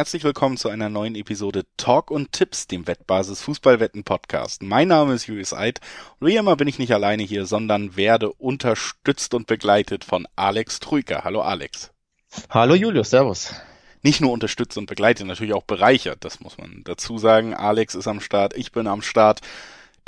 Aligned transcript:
herzlich 0.00 0.24
willkommen 0.24 0.56
zu 0.56 0.70
einer 0.70 0.88
neuen 0.88 1.14
Episode 1.14 1.66
Talk 1.76 2.10
und 2.10 2.32
Tipps, 2.32 2.66
dem 2.66 2.86
Wettbasis 2.86 3.42
Fußballwetten 3.42 4.02
Podcast. 4.02 4.62
Mein 4.62 4.88
Name 4.88 5.12
ist 5.12 5.26
Julius 5.26 5.52
Eid 5.52 5.82
und 6.18 6.28
wie 6.28 6.36
immer 6.36 6.56
bin 6.56 6.68
ich 6.68 6.78
nicht 6.78 6.94
alleine 6.94 7.22
hier, 7.22 7.44
sondern 7.44 7.96
werde 7.96 8.32
unterstützt 8.32 9.34
und 9.34 9.46
begleitet 9.46 10.04
von 10.04 10.26
Alex 10.36 10.80
Trüger. 10.80 11.24
Hallo 11.24 11.42
Alex. 11.42 11.90
Hallo 12.48 12.74
Julius, 12.74 13.10
Servus. 13.10 13.52
Nicht 14.00 14.22
nur 14.22 14.32
unterstützt 14.32 14.78
und 14.78 14.86
begleitet, 14.86 15.26
natürlich 15.26 15.52
auch 15.52 15.64
bereichert, 15.64 16.24
das 16.24 16.40
muss 16.40 16.56
man 16.56 16.80
dazu 16.84 17.18
sagen. 17.18 17.52
Alex 17.52 17.94
ist 17.94 18.08
am 18.08 18.22
Start, 18.22 18.56
ich 18.56 18.72
bin 18.72 18.86
am 18.86 19.02
Start. 19.02 19.42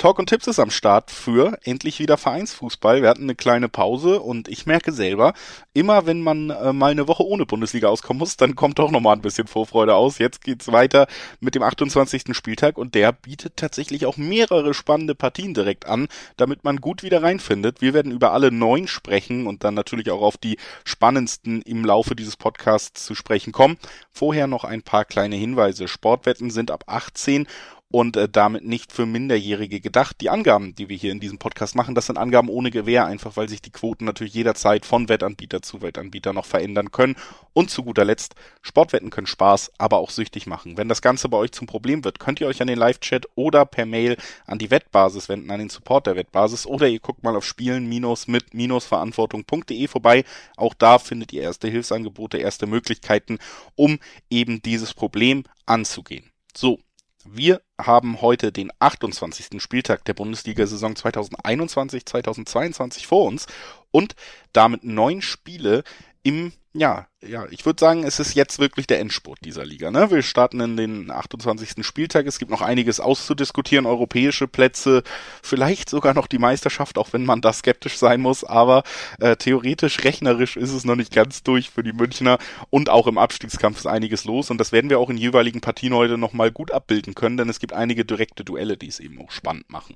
Talk 0.03 0.19
und 0.19 0.27
Tipps 0.27 0.47
ist 0.47 0.59
am 0.59 0.69
Start 0.69 1.11
für 1.11 1.57
endlich 1.63 1.99
wieder 1.99 2.17
Vereinsfußball. 2.17 3.01
Wir 3.01 3.07
hatten 3.07 3.23
eine 3.23 3.35
kleine 3.35 3.69
Pause 3.69 4.19
und 4.19 4.49
ich 4.49 4.65
merke 4.65 4.91
selber, 4.91 5.33
immer 5.73 6.05
wenn 6.05 6.19
man 6.19 6.49
äh, 6.49 6.73
mal 6.73 6.91
eine 6.91 7.07
Woche 7.07 7.25
ohne 7.25 7.45
Bundesliga 7.45 7.87
auskommen 7.87 8.19
muss, 8.19 8.35
dann 8.35 8.53
kommt 8.53 8.79
doch 8.79 8.91
nochmal 8.91 9.15
ein 9.15 9.21
bisschen 9.21 9.47
Vorfreude 9.47 9.95
aus. 9.95 10.17
Jetzt 10.17 10.43
geht's 10.43 10.69
weiter 10.73 11.07
mit 11.39 11.55
dem 11.55 11.63
28. 11.63 12.35
Spieltag 12.35 12.77
und 12.77 12.95
der 12.95 13.13
bietet 13.13 13.55
tatsächlich 13.55 14.05
auch 14.05 14.17
mehrere 14.17 14.73
spannende 14.73 15.15
Partien 15.15 15.53
direkt 15.53 15.85
an, 15.85 16.09
damit 16.35 16.65
man 16.65 16.81
gut 16.81 17.01
wieder 17.01 17.23
reinfindet. 17.23 17.79
Wir 17.79 17.93
werden 17.93 18.11
über 18.11 18.33
alle 18.33 18.51
neun 18.51 18.89
sprechen 18.89 19.47
und 19.47 19.63
dann 19.63 19.73
natürlich 19.73 20.11
auch 20.11 20.21
auf 20.21 20.35
die 20.35 20.57
spannendsten 20.83 21.61
im 21.61 21.85
Laufe 21.85 22.13
dieses 22.13 22.35
Podcasts 22.35 23.05
zu 23.05 23.15
sprechen 23.15 23.53
kommen. 23.53 23.77
Vorher 24.11 24.47
noch 24.47 24.65
ein 24.65 24.81
paar 24.81 25.05
kleine 25.05 25.37
Hinweise. 25.37 25.87
Sportwetten 25.87 26.49
sind 26.49 26.71
ab 26.71 26.83
18 26.87 27.47
und 27.93 28.17
äh, 28.17 28.27
damit 28.27 28.65
nicht 28.65 28.91
für 28.91 29.05
Minderjährige 29.05 29.79
gedacht. 29.79 30.19
Die 30.19 30.31
Angaben, 30.31 30.73
die 30.73 30.89
wir 30.89 30.97
hier 30.97 31.11
in 31.11 31.19
diesem 31.19 31.37
Podcast 31.37 31.75
machen, 31.75 31.93
das 31.93 32.07
sind 32.07 32.17
Angaben 32.17 32.49
ohne 32.49 32.71
Gewähr, 32.71 33.05
einfach 33.05 33.37
weil 33.37 33.47
sich 33.47 33.61
die 33.61 33.69
Quoten 33.69 34.05
natürlich 34.05 34.33
jederzeit 34.33 34.83
von 34.83 35.09
Wettanbieter 35.09 35.61
zu 35.61 35.83
Wettanbieter 35.83 36.33
noch 36.33 36.47
verändern 36.47 36.89
können. 36.89 37.15
Und 37.53 37.69
zu 37.69 37.83
guter 37.83 38.03
Letzt, 38.03 38.33
Sportwetten 38.63 39.11
können 39.11 39.27
Spaß, 39.27 39.73
aber 39.77 39.99
auch 39.99 40.09
süchtig 40.09 40.47
machen. 40.47 40.75
Wenn 40.75 40.89
das 40.89 41.03
Ganze 41.03 41.29
bei 41.29 41.37
euch 41.37 41.51
zum 41.51 41.67
Problem 41.67 42.03
wird, 42.03 42.19
könnt 42.19 42.41
ihr 42.41 42.47
euch 42.47 42.63
an 42.63 42.67
den 42.67 42.79
Live-Chat 42.79 43.27
oder 43.35 43.63
per 43.63 43.85
Mail 43.85 44.17
an 44.47 44.57
die 44.57 44.71
Wettbasis 44.71 45.29
wenden, 45.29 45.51
an 45.51 45.59
den 45.59 45.69
Support 45.69 46.07
der 46.07 46.15
Wettbasis 46.15 46.65
oder 46.65 46.87
ihr 46.87 46.99
guckt 46.99 47.23
mal 47.23 47.35
auf 47.35 47.45
spielen-mit-verantwortung.de 47.45 49.87
vorbei. 49.87 50.23
Auch 50.57 50.73
da 50.73 50.97
findet 50.97 51.31
ihr 51.31 51.43
erste 51.43 51.67
Hilfsangebote, 51.67 52.39
erste 52.39 52.65
Möglichkeiten, 52.65 53.37
um 53.75 53.99
eben 54.31 54.63
dieses 54.63 54.95
Problem 54.95 55.43
anzugehen. 55.67 56.31
So, 56.55 56.79
wir 57.25 57.61
haben 57.79 58.21
heute 58.21 58.51
den 58.51 58.71
28. 58.79 59.61
Spieltag 59.61 60.03
der 60.05 60.13
Bundesliga-Saison 60.13 60.93
2021-2022 60.93 63.05
vor 63.05 63.25
uns 63.25 63.47
und 63.91 64.15
damit 64.51 64.83
neun 64.83 65.21
Spiele 65.21 65.83
im 66.23 66.53
ja, 66.73 67.07
ja, 67.27 67.45
ich 67.49 67.65
würde 67.65 67.79
sagen, 67.79 68.03
es 68.03 68.19
ist 68.19 68.33
jetzt 68.33 68.59
wirklich 68.59 68.87
der 68.87 68.99
Endspurt 68.99 69.39
dieser 69.43 69.65
Liga. 69.65 69.91
Ne? 69.91 70.11
Wir 70.11 70.21
starten 70.21 70.59
in 70.59 70.77
den 70.77 71.11
28. 71.11 71.85
Spieltag. 71.85 72.25
Es 72.25 72.39
gibt 72.39 72.51
noch 72.51 72.61
einiges 72.61 72.99
auszudiskutieren. 72.99 73.85
Europäische 73.85 74.47
Plätze, 74.47 75.03
vielleicht 75.41 75.89
sogar 75.89 76.13
noch 76.13 76.27
die 76.27 76.37
Meisterschaft, 76.37 76.97
auch 76.97 77.13
wenn 77.13 77.25
man 77.25 77.41
da 77.41 77.53
skeptisch 77.53 77.97
sein 77.97 78.21
muss. 78.21 78.43
Aber 78.43 78.83
äh, 79.19 79.35
theoretisch, 79.35 80.03
rechnerisch 80.03 80.57
ist 80.57 80.71
es 80.71 80.85
noch 80.85 80.95
nicht 80.95 81.13
ganz 81.13 81.43
durch 81.43 81.69
für 81.69 81.83
die 81.83 81.93
Münchner. 81.93 82.37
Und 82.69 82.89
auch 82.89 83.07
im 83.07 83.17
Abstiegskampf 83.17 83.79
ist 83.79 83.87
einiges 83.87 84.25
los. 84.25 84.49
Und 84.49 84.57
das 84.57 84.71
werden 84.71 84.89
wir 84.89 84.99
auch 84.99 85.09
in 85.09 85.17
jeweiligen 85.17 85.61
Partien 85.61 85.93
heute 85.93 86.17
nochmal 86.17 86.51
gut 86.51 86.71
abbilden 86.71 87.15
können, 87.15 87.37
denn 87.37 87.49
es 87.49 87.59
gibt 87.59 87.73
einige 87.73 88.05
direkte 88.05 88.43
Duelle, 88.43 88.77
die 88.77 88.87
es 88.87 88.99
eben 88.99 89.21
auch 89.21 89.31
spannend 89.31 89.69
machen. 89.69 89.95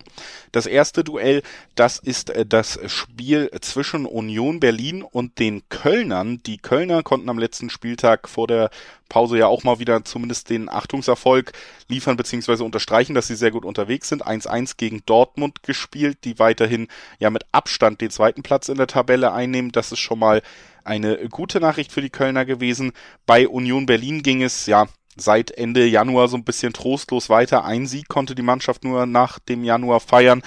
Das 0.52 0.66
erste 0.66 1.04
Duell, 1.04 1.44
das 1.76 2.00
ist 2.00 2.30
äh, 2.30 2.46
das 2.46 2.80
Spiel 2.88 3.50
zwischen 3.62 4.06
Union 4.06 4.60
Berlin 4.60 5.04
und 5.04 5.40
den 5.40 5.68
Kölnern. 5.70 6.42
Die 6.46 6.58
Kölner 6.58 7.04
konnten 7.04 7.17
am 7.26 7.40
letzten 7.40 7.70
Spieltag 7.70 8.28
vor 8.28 8.48
der 8.48 8.70
Pause 9.10 9.38
ja 9.38 9.48
auch 9.48 9.64
mal 9.64 9.80
wieder 9.80 10.04
zumindest 10.04 10.50
den 10.50 10.70
Achtungserfolg 10.70 11.54
liefern 11.88 12.18
bzw. 12.18 12.64
unterstreichen, 12.64 13.14
dass 13.14 13.28
sie 13.28 13.36
sehr 13.36 13.52
gut 13.52 13.66
unterwegs 13.66 14.10
sind. 14.10 14.26
1-1 14.26 14.76
gegen 14.78 15.02
Dortmund 15.06 15.64
gespielt, 15.64 16.20
die 16.24 16.40
weiterhin 16.40 16.88
ja 17.20 17.30
mit 17.30 17.46
Abstand 17.52 18.02
den 18.02 18.10
zweiten 18.10 18.44
Platz 18.44 18.70
in 18.70 18.78
der 18.78 18.88
Tabelle 18.88 19.32
einnehmen. 19.32 19.72
Das 19.72 19.92
ist 19.92 20.00
schon 20.00 20.20
mal 20.20 20.42
eine 20.84 21.30
gute 21.30 21.60
Nachricht 21.60 21.92
für 21.92 22.02
die 22.02 22.10
Kölner 22.10 22.46
gewesen. 22.46 22.94
Bei 23.26 23.48
Union 23.48 23.86
Berlin 23.86 24.24
ging 24.24 24.42
es 24.42 24.66
ja 24.66 24.88
seit 25.18 25.52
Ende 25.52 25.86
Januar 25.86 26.28
so 26.28 26.38
ein 26.38 26.44
bisschen 26.44 26.74
trostlos 26.74 27.30
weiter. 27.30 27.66
Ein 27.66 27.88
Sieg 27.88 28.08
konnte 28.08 28.36
die 28.36 28.44
Mannschaft 28.44 28.84
nur 28.84 29.06
nach 29.06 29.40
dem 29.40 29.64
Januar 29.64 30.00
feiern. 30.00 30.42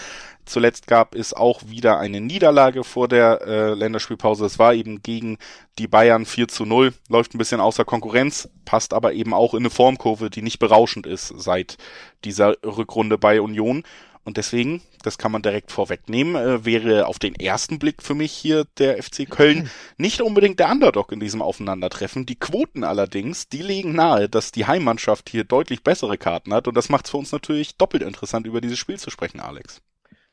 Zuletzt 0.50 0.88
gab 0.88 1.14
es 1.14 1.32
auch 1.32 1.62
wieder 1.68 2.00
eine 2.00 2.20
Niederlage 2.20 2.82
vor 2.82 3.06
der 3.06 3.40
äh, 3.42 3.74
Länderspielpause. 3.74 4.44
Es 4.44 4.58
war 4.58 4.74
eben 4.74 5.00
gegen 5.00 5.38
die 5.78 5.86
Bayern 5.86 6.26
4 6.26 6.48
zu 6.48 6.64
0. 6.64 6.92
Läuft 7.08 7.34
ein 7.34 7.38
bisschen 7.38 7.60
außer 7.60 7.84
Konkurrenz, 7.84 8.48
passt 8.64 8.92
aber 8.92 9.12
eben 9.12 9.32
auch 9.32 9.54
in 9.54 9.60
eine 9.60 9.70
Formkurve, 9.70 10.28
die 10.28 10.42
nicht 10.42 10.58
berauschend 10.58 11.06
ist 11.06 11.32
seit 11.36 11.76
dieser 12.24 12.56
Rückrunde 12.64 13.16
bei 13.16 13.40
Union. 13.40 13.84
Und 14.24 14.38
deswegen, 14.38 14.82
das 15.04 15.18
kann 15.18 15.30
man 15.30 15.42
direkt 15.42 15.70
vorwegnehmen, 15.70 16.34
äh, 16.34 16.64
wäre 16.64 17.06
auf 17.06 17.20
den 17.20 17.36
ersten 17.36 17.78
Blick 17.78 18.02
für 18.02 18.14
mich 18.14 18.32
hier 18.32 18.64
der 18.78 19.00
FC 19.00 19.30
Köln 19.30 19.70
nicht 19.98 20.20
unbedingt 20.20 20.58
der 20.58 20.68
Underdog 20.72 21.12
in 21.12 21.20
diesem 21.20 21.42
Aufeinandertreffen. 21.42 22.26
Die 22.26 22.40
Quoten 22.40 22.82
allerdings, 22.82 23.48
die 23.48 23.62
legen 23.62 23.92
nahe, 23.92 24.28
dass 24.28 24.50
die 24.50 24.66
Heimmannschaft 24.66 25.30
hier 25.30 25.44
deutlich 25.44 25.84
bessere 25.84 26.18
Karten 26.18 26.52
hat. 26.52 26.66
Und 26.66 26.74
das 26.74 26.88
macht 26.88 27.04
es 27.04 27.12
für 27.12 27.18
uns 27.18 27.30
natürlich 27.30 27.76
doppelt 27.76 28.02
interessant, 28.02 28.48
über 28.48 28.60
dieses 28.60 28.80
Spiel 28.80 28.98
zu 28.98 29.10
sprechen, 29.10 29.38
Alex. 29.38 29.80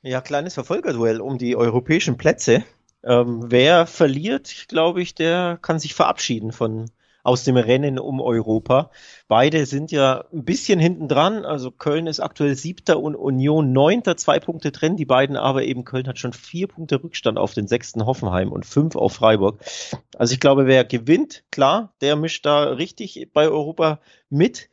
Ja, 0.01 0.21
kleines 0.21 0.53
Verfolgerduell 0.53 1.21
um 1.21 1.37
die 1.37 1.55
europäischen 1.55 2.17
Plätze. 2.17 2.63
Ähm, 3.03 3.45
wer 3.51 3.87
verliert, 3.87 4.65
glaube 4.67 5.01
ich, 5.01 5.15
der 5.15 5.57
kann 5.61 5.79
sich 5.79 5.93
verabschieden 5.93 6.51
von 6.51 6.89
aus 7.23 7.43
dem 7.43 7.57
Rennen 7.57 7.99
um 7.99 8.21
Europa. 8.21 8.89
Beide 9.27 9.65
sind 9.65 9.91
ja 9.91 10.23
ein 10.31 10.45
bisschen 10.45 10.79
hinten 10.79 11.09
dran. 11.09 11.43
Also 11.43 11.71
Köln 11.71 12.07
ist 12.07 12.21
aktuell 12.21 12.55
siebter 12.55 13.01
und 13.01 13.15
Union 13.15 13.73
neunter, 13.73 14.15
zwei 14.15 14.39
Punkte 14.39 14.71
trennen 14.71 14.95
die 14.95 15.05
beiden, 15.05 15.35
aber 15.35 15.63
eben 15.63 15.83
Köln 15.83 16.07
hat 16.07 16.19
schon 16.19 16.31
vier 16.31 16.67
Punkte 16.67 17.03
Rückstand 17.03 17.37
auf 17.37 17.53
den 17.53 17.67
sechsten 17.67 18.05
Hoffenheim 18.05 18.53
und 18.53 18.65
fünf 18.65 18.95
auf 18.95 19.13
Freiburg. 19.13 19.59
Also 20.15 20.33
ich 20.33 20.39
glaube, 20.39 20.67
wer 20.67 20.85
gewinnt, 20.85 21.43
klar, 21.51 21.93
der 21.99 22.15
mischt 22.15 22.45
da 22.45 22.63
richtig 22.63 23.29
bei 23.33 23.49
Europa 23.49 23.99
mit. 24.29 24.69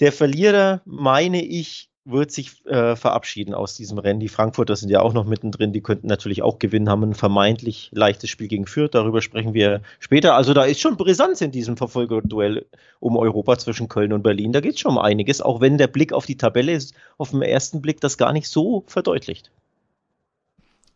Der 0.00 0.10
Verlierer, 0.10 0.82
meine 0.84 1.44
ich, 1.44 1.90
wird 2.04 2.30
sich 2.30 2.64
äh, 2.66 2.96
verabschieden 2.96 3.54
aus 3.54 3.74
diesem 3.76 3.98
Rennen. 3.98 4.20
Die 4.20 4.28
Frankfurter 4.28 4.76
sind 4.76 4.90
ja 4.90 5.00
auch 5.00 5.14
noch 5.14 5.24
mittendrin, 5.24 5.72
die 5.72 5.80
könnten 5.80 6.06
natürlich 6.06 6.42
auch 6.42 6.58
gewinnen, 6.58 6.90
haben 6.90 7.02
ein 7.02 7.14
vermeintlich 7.14 7.90
leichtes 7.92 8.28
Spiel 8.28 8.48
gegen 8.48 8.66
Fürth, 8.66 8.94
darüber 8.94 9.22
sprechen 9.22 9.54
wir 9.54 9.80
später. 10.00 10.34
Also 10.34 10.52
da 10.52 10.64
ist 10.64 10.80
schon 10.80 10.96
Brisanz 10.96 11.40
in 11.40 11.50
diesem 11.50 11.76
Verfolgerduell 11.76 12.66
um 13.00 13.16
Europa 13.16 13.58
zwischen 13.58 13.88
Köln 13.88 14.12
und 14.12 14.22
Berlin. 14.22 14.52
Da 14.52 14.60
geht 14.60 14.74
es 14.74 14.80
schon 14.80 14.92
um 14.92 14.98
einiges, 14.98 15.40
auch 15.40 15.60
wenn 15.60 15.78
der 15.78 15.86
Blick 15.86 16.12
auf 16.12 16.26
die 16.26 16.36
Tabelle 16.36 16.72
ist, 16.72 16.94
auf 17.16 17.30
den 17.30 17.42
ersten 17.42 17.80
Blick 17.80 18.00
das 18.00 18.18
gar 18.18 18.32
nicht 18.32 18.48
so 18.48 18.84
verdeutlicht. 18.86 19.50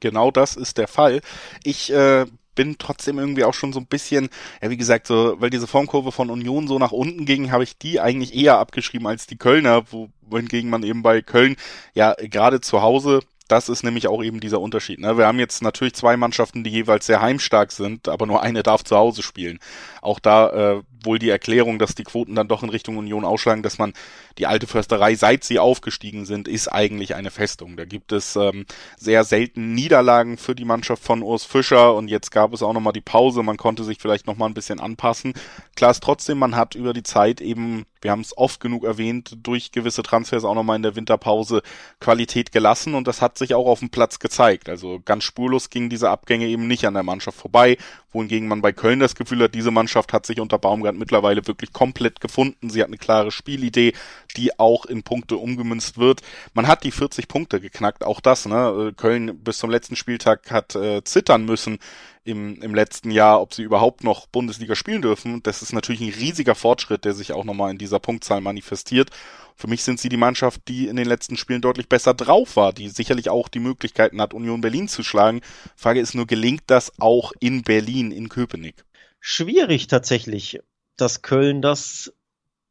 Genau 0.01 0.31
das 0.31 0.57
ist 0.57 0.79
der 0.79 0.89
Fall. 0.89 1.21
Ich 1.65 1.93
äh, 1.93 2.27
bin 2.59 2.77
trotzdem 2.77 3.21
irgendwie 3.21 3.45
auch 3.45 3.55
schon 3.55 3.73
so 3.73 3.79
ein 3.79 3.87
bisschen, 3.87 4.31
ja 4.61 4.69
wie 4.69 4.77
gesagt, 4.77 5.07
so, 5.07 5.37
weil 5.39 5.49
diese 5.49 5.69
Formkurve 5.69 6.11
von 6.11 6.29
Union 6.29 6.67
so 6.67 6.81
nach 6.81 6.91
unten 6.91 7.25
ging, 7.25 7.53
habe 7.53 7.63
ich 7.63 7.79
die 7.79 8.01
eigentlich 8.01 8.35
eher 8.35 8.59
abgeschrieben 8.59 9.07
als 9.07 9.29
die 9.29 9.37
Kölner, 9.37 9.85
wo, 9.93 10.09
wohingegen 10.23 10.69
man 10.69 10.83
eben 10.83 11.05
bei 11.05 11.23
Köln 11.23 11.55
ja 11.95 12.15
gerade 12.15 12.61
zu 12.61 12.83
Hause 12.83 13.21
das 13.47 13.71
ist 13.71 13.83
nämlich 13.83 14.09
auch 14.09 14.23
eben 14.23 14.41
dieser 14.41 14.61
Unterschied. 14.61 15.01
Ne? 15.01 15.17
Wir 15.17 15.27
haben 15.27 15.39
jetzt 15.39 15.63
natürlich 15.63 15.95
zwei 15.95 16.19
Mannschaften, 16.19 16.65
die 16.65 16.71
jeweils 16.71 17.07
sehr 17.07 17.23
heimstark 17.23 17.73
sind, 17.73 18.07
aber 18.07 18.27
nur 18.27 18.43
eine 18.43 18.63
darf 18.63 18.85
zu 18.85 18.95
Hause 18.95 19.23
spielen. 19.23 19.59
Auch 20.03 20.19
da 20.19 20.51
äh, 20.51 20.83
wohl 21.05 21.19
die 21.19 21.31
Erklärung, 21.31 21.79
dass 21.79 21.95
die 21.95 22.05
Quoten 22.05 22.35
dann 22.35 22.49
doch 22.49 22.63
in 22.63 22.69
Richtung 22.69 22.97
Union 22.97 23.25
ausschlagen, 23.25 23.63
dass 23.63 23.79
man 23.79 23.93
die 24.39 24.47
alte 24.47 24.67
Försterei, 24.67 25.15
seit 25.15 25.45
sie 25.45 25.59
aufgestiegen 25.59 26.25
sind, 26.25 26.49
ist 26.49 26.69
eigentlich 26.69 27.15
eine 27.15 27.31
Festung. 27.31 27.77
Da 27.77 27.85
gibt 27.85 28.13
es 28.13 28.37
ähm, 28.37 28.67
sehr 28.97 29.25
selten 29.25 29.75
Niederlagen 29.75 30.39
für 30.39 30.55
die 30.55 30.65
Mannschaft 30.65 31.03
von 31.03 31.23
Urs 31.23 31.45
Fischer 31.45 31.95
und 31.95 32.09
jetzt 32.09 32.31
gab 32.31 32.53
es 32.53 32.62
auch 32.62 32.73
nochmal 32.73 32.93
die 32.93 33.00
Pause, 33.00 33.43
man 33.43 33.56
konnte 33.56 33.85
sich 33.85 33.99
vielleicht 33.99 34.27
nochmal 34.27 34.49
ein 34.49 34.55
bisschen 34.55 34.81
anpassen. 34.81 35.35
Klar 35.77 35.91
ist 35.91 36.03
trotzdem, 36.03 36.39
man 36.39 36.56
hat 36.56 36.75
über 36.75 36.93
die 36.93 37.03
Zeit 37.03 37.41
eben, 37.41 37.85
wir 38.01 38.11
haben 38.11 38.21
es 38.21 38.37
oft 38.37 38.61
genug 38.61 38.85
erwähnt, 38.85 39.37
durch 39.43 39.73
gewisse 39.73 40.03
Transfers 40.03 40.44
auch 40.44 40.55
nochmal 40.55 40.77
in 40.77 40.83
der 40.83 40.97
Winterpause 40.97 41.62
Qualität 42.01 42.53
gelassen 42.53 42.94
und 42.94 43.09
das 43.09 43.23
hat 43.23 43.39
sich 43.39 43.55
auch 43.55 43.67
auf 43.67 43.81
dem 43.81 43.91
Platz 43.91 44.19
gezeigt. 44.19 44.69
Also 44.69 45.01
ganz 45.05 45.25
spurlos 45.25 45.71
gingen 45.71 45.91
diese 45.91 46.11
Abgänge 46.11 46.47
eben 46.47 46.67
nicht 46.67 46.87
an 46.87 46.94
der 46.94 47.03
Mannschaft 47.03 47.39
vorbei, 47.39 47.77
wohingegen 48.12 48.49
man 48.49 48.62
bei 48.62 48.72
Köln 48.72 49.00
das 49.00 49.14
Gefühl 49.14 49.43
hat, 49.43 49.55
diese 49.55 49.70
Mannschaft 49.70 50.12
hat 50.12 50.26
sich 50.26 50.40
unter 50.40 50.58
Baumgart 50.58 50.96
mittlerweile 50.96 51.46
wirklich 51.46 51.72
komplett 51.72 52.20
gefunden. 52.20 52.70
Sie 52.70 52.81
hat 52.81 52.88
eine 52.88 52.99
klare 52.99 53.31
Spielidee, 53.31 53.93
die 54.37 54.58
auch 54.58 54.87
in 54.87 55.02
Punkte 55.02 55.37
umgemünzt 55.37 55.99
wird. 55.99 56.22
Man 56.55 56.66
hat 56.66 56.84
die 56.84 56.90
40 56.90 57.28
Punkte 57.28 57.60
geknackt, 57.60 58.05
auch 58.05 58.20
das, 58.20 58.46
ne? 58.46 58.93
Köln 58.96 59.38
bis 59.38 59.58
zum 59.58 59.70
letzten 59.70 59.96
Spieltag 59.96 60.50
hat 60.50 60.75
äh, 60.75 61.05
zittern 61.05 61.44
müssen 61.44 61.78
im, 62.25 62.60
im 62.62 62.75
letzten 62.75 63.10
Jahr, 63.10 63.40
ob 63.40 63.55
sie 63.55 63.62
überhaupt 63.62 64.05
noch 64.05 64.26
Bundesliga 64.26 64.75
spielen 64.75 65.02
dürfen. 65.02 65.43
Das 65.43 65.62
ist 65.62 65.72
natürlich 65.72 66.00
ein 66.00 66.12
riesiger 66.12 66.55
Fortschritt, 66.55 67.05
der 67.05 67.14
sich 67.14 67.32
auch 67.32 67.44
nochmal 67.44 67.70
in 67.70 67.78
dieser 67.78 67.99
Punktzahl 67.99 68.40
manifestiert. 68.40 69.10
Für 69.58 69.66
mich 69.66 69.82
sind 69.82 69.99
sie 69.99 70.08
die 70.08 70.16
Mannschaft, 70.16 70.62
die 70.69 70.87
in 70.87 70.94
den 70.94 71.08
letzten 71.08 71.37
Spielen 71.37 71.60
deutlich 71.60 71.88
besser 71.88 72.14
drauf 72.14 72.55
war, 72.55 72.72
die 72.72 72.88
sicherlich 72.88 73.28
auch 73.28 73.49
die 73.49 73.58
Möglichkeiten 73.58 74.20
hat, 74.20 74.32
Union 74.32 74.60
Berlin 74.60 74.87
zu 74.87 75.02
schlagen. 75.02 75.40
Frage 75.75 75.99
ist 75.99 76.14
nur, 76.14 76.28
gelingt 76.28 76.62
das 76.69 76.93
auch 77.00 77.32
in 77.40 77.62
Berlin, 77.62 78.12
in 78.12 78.28
Köpenick? 78.28 78.84
Schwierig 79.19 79.88
tatsächlich, 79.88 80.60
dass 80.96 81.22
Köln 81.22 81.60
das 81.60 82.12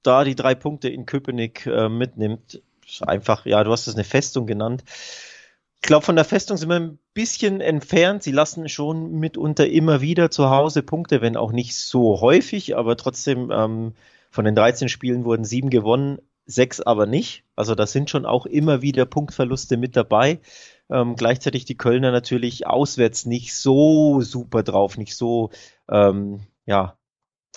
da 0.02 0.24
die 0.24 0.36
drei 0.36 0.56
Punkte 0.56 0.88
in 0.88 1.06
Köpenick 1.06 1.66
äh, 1.66 1.90
mitnimmt. 1.90 2.62
Einfach, 3.02 3.46
ja, 3.46 3.66
du 3.66 3.72
hast 3.74 3.88
es 3.88 3.96
eine 3.96 4.06
Festung 4.06 4.48
genannt. 4.48 4.86
Ich 5.76 5.82
glaube, 5.82 6.06
von 6.06 6.16
der 6.16 6.24
Festung 6.24 6.56
sind 6.56 6.70
wir 6.70 6.80
ein 6.80 7.00
bisschen 7.14 7.60
entfernt. 7.60 8.24
Sie 8.24 8.32
lassen 8.32 8.70
schon 8.70 9.12
mitunter 9.12 9.68
immer 9.68 10.00
wieder 10.00 10.32
zu 10.32 10.50
Hause 10.50 10.84
Punkte, 10.84 11.20
wenn 11.20 11.36
auch 11.36 11.52
nicht 11.52 11.76
so 11.76 12.22
häufig, 12.22 12.78
aber 12.78 12.96
trotzdem 12.96 13.52
ähm, 13.52 13.94
von 14.32 14.46
den 14.46 14.56
13 14.56 14.88
Spielen 14.88 15.26
wurden 15.26 15.44
sieben 15.44 15.70
gewonnen, 15.70 16.20
sechs 16.48 16.82
aber 16.82 17.06
nicht. 17.06 17.44
Also 17.56 17.76
da 17.76 17.86
sind 17.86 18.10
schon 18.10 18.26
auch 18.26 18.46
immer 18.46 18.82
wieder 18.82 19.06
Punktverluste 19.06 19.78
mit 19.78 19.96
dabei. 19.96 20.40
Ähm, 20.90 21.16
gleichzeitig 21.16 21.66
die 21.66 21.78
Kölner 21.78 22.12
natürlich 22.12 22.66
auswärts 22.66 23.26
nicht 23.26 23.56
so 23.56 24.22
super 24.22 24.64
drauf, 24.64 24.98
nicht 24.98 25.16
so 25.16 25.52
ähm, 25.90 26.42
ja 26.66 26.98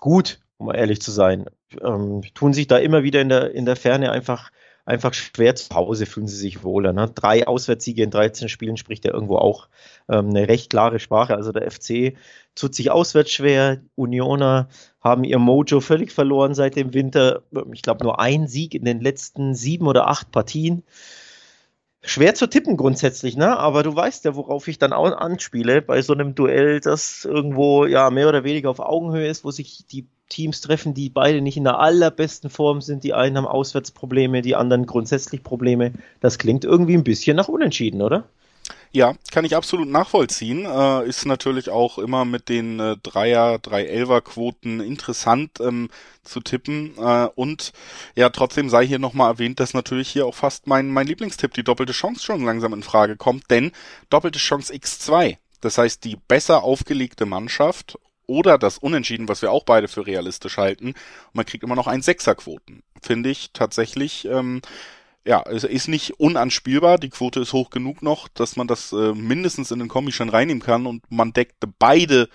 gut, 0.01 0.41
um 0.59 0.75
ehrlich 0.75 1.01
zu 1.01 1.13
sein. 1.13 1.47
Ähm, 1.81 2.23
tun 2.35 2.53
sich 2.53 2.67
da 2.67 2.79
immer 2.79 3.05
wieder 3.05 3.21
in 3.21 3.29
der 3.29 3.55
in 3.55 3.65
der 3.65 3.77
Ferne 3.77 4.11
einfach 4.11 4.51
einfach 4.85 5.15
schwer 5.15 5.55
zu 5.55 5.75
Hause 5.75 6.07
fühlen 6.07 6.29
sie 6.29 6.37
sich 6.37 6.63
wohler. 6.63 6.93
Ne? 6.93 7.11
Drei 7.15 7.47
Auswärtssiege 7.47 8.03
in 8.03 8.11
13 8.11 8.49
Spielen 8.49 8.77
spricht 8.77 9.05
ja 9.05 9.13
irgendwo 9.13 9.37
auch 9.37 9.69
ähm, 10.09 10.31
eine 10.31 10.49
recht 10.49 10.71
klare 10.71 10.99
Sprache. 10.99 11.37
Also 11.37 11.53
der 11.53 11.71
FC 11.71 12.15
tut 12.55 12.75
sich 12.75 12.91
auswärts 12.91 13.31
schwer. 13.31 13.81
Unioner 13.95 14.69
haben 15.01 15.25
ihr 15.25 15.39
Mojo 15.39 15.81
völlig 15.81 16.13
verloren 16.13 16.55
seit 16.55 16.77
dem 16.77 16.95
Winter. 16.95 17.43
Ich 17.73 17.83
glaube 17.83 18.05
nur 18.05 18.21
ein 18.21 18.47
Sieg 18.47 18.75
in 18.75 18.85
den 18.85 19.01
letzten 19.01 19.55
sieben 19.55 19.87
oder 19.87 20.09
acht 20.09 20.31
Partien. 20.31 20.83
Schwer 22.03 22.35
zu 22.35 22.49
tippen 22.49 22.79
grundsätzlich, 22.79 23.37
ne? 23.37 23.59
Aber 23.59 23.83
du 23.83 23.95
weißt 23.95 24.25
ja, 24.25 24.35
worauf 24.35 24.69
ich 24.69 24.79
dann 24.79 24.95
auch 24.95 25.13
anspiele 25.13 25.83
bei 25.83 26.01
so 26.01 26.15
einem 26.15 26.35
Duell, 26.35 26.81
das 26.81 27.27
irgendwo 27.27 27.85
ja 27.85 28.09
mehr 28.09 28.29
oder 28.29 28.43
weniger 28.43 28.71
auf 28.71 28.81
Augenhöhe 28.81 29.29
ist, 29.29 29.45
wo 29.45 29.51
sich 29.51 29.87
die 29.87 30.09
Teams 30.31 30.63
treffen, 30.63 30.95
die 30.95 31.11
beide 31.11 31.43
nicht 31.43 31.59
in 31.59 31.65
der 31.65 31.79
allerbesten 31.79 32.49
Form 32.49 32.81
sind. 32.81 33.05
Die 33.05 33.13
einen 33.13 33.37
haben 33.37 33.47
Auswärtsprobleme, 33.47 34.41
die 34.41 34.57
anderen 34.57 34.87
grundsätzlich 34.87 35.43
Probleme. 35.43 35.93
Das 36.21 36.39
klingt 36.39 36.65
irgendwie 36.65 36.95
ein 36.95 37.05
bisschen 37.05 37.37
nach 37.37 37.49
Unentschieden, 37.49 38.01
oder? 38.01 38.25
Ja, 38.93 39.15
kann 39.31 39.45
ich 39.45 39.55
absolut 39.55 39.89
nachvollziehen. 39.89 40.65
Äh, 40.65 41.07
ist 41.09 41.25
natürlich 41.25 41.71
auch 41.71 41.99
immer 41.99 42.25
mit 42.25 42.49
den 42.49 42.81
äh, 42.81 42.97
Dreier, 43.01 43.59
Drei-Elfer-Quoten 43.59 44.81
interessant 44.81 45.61
ähm, 45.61 45.91
zu 46.25 46.41
tippen. 46.41 46.95
Äh, 46.99 47.29
und 47.37 47.73
ja, 48.17 48.31
trotzdem 48.31 48.69
sei 48.69 48.87
hier 48.87 48.99
nochmal 48.99 49.33
erwähnt, 49.33 49.61
dass 49.61 49.75
natürlich 49.75 50.09
hier 50.09 50.27
auch 50.27 50.35
fast 50.35 50.67
mein, 50.67 50.89
mein 50.89 51.07
Lieblingstipp, 51.07 51.55
die 51.55 51.63
doppelte 51.63 51.93
Chance 51.93 52.25
schon 52.25 52.45
langsam 52.45 52.73
in 52.73 52.83
Frage 52.83 53.17
kommt. 53.17 53.49
Denn 53.51 53.71
doppelte 54.09 54.41
Chance 54.41 54.73
X2. 54.73 55.37
Das 55.61 55.79
heißt, 55.79 56.05
die 56.05 56.17
besser 56.17 56.65
aufgelegte 56.65 57.27
Mannschaft 57.27 57.97
oder 58.31 58.59
das 58.59 58.79
Unentschieden, 58.79 59.29
was 59.29 59.43
wir 59.43 59.51
auch 59.51 59.65
beide 59.65 59.89
für 59.89 60.07
realistisch 60.07 60.57
halten. 60.57 60.87
Und 60.87 61.35
man 61.35 61.45
kriegt 61.45 61.65
immer 61.65 61.75
noch 61.75 61.89
ein 61.89 62.01
Sechserquoten. 62.01 62.85
Finde 63.03 63.29
ich 63.29 63.51
tatsächlich 63.53 64.25
ähm, 64.27 64.63
ja, 65.25 65.43
es 65.43 65.65
ist 65.65 65.89
nicht 65.89 66.19
unanspielbar. 66.19 66.99
Die 66.99 67.11
Quote 67.11 67.41
ist 67.41 67.53
hoch 67.53 67.71
genug 67.71 68.03
noch, 68.03 68.29
dass 68.29 68.57
man 68.57 68.67
das 68.67 68.93
äh, 68.93 69.13
mindestens 69.13 69.71
in 69.71 69.81
den 69.81 69.89
Kombi 69.89 70.13
schon 70.13 70.31
reinnehmen 70.31 70.63
kann 70.63 70.87
und 70.87 71.03
man 71.11 71.33
deckt 71.33 71.57
beide 71.79 72.29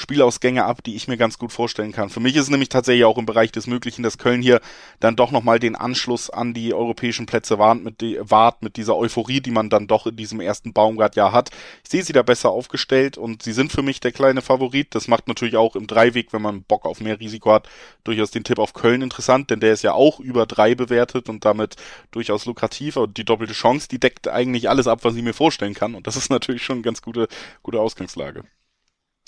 Spielausgänge 0.00 0.64
ab, 0.64 0.82
die 0.82 0.96
ich 0.96 1.08
mir 1.08 1.18
ganz 1.18 1.38
gut 1.38 1.52
vorstellen 1.52 1.92
kann. 1.92 2.08
Für 2.08 2.20
mich 2.20 2.34
ist 2.34 2.44
es 2.44 2.50
nämlich 2.50 2.70
tatsächlich 2.70 3.04
auch 3.04 3.18
im 3.18 3.26
Bereich 3.26 3.52
des 3.52 3.66
Möglichen, 3.66 4.02
dass 4.02 4.16
Köln 4.16 4.40
hier 4.40 4.60
dann 4.98 5.14
doch 5.14 5.30
nochmal 5.30 5.58
den 5.58 5.76
Anschluss 5.76 6.30
an 6.30 6.54
die 6.54 6.72
europäischen 6.72 7.26
Plätze 7.26 7.58
wahrt 7.58 7.82
mit, 7.82 8.00
die, 8.00 8.18
wahrt 8.20 8.62
mit 8.62 8.76
dieser 8.76 8.96
Euphorie, 8.96 9.40
die 9.40 9.50
man 9.50 9.68
dann 9.68 9.86
doch 9.86 10.06
in 10.06 10.16
diesem 10.16 10.40
ersten 10.40 10.72
Baumgart-Jahr 10.72 11.32
hat. 11.32 11.50
Ich 11.84 11.90
sehe 11.90 12.02
sie 12.02 12.14
da 12.14 12.22
besser 12.22 12.50
aufgestellt 12.50 13.18
und 13.18 13.42
sie 13.42 13.52
sind 13.52 13.72
für 13.72 13.82
mich 13.82 14.00
der 14.00 14.12
kleine 14.12 14.40
Favorit. 14.40 14.94
Das 14.94 15.06
macht 15.06 15.28
natürlich 15.28 15.56
auch 15.56 15.76
im 15.76 15.86
Dreiweg, 15.86 16.32
wenn 16.32 16.42
man 16.42 16.62
Bock 16.62 16.86
auf 16.86 17.00
mehr 17.00 17.20
Risiko 17.20 17.52
hat, 17.52 17.68
durchaus 18.02 18.30
den 18.30 18.44
Tipp 18.44 18.58
auf 18.58 18.72
Köln 18.72 19.02
interessant, 19.02 19.50
denn 19.50 19.60
der 19.60 19.74
ist 19.74 19.82
ja 19.82 19.92
auch 19.92 20.18
über 20.18 20.46
drei 20.46 20.74
bewertet 20.74 21.28
und 21.28 21.44
damit 21.44 21.76
durchaus 22.10 22.46
lukrativ. 22.46 22.96
Und 22.96 23.18
die 23.18 23.24
doppelte 23.26 23.52
Chance, 23.52 23.86
die 23.88 24.00
deckt 24.00 24.28
eigentlich 24.28 24.70
alles 24.70 24.86
ab, 24.86 25.00
was 25.02 25.14
ich 25.14 25.22
mir 25.22 25.34
vorstellen 25.34 25.74
kann. 25.74 25.94
Und 25.94 26.06
das 26.06 26.16
ist 26.16 26.30
natürlich 26.30 26.64
schon 26.64 26.76
eine 26.76 26.82
ganz 26.82 27.02
gute, 27.02 27.28
gute 27.62 27.80
Ausgangslage 27.80 28.44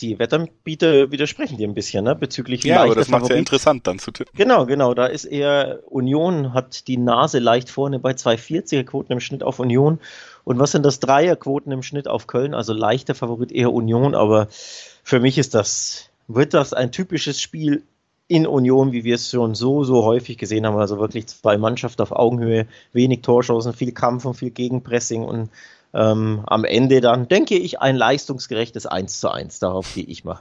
die 0.02 0.19
Wettanbieter 0.19 1.10
widersprechen 1.10 1.56
dir 1.56 1.69
ein 1.69 1.75
bisschen, 1.75 2.04
ne? 2.04 2.14
Bezüglich 2.14 2.64
Ja, 2.64 2.82
aber 2.82 2.94
das 2.94 3.08
macht 3.08 3.31
ja 3.31 3.37
interessant 3.37 3.87
dann 3.87 3.99
zu 3.99 4.10
tippen. 4.10 4.37
Genau, 4.37 4.66
genau. 4.66 4.94
Da 4.94 5.06
ist 5.06 5.25
eher 5.25 5.81
Union 5.87 6.52
hat 6.52 6.88
die 6.88 6.96
Nase 6.96 7.38
leicht 7.38 7.70
vorne 7.70 7.99
bei 7.99 8.12
240er 8.12 8.84
Quoten 8.84 9.12
im 9.12 9.20
Schnitt 9.20 9.43
auf 9.43 9.58
Union. 9.58 10.00
Und 10.44 10.58
was 10.58 10.72
sind 10.72 10.84
das 10.84 11.00
Dreierquoten 11.00 11.72
im 11.72 11.82
Schnitt 11.82 12.08
auf 12.08 12.26
Köln? 12.26 12.54
Also 12.54 12.72
leichter 12.72 13.14
Favorit 13.14 13.52
eher 13.52 13.72
Union, 13.72 14.14
aber 14.14 14.49
für 14.50 15.20
mich 15.20 15.38
ist 15.38 15.54
das, 15.54 16.10
wird 16.26 16.52
das 16.52 16.72
ein 16.72 16.90
typisches 16.90 17.40
Spiel 17.40 17.82
in 18.28 18.46
Union, 18.46 18.93
wie 18.93 19.05
wir 19.05 19.16
es 19.16 19.31
schon 19.31 19.55
so, 19.55 19.84
so 19.84 20.05
häufig 20.05 20.38
gesehen 20.38 20.66
haben. 20.66 20.76
Also 20.78 20.98
wirklich 20.98 21.26
zwei 21.26 21.58
Mannschaften 21.58 22.02
auf 22.02 22.12
Augenhöhe, 22.12 22.66
wenig 22.93 23.22
Torschancen, 23.22 23.72
viel 23.72 23.93
Kampf 23.93 24.25
und 24.25 24.34
viel 24.34 24.50
Gegenpressing 24.50 25.22
und 25.22 25.50
ähm, 25.94 26.43
am 26.47 26.65
Ende 26.65 27.00
dann, 27.00 27.29
denke 27.29 27.56
ich, 27.56 27.81
ein 27.81 27.97
leistungsgerechtes 27.97 28.87
1 28.87 29.21
zu 29.21 29.31
1. 29.31 29.59
Darauf 29.59 29.94
gehe 29.94 30.05
ich 30.05 30.25
mal. 30.25 30.41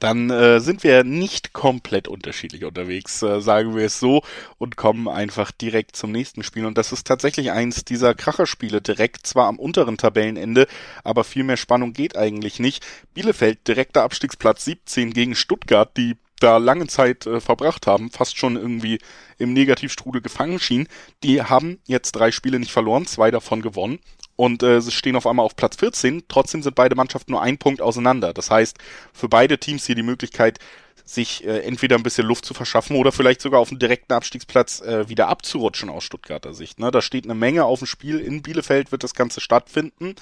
Dann 0.00 0.28
äh, 0.28 0.60
sind 0.60 0.82
wir 0.82 1.02
nicht 1.04 1.52
komplett 1.52 2.08
unterschiedlich 2.08 2.64
unterwegs, 2.64 3.22
äh, 3.22 3.40
sagen 3.40 3.74
wir 3.74 3.86
es 3.86 4.00
so, 4.00 4.22
und 4.58 4.76
kommen 4.76 5.08
einfach 5.08 5.50
direkt 5.50 5.96
zum 5.96 6.12
nächsten 6.12 6.42
Spiel. 6.42 6.66
Und 6.66 6.76
das 6.76 6.92
ist 6.92 7.06
tatsächlich 7.06 7.52
eins 7.52 7.84
dieser 7.84 8.14
Kracherspiele, 8.14 8.82
direkt 8.82 9.26
zwar 9.26 9.46
am 9.46 9.58
unteren 9.58 9.96
Tabellenende, 9.96 10.66
aber 11.04 11.24
viel 11.24 11.44
mehr 11.44 11.56
Spannung 11.56 11.92
geht 11.92 12.16
eigentlich 12.16 12.58
nicht. 12.58 12.84
Bielefeld, 13.14 13.66
direkter 13.66 14.02
Abstiegsplatz 14.02 14.64
17 14.66 15.12
gegen 15.14 15.34
Stuttgart, 15.34 15.96
die 15.96 16.16
da 16.40 16.58
lange 16.58 16.88
Zeit 16.88 17.26
äh, 17.26 17.40
verbracht 17.40 17.86
haben, 17.86 18.10
fast 18.10 18.36
schon 18.36 18.56
irgendwie 18.56 18.98
im 19.38 19.52
Negativstrudel 19.54 20.20
gefangen 20.20 20.58
schienen, 20.58 20.88
die 21.22 21.42
haben 21.42 21.78
jetzt 21.86 22.12
drei 22.12 22.32
Spiele 22.32 22.58
nicht 22.58 22.72
verloren, 22.72 23.06
zwei 23.06 23.30
davon 23.30 23.62
gewonnen 23.62 24.00
und 24.36 24.62
äh, 24.62 24.80
sie 24.80 24.90
stehen 24.90 25.16
auf 25.16 25.26
einmal 25.26 25.46
auf 25.46 25.56
Platz 25.56 25.76
14. 25.76 26.24
Trotzdem 26.28 26.62
sind 26.62 26.74
beide 26.74 26.96
Mannschaften 26.96 27.32
nur 27.32 27.42
ein 27.42 27.58
Punkt 27.58 27.80
auseinander. 27.80 28.32
Das 28.32 28.50
heißt, 28.50 28.76
für 29.12 29.28
beide 29.28 29.58
Teams 29.58 29.86
hier 29.86 29.94
die 29.94 30.02
Möglichkeit, 30.02 30.58
sich 31.04 31.44
äh, 31.44 31.60
entweder 31.60 31.96
ein 31.96 32.02
bisschen 32.02 32.26
Luft 32.26 32.46
zu 32.46 32.54
verschaffen 32.54 32.96
oder 32.96 33.12
vielleicht 33.12 33.42
sogar 33.42 33.60
auf 33.60 33.68
den 33.68 33.78
direkten 33.78 34.14
Abstiegsplatz 34.14 34.80
äh, 34.80 35.08
wieder 35.08 35.28
abzurutschen 35.28 35.90
aus 35.90 36.02
Stuttgarter 36.02 36.54
Sicht. 36.54 36.78
Ne? 36.80 36.90
Da 36.90 37.02
steht 37.02 37.24
eine 37.24 37.34
Menge 37.34 37.64
auf 37.64 37.80
dem 37.80 37.86
Spiel. 37.86 38.20
In 38.20 38.42
Bielefeld 38.42 38.90
wird 38.90 39.04
das 39.04 39.14
Ganze 39.14 39.40
stattfinden. 39.40 40.14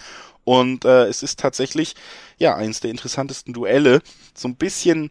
Und 0.44 0.84
äh, 0.84 1.04
es 1.04 1.22
ist 1.22 1.38
tatsächlich 1.38 1.94
ja 2.38 2.56
eins 2.56 2.80
der 2.80 2.90
interessantesten 2.90 3.54
Duelle. 3.54 4.02
So 4.34 4.48
ein 4.48 4.56
bisschen 4.56 5.10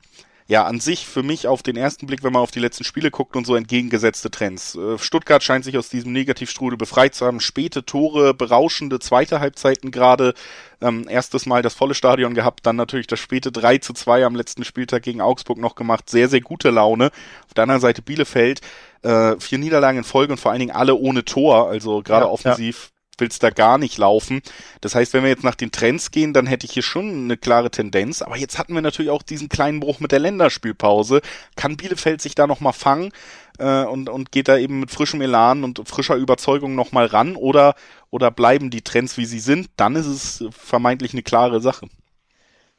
ja, 0.51 0.65
an 0.65 0.81
sich 0.81 1.07
für 1.07 1.23
mich 1.23 1.47
auf 1.47 1.63
den 1.63 1.77
ersten 1.77 2.07
Blick, 2.07 2.23
wenn 2.23 2.33
man 2.33 2.41
auf 2.41 2.51
die 2.51 2.59
letzten 2.59 2.83
Spiele 2.83 3.09
guckt 3.09 3.37
und 3.37 3.47
so 3.47 3.55
entgegengesetzte 3.55 4.29
Trends. 4.29 4.75
Äh, 4.75 4.97
Stuttgart 4.97 5.41
scheint 5.41 5.63
sich 5.63 5.77
aus 5.77 5.87
diesem 5.87 6.11
Negativstrudel 6.11 6.77
befreit 6.77 7.15
zu 7.15 7.25
haben. 7.25 7.39
Späte 7.39 7.85
Tore, 7.85 8.33
berauschende 8.33 8.99
zweite 8.99 9.39
Halbzeiten 9.39 9.91
gerade. 9.91 10.33
Ähm, 10.81 11.05
erstes 11.07 11.45
Mal 11.45 11.61
das 11.61 11.73
volle 11.73 11.93
Stadion 11.93 12.33
gehabt, 12.33 12.65
dann 12.65 12.75
natürlich 12.75 13.07
das 13.07 13.21
späte 13.21 13.53
3 13.53 13.77
zu 13.77 13.93
2 13.93 14.25
am 14.25 14.35
letzten 14.35 14.65
Spieltag 14.65 15.03
gegen 15.03 15.21
Augsburg 15.21 15.57
noch 15.57 15.75
gemacht. 15.75 16.09
Sehr, 16.09 16.27
sehr 16.27 16.41
gute 16.41 16.69
Laune. 16.69 17.11
Auf 17.47 17.53
der 17.55 17.63
anderen 17.63 17.79
Seite 17.79 18.01
Bielefeld, 18.01 18.59
äh, 19.03 19.39
vier 19.39 19.57
Niederlagen 19.57 19.99
in 19.99 20.03
Folge 20.03 20.33
und 20.33 20.37
vor 20.37 20.51
allen 20.51 20.59
Dingen 20.59 20.75
alle 20.75 20.95
ohne 20.95 21.23
Tor, 21.23 21.69
also 21.69 22.01
gerade 22.01 22.25
ja, 22.25 22.29
offensiv 22.29 22.91
ja 22.93 23.00
will's 23.21 23.39
da 23.39 23.49
gar 23.49 23.77
nicht 23.77 23.97
laufen. 23.97 24.41
Das 24.81 24.95
heißt, 24.95 25.13
wenn 25.13 25.23
wir 25.23 25.29
jetzt 25.29 25.43
nach 25.43 25.55
den 25.55 25.71
Trends 25.71 26.11
gehen, 26.11 26.33
dann 26.33 26.47
hätte 26.47 26.65
ich 26.65 26.73
hier 26.73 26.83
schon 26.83 27.23
eine 27.23 27.37
klare 27.37 27.71
Tendenz. 27.71 28.21
Aber 28.21 28.35
jetzt 28.35 28.59
hatten 28.59 28.73
wir 28.73 28.81
natürlich 28.81 29.11
auch 29.11 29.23
diesen 29.23 29.47
kleinen 29.47 29.79
Bruch 29.79 29.99
mit 29.99 30.11
der 30.11 30.19
Länderspielpause. 30.19 31.21
Kann 31.55 31.77
Bielefeld 31.77 32.21
sich 32.21 32.35
da 32.35 32.47
nochmal 32.47 32.73
fangen 32.73 33.11
äh, 33.59 33.85
und, 33.85 34.09
und 34.09 34.31
geht 34.31 34.49
da 34.49 34.57
eben 34.57 34.81
mit 34.81 34.91
frischem 34.91 35.21
Elan 35.21 35.63
und 35.63 35.87
frischer 35.87 36.15
Überzeugung 36.15 36.75
nochmal 36.75 37.05
ran? 37.05 37.37
Oder, 37.37 37.75
oder 38.09 38.31
bleiben 38.31 38.69
die 38.69 38.81
Trends, 38.81 39.17
wie 39.17 39.25
sie 39.25 39.39
sind? 39.39 39.69
Dann 39.77 39.95
ist 39.95 40.07
es 40.07 40.43
vermeintlich 40.51 41.13
eine 41.13 41.23
klare 41.23 41.61
Sache. 41.61 41.87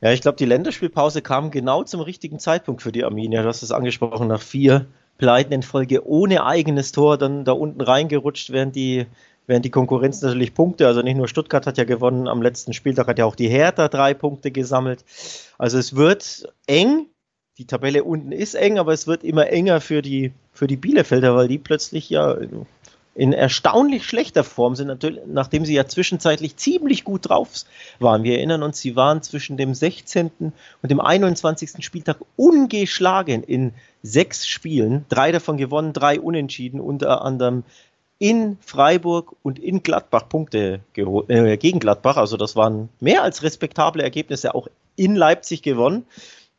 Ja, 0.03 0.11
ich 0.11 0.21
glaube, 0.21 0.37
die 0.37 0.47
Länderspielpause 0.47 1.23
kam 1.23 1.53
genau 1.53 1.85
zum 1.85 2.01
richtigen 2.01 2.41
Zeitpunkt 2.41 2.83
für 2.83 2.91
die 2.91 3.05
Arminia. 3.05 3.43
Du 3.43 3.49
hast 3.49 3.63
es 3.63 3.71
angesprochen, 3.71 4.27
nach 4.27 4.43
vier 4.43 4.87
Pleiten 5.17 5.53
in 5.53 5.63
Folge 5.63 6.05
ohne 6.05 6.45
eigenes 6.45 6.91
Tor 6.91 7.17
dann 7.17 7.45
da 7.45 7.53
unten 7.53 7.81
reingerutscht, 7.81 8.51
während 8.51 8.75
die 8.75 9.07
während 9.53 9.67
die 9.67 9.71
Konkurrenz 9.71 10.23
natürlich 10.23 10.55
Punkte, 10.55 10.87
also 10.87 11.03
nicht 11.03 11.19
nur 11.19 11.29
Stuttgart 11.29 11.67
hat 11.67 11.77
ja 11.77 11.85
gewonnen, 11.85 12.27
am 12.27 12.41
letzten 12.41 12.73
Spieltag 12.73 13.07
hat 13.07 13.19
ja 13.19 13.27
auch 13.27 13.37
die 13.37 13.51
Hertha 13.51 13.89
drei 13.89 14.15
Punkte 14.15 14.51
gesammelt. 14.51 15.05
Also 15.59 15.77
es 15.77 15.95
wird 15.95 16.51
eng, 16.67 17.09
die 17.59 17.67
Tabelle 17.67 18.03
unten 18.03 18.33
ist 18.33 18.55
eng, 18.55 18.79
aber 18.79 18.95
es 18.95 19.07
wird 19.07 19.23
immer 19.23 19.49
enger 19.49 19.83
für 19.83 20.01
die, 20.01 20.33
für 20.55 20.67
die 20.67 20.79
Bielefelder, 20.79 21.37
weil 21.37 21.49
die 21.49 21.59
plötzlich 21.59 22.09
ja 22.09 22.35
in 23.15 23.35
erstaunlich 23.35 24.07
schlechter 24.07 24.43
Form 24.43 24.75
sind, 24.75 24.87
natürlich, 24.87 25.21
nachdem 25.27 25.67
sie 25.67 25.75
ja 25.75 25.87
zwischenzeitlich 25.87 26.57
ziemlich 26.57 27.05
gut 27.05 27.29
drauf 27.29 27.51
waren. 27.99 28.23
Wir 28.23 28.39
erinnern 28.39 28.63
uns, 28.63 28.81
sie 28.81 28.97
waren 28.97 29.21
zwischen 29.21 29.59
dem 29.59 29.75
16. 29.75 30.31
und 30.41 30.91
dem 30.91 30.99
21. 30.99 31.85
Spieltag 31.85 32.17
ungeschlagen 32.37 33.43
in 33.43 33.75
sechs 34.03 34.49
Spielen, 34.49 35.05
drei 35.11 35.31
davon 35.31 35.59
gewonnen, 35.59 35.93
drei 35.93 36.19
unentschieden, 36.19 36.81
unter 36.81 37.21
anderem 37.21 37.65
in 38.23 38.57
Freiburg 38.61 39.35
und 39.43 39.59
in 39.59 39.83
Gladbach 39.83 40.29
Punkte 40.29 40.79
äh, 40.95 41.57
gegen 41.57 41.81
Gladbach. 41.81 42.17
Also 42.17 42.37
das 42.37 42.55
waren 42.55 42.89
mehr 43.01 43.25
als 43.25 43.43
respektable 43.43 44.01
Ergebnisse, 44.01 44.55
auch 44.55 44.69
in 44.95 45.17
Leipzig 45.17 45.63
gewonnen. 45.63 46.07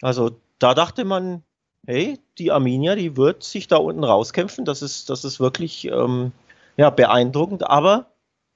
Also 0.02 0.32
da 0.60 0.74
dachte 0.74 1.06
man, 1.06 1.42
hey, 1.88 2.20
die 2.38 2.52
Arminia, 2.52 2.96
die 2.96 3.16
wird 3.16 3.44
sich 3.44 3.70
da 3.70 3.78
unten 3.78 4.04
rauskämpfen. 4.04 4.66
Das 4.66 4.82
ist, 4.82 5.10
das 5.10 5.24
ist 5.24 5.40
wirklich 5.40 5.86
ähm, 5.86 6.34
ja, 6.76 6.90
beeindruckend, 6.90 7.66
aber 7.66 8.08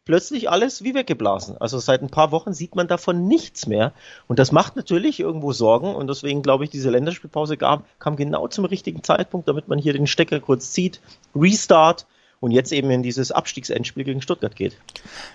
plötzlich 0.03 0.49
alles 0.49 0.83
wie 0.83 0.93
weggeblasen. 0.93 1.55
Also 1.61 1.79
seit 1.79 2.01
ein 2.01 2.09
paar 2.09 2.33
Wochen 2.33 2.53
sieht 2.53 2.75
man 2.75 2.89
davon 2.89 3.25
nichts 3.25 3.67
mehr. 3.67 3.93
Und 4.27 4.37
das 4.37 4.51
macht 4.51 4.75
natürlich 4.75 5.21
irgendwo 5.21 5.53
Sorgen. 5.53 5.95
Und 5.95 6.07
deswegen 6.07 6.41
glaube 6.41 6.65
ich, 6.65 6.71
diese 6.71 6.89
Länderspielpause 6.89 7.55
gab, 7.55 7.85
kam 7.99 8.17
genau 8.17 8.49
zum 8.49 8.65
richtigen 8.65 9.01
Zeitpunkt, 9.01 9.47
damit 9.47 9.69
man 9.69 9.79
hier 9.79 9.93
den 9.93 10.07
Stecker 10.07 10.41
kurz 10.41 10.73
zieht. 10.73 10.99
Restart 11.33 12.05
und 12.39 12.51
jetzt 12.51 12.71
eben 12.71 12.91
in 12.91 13.01
dieses 13.01 13.31
Abstiegsendspiel 13.31 14.03
gegen 14.03 14.21
Stuttgart 14.21 14.55
geht. 14.55 14.77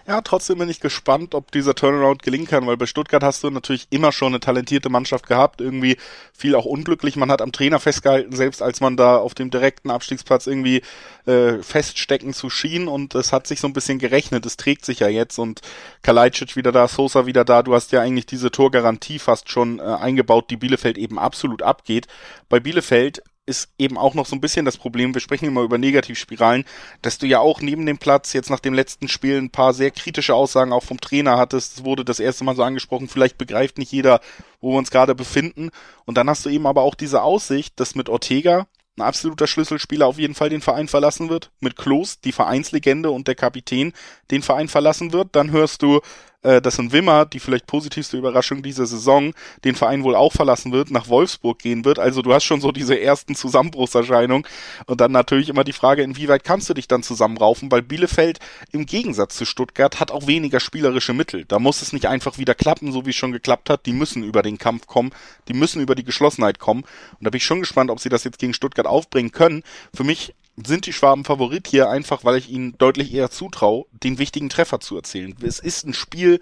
Ja, 0.07 0.21
trotzdem 0.21 0.59
bin 0.59 0.69
ich 0.69 0.81
gespannt, 0.81 1.35
ob 1.35 1.51
dieser 1.51 1.75
Turnaround 1.75 2.23
gelingen 2.23 2.47
kann, 2.47 2.67
weil 2.67 2.77
bei 2.77 2.87
Stuttgart 2.87 3.23
hast 3.23 3.43
du 3.43 3.51
natürlich 3.51 3.89
immer 3.91 4.13
schon 4.13 4.29
eine 4.29 4.41
talentierte 4.41 4.89
Mannschaft 4.89 5.27
gehabt, 5.27 5.61
irgendwie 5.61 5.97
viel 6.33 6.55
auch 6.55 6.65
unglücklich. 6.65 7.17
Man 7.17 7.31
hat 7.31 7.43
am 7.43 7.51
Trainer 7.51 7.81
festgehalten, 7.81 8.37
selbst 8.37 8.63
als 8.63 8.81
man 8.81 8.97
da 8.97 9.17
auf 9.17 9.35
dem 9.35 9.51
direkten 9.51 9.91
Abstiegsplatz 9.91 10.47
irgendwie 10.47 10.83
äh, 11.27 11.55
feststecken 11.63 12.35
zu 12.35 12.51
schien 12.51 12.87
und 12.87 13.15
es 13.15 13.33
hat 13.33 13.47
sich 13.47 13.61
so 13.61 13.67
ein 13.67 13.73
bisschen 13.73 13.99
gerechnet. 13.99 14.47
Es 14.47 14.57
trägt 14.57 14.85
sich 14.85 15.01
ja 15.01 15.09
jetzt 15.09 15.39
und 15.39 15.61
Kalajdzic 16.03 16.55
wieder 16.55 16.71
da, 16.71 16.87
Sosa 16.87 17.27
wieder 17.27 17.45
da. 17.45 17.63
Du 17.63 17.75
hast 17.75 17.91
ja 17.91 18.01
eigentlich 18.01 18.27
diese 18.27 18.53
Torgarantie 18.53 19.19
fast 19.19 19.51
schon 19.51 19.81
äh, 19.81 19.83
eingebaut, 19.83 20.51
die 20.51 20.57
Bielefeld 20.57 20.99
eben 20.99 21.19
absolut 21.19 21.63
abgeht. 21.63 22.07
Bei 22.49 22.61
Bielefeld 22.61 23.23
ist 23.45 23.71
eben 23.77 23.99
auch 23.99 24.15
noch 24.15 24.27
so 24.27 24.37
ein 24.37 24.41
bisschen 24.41 24.65
das 24.65 24.77
Problem, 24.77 25.15
wir 25.15 25.21
sprechen 25.21 25.47
immer 25.47 25.63
über 25.63 25.79
Negativspiralen, 25.79 26.65
dass 27.03 27.19
du 27.19 27.27
ja 27.27 27.41
auch 27.41 27.61
neben 27.61 27.87
dem 27.87 27.99
Platz 27.99 28.33
jetzt 28.33 28.51
nach 28.51 28.61
dem 28.61 28.73
letzten 28.73 29.09
Spiel 29.09 29.37
ein 29.37 29.51
paar 29.51 29.75
sehr 29.75 29.91
kritische 29.91 30.35
Aussagen 30.35 30.73
auch 30.73 30.85
vom 30.85 31.01
Trainer 31.01 31.39
hattest. 31.39 31.79
Es 31.79 31.85
wurde 31.85 32.05
das 32.05 32.21
erste 32.21 32.45
Mal 32.45 32.55
so 32.55 32.63
angesprochen, 32.63 33.09
vielleicht 33.09 33.39
begreift 33.39 33.79
nicht 33.79 33.91
jeder, 33.91 34.21
wo 34.61 34.73
wir 34.73 34.79
uns 34.79 34.91
gerade 34.91 35.15
befinden. 35.15 35.71
Und 36.05 36.17
dann 36.17 36.31
hast 36.31 36.47
du 36.47 36.51
eben 36.51 36.67
aber 36.67 36.83
auch 36.83 36.95
diese 36.95 37.23
Aussicht, 37.23 37.81
dass 37.81 37.97
mit 37.97 38.09
Ortega 38.09 38.67
ein 38.97 39.03
absoluter 39.03 39.47
Schlüsselspieler 39.47 40.07
auf 40.07 40.19
jeden 40.19 40.35
Fall 40.35 40.51
den 40.51 40.61
Verein 40.61 40.87
verlassen 40.87 41.29
wird. 41.29 41.51
Mit 41.61 41.77
Klos, 41.77 42.21
die 42.21 42.33
Vereinslegende 42.33 43.11
und 43.11 43.27
der 43.27 43.35
Kapitän, 43.35 43.93
den 44.31 44.43
Verein 44.43 44.69
verlassen 44.69 45.13
wird. 45.13 45.35
Dann 45.35 45.51
hörst 45.51 45.83
du 45.83 46.01
äh, 46.43 46.61
dass 46.61 46.79
ein 46.79 46.93
Wimmer, 46.93 47.27
die 47.27 47.41
vielleicht 47.41 47.67
positivste 47.67 48.17
Überraschung 48.17 48.63
dieser 48.63 48.87
Saison, 48.87 49.33
den 49.65 49.75
Verein 49.75 50.03
wohl 50.03 50.17
auch 50.17 50.33
verlassen 50.33 50.73
wird, 50.73 50.91
nach 50.91 51.09
Wolfsburg 51.09 51.59
gehen 51.59 51.85
wird. 51.85 51.99
Also 51.99 52.23
du 52.23 52.33
hast 52.33 52.45
schon 52.45 52.61
so 52.61 52.73
diese 52.73 52.99
ersten 52.99 53.35
Zusammenbruchserscheinungen 53.35 54.47
und 54.87 55.01
dann 55.01 55.13
natürlich 55.13 55.49
immer 55.49 55.65
die 55.65 55.73
Frage, 55.73 56.03
inwieweit 56.03 56.45
kannst 56.45 56.69
du 56.69 56.75
dich 56.75 56.89
dann 56.89 57.03
zusammenraufen, 57.03 57.71
weil 57.71 57.83
Bielefeld 57.83 58.39
im 58.73 58.87
Gegensatz 58.87 59.37
zu 59.37 59.45
Stuttgart 59.45 60.01
hat 60.01 60.11
auch 60.11 60.27
weniger 60.27 60.61
spielerische 60.61 61.13
Mittel. 61.13 61.45
Da 61.45 61.59
muss 61.59 61.83
es 61.83 61.93
nicht 61.93 62.07
einfach 62.07 62.39
wieder 62.39 62.55
klappen, 62.55 62.93
so 62.93 63.07
wie 63.07 63.11
es 63.11 63.17
schon 63.17 63.33
geklappt 63.33 63.71
hat. 63.71 63.87
Die 63.87 63.93
müssen 63.93 64.23
über 64.23 64.43
den 64.43 64.59
Kampf 64.59 64.87
kommen, 64.87 65.13
die 65.49 65.55
müssen 65.55 65.81
über 65.81 65.95
die 65.95 66.05
Geschlossenheit 66.05 66.59
kommen. 66.59 66.83
Und 66.83 67.25
da 67.25 67.31
bin 67.31 67.39
ich 67.39 67.45
schon 67.45 67.61
gespannt, 67.61 67.91
ob 67.91 68.01
sie 68.01 68.09
das 68.09 68.25
jetzt 68.25 68.39
gegen 68.39 68.55
Stuttgart 68.55 68.87
aufbringen 68.87 69.33
können. 69.33 69.63
Für 69.95 70.05
mich 70.05 70.35
sind 70.57 70.87
die 70.87 70.93
Schwaben 70.93 71.25
Favorit 71.25 71.67
hier 71.67 71.89
einfach, 71.89 72.25
weil 72.25 72.37
ich 72.37 72.51
ihnen 72.51 72.77
deutlich 72.79 73.13
eher 73.15 73.31
zutraue, 73.31 73.87
den 73.93 74.19
wichtigen 74.19 74.49
Treffer 74.49 74.81
zu 74.81 74.97
erzielen. 74.97 75.35
Es 75.43 75.59
ist 75.59 75.87
ein 75.87 75.95
Spiel, 75.95 76.41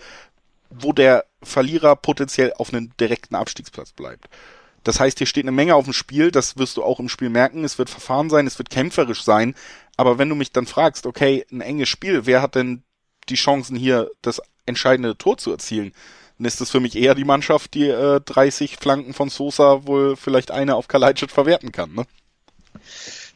wo 0.70 0.92
der 0.92 1.24
Verlierer 1.42 1.96
potenziell 1.96 2.52
auf 2.54 2.72
einen 2.72 2.92
direkten 2.98 3.34
Abstiegsplatz 3.34 3.92
bleibt. 3.92 4.28
Das 4.84 4.98
heißt, 4.98 5.18
hier 5.18 5.26
steht 5.26 5.44
eine 5.44 5.52
Menge 5.52 5.74
auf 5.74 5.84
dem 5.84 5.92
Spiel, 5.92 6.30
das 6.30 6.56
wirst 6.56 6.76
du 6.76 6.82
auch 6.82 7.00
im 7.00 7.08
Spiel 7.08 7.28
merken. 7.28 7.64
Es 7.64 7.78
wird 7.78 7.90
verfahren 7.90 8.30
sein, 8.30 8.46
es 8.46 8.58
wird 8.58 8.70
kämpferisch 8.70 9.22
sein. 9.22 9.54
Aber 9.96 10.18
wenn 10.18 10.28
du 10.28 10.34
mich 10.34 10.52
dann 10.52 10.66
fragst, 10.66 11.06
okay, 11.06 11.44
ein 11.52 11.60
enges 11.60 11.88
Spiel, 11.88 12.24
wer 12.24 12.40
hat 12.40 12.54
denn 12.54 12.82
die 13.28 13.34
Chancen 13.34 13.76
hier, 13.76 14.10
das 14.22 14.40
entscheidende 14.64 15.18
Tor 15.18 15.36
zu 15.36 15.50
erzielen? 15.50 15.92
Dann 16.38 16.46
ist 16.46 16.60
es 16.62 16.70
für 16.70 16.80
mich 16.80 16.96
eher 16.96 17.14
die 17.14 17.24
Mannschaft, 17.24 17.74
die 17.74 17.88
äh, 17.88 18.20
30 18.24 18.78
Flanken 18.78 19.12
von 19.12 19.28
Sosa 19.28 19.86
wohl 19.86 20.16
vielleicht 20.16 20.50
eine 20.50 20.76
auf 20.76 20.88
Kalajdzic 20.88 21.30
verwerten 21.30 21.72
kann. 21.72 21.92
Ne? 21.92 22.06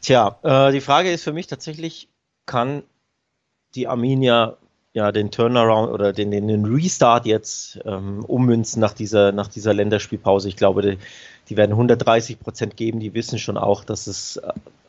Tja, 0.01 0.39
äh, 0.43 0.71
die 0.71 0.81
Frage 0.81 1.11
ist 1.11 1.23
für 1.23 1.33
mich 1.33 1.47
tatsächlich, 1.47 2.09
kann 2.45 2.83
die 3.75 3.87
Arminia 3.87 4.57
ja 4.93 5.11
den 5.11 5.31
Turnaround 5.31 5.91
oder 5.91 6.13
den, 6.13 6.31
den, 6.31 6.47
den 6.47 6.65
Restart 6.65 7.25
jetzt 7.25 7.79
ähm, 7.85 8.23
ummünzen 8.23 8.79
nach 8.79 8.93
dieser, 8.93 9.31
nach 9.31 9.47
dieser 9.47 9.73
Länderspielpause? 9.73 10.47
Ich 10.47 10.55
glaube, 10.55 10.81
die, 10.81 10.97
die 11.49 11.57
werden 11.57 11.71
130 11.71 12.39
Prozent 12.39 12.77
geben. 12.77 12.99
Die 12.99 13.13
wissen 13.13 13.39
schon 13.39 13.57
auch, 13.57 13.83
dass 13.83 14.07
es 14.07 14.39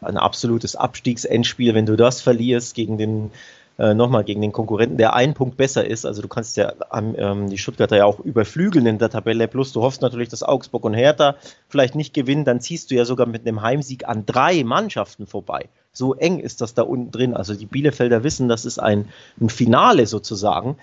ein 0.00 0.16
absolutes 0.16 0.76
Abstiegsendspiel, 0.76 1.74
wenn 1.74 1.86
du 1.86 1.96
das 1.96 2.20
verlierst 2.20 2.74
gegen 2.74 2.98
den 2.98 3.30
äh, 3.78 3.94
nochmal 3.94 4.24
gegen 4.24 4.40
den 4.40 4.52
Konkurrenten, 4.52 4.96
der 4.96 5.14
einen 5.14 5.34
Punkt 5.34 5.56
besser 5.56 5.84
ist. 5.84 6.06
Also 6.06 6.22
du 6.22 6.28
kannst 6.28 6.56
ja 6.56 6.72
ähm, 6.92 7.50
die 7.50 7.58
Stuttgarter 7.58 7.96
ja 7.96 8.04
auch 8.06 8.20
überflügeln 8.20 8.86
in 8.86 8.98
der 8.98 9.10
Tabelle. 9.10 9.48
Plus 9.48 9.72
du 9.72 9.82
hoffst 9.82 10.00
natürlich, 10.02 10.28
dass 10.28 10.42
Augsburg 10.42 10.84
und 10.84 10.94
Hertha 10.94 11.36
vielleicht 11.68 11.94
nicht 11.94 12.14
gewinnen. 12.14 12.44
Dann 12.44 12.60
ziehst 12.60 12.90
du 12.90 12.94
ja 12.94 13.04
sogar 13.04 13.26
mit 13.26 13.46
einem 13.46 13.62
Heimsieg 13.62 14.08
an 14.08 14.24
drei 14.24 14.64
Mannschaften 14.64 15.26
vorbei. 15.26 15.68
So 15.92 16.14
eng 16.14 16.38
ist 16.38 16.60
das 16.60 16.74
da 16.74 16.82
unten 16.82 17.10
drin. 17.10 17.34
Also 17.34 17.54
die 17.54 17.66
Bielefelder 17.66 18.24
wissen, 18.24 18.48
das 18.48 18.64
ist 18.64 18.78
ein, 18.78 19.08
ein 19.40 19.50
Finale 19.50 20.06
sozusagen. 20.06 20.76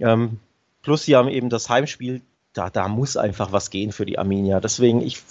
Ähm, 0.00 0.38
plus 0.82 1.04
sie 1.04 1.16
haben 1.16 1.28
eben 1.28 1.48
das 1.48 1.68
Heimspiel. 1.68 2.22
Da, 2.54 2.70
da 2.70 2.88
muss 2.88 3.16
einfach 3.16 3.52
was 3.52 3.70
gehen 3.70 3.92
für 3.92 4.04
die 4.04 4.18
Arminia. 4.18 4.60
Deswegen, 4.60 5.00
ich 5.00 5.22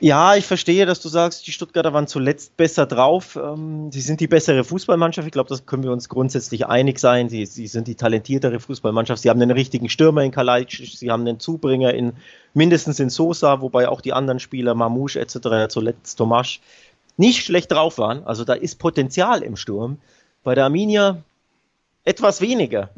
ja, 0.00 0.36
ich 0.36 0.46
verstehe, 0.46 0.86
dass 0.86 1.00
du 1.00 1.08
sagst, 1.08 1.46
die 1.46 1.52
Stuttgarter 1.52 1.92
waren 1.92 2.06
zuletzt 2.06 2.56
besser 2.56 2.86
drauf. 2.86 3.36
Ähm, 3.36 3.90
sie 3.90 4.00
sind 4.00 4.20
die 4.20 4.26
bessere 4.26 4.64
Fußballmannschaft. 4.64 5.26
Ich 5.26 5.32
glaube, 5.32 5.48
das 5.48 5.66
können 5.66 5.82
wir 5.82 5.92
uns 5.92 6.08
grundsätzlich 6.08 6.66
einig 6.66 6.98
sein. 6.98 7.28
Sie, 7.28 7.46
sie 7.46 7.66
sind 7.66 7.88
die 7.88 7.94
talentiertere 7.94 8.60
Fußballmannschaft. 8.60 9.22
Sie 9.22 9.30
haben 9.30 9.40
einen 9.40 9.50
richtigen 9.50 9.88
Stürmer 9.88 10.22
in 10.22 10.30
Kalajdzic. 10.30 10.96
Sie 10.96 11.10
haben 11.10 11.26
einen 11.26 11.40
Zubringer 11.40 11.94
in 11.94 12.12
mindestens 12.52 13.00
in 13.00 13.10
Sosa, 13.10 13.60
wobei 13.60 13.88
auch 13.88 14.00
die 14.00 14.12
anderen 14.12 14.40
Spieler, 14.40 14.74
Mamouche 14.74 15.20
etc., 15.20 15.68
zuletzt 15.68 16.16
Tomasch, 16.16 16.60
nicht 17.16 17.44
schlecht 17.44 17.72
drauf 17.72 17.98
waren. 17.98 18.24
Also 18.24 18.44
da 18.44 18.54
ist 18.54 18.78
Potenzial 18.78 19.42
im 19.42 19.56
Sturm. 19.56 19.98
Bei 20.42 20.54
der 20.54 20.64
Arminia 20.64 21.22
etwas 22.04 22.40
weniger 22.40 22.90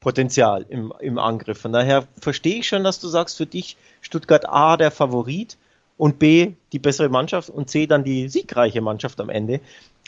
Potenzial 0.00 0.64
im, 0.68 0.92
im 1.00 1.18
Angriff. 1.18 1.60
Von 1.60 1.72
daher 1.72 2.06
verstehe 2.20 2.58
ich 2.58 2.68
schon, 2.68 2.84
dass 2.84 3.00
du 3.00 3.08
sagst, 3.08 3.36
für 3.36 3.46
dich 3.46 3.76
Stuttgart 4.00 4.48
A 4.48 4.76
der 4.76 4.90
Favorit 4.90 5.56
und 5.98 6.18
B 6.18 6.52
die 6.72 6.78
bessere 6.78 7.10
Mannschaft 7.10 7.50
und 7.50 7.68
C 7.68 7.86
dann 7.86 8.04
die 8.04 8.28
siegreiche 8.28 8.80
Mannschaft 8.80 9.20
am 9.20 9.28
Ende. 9.28 9.60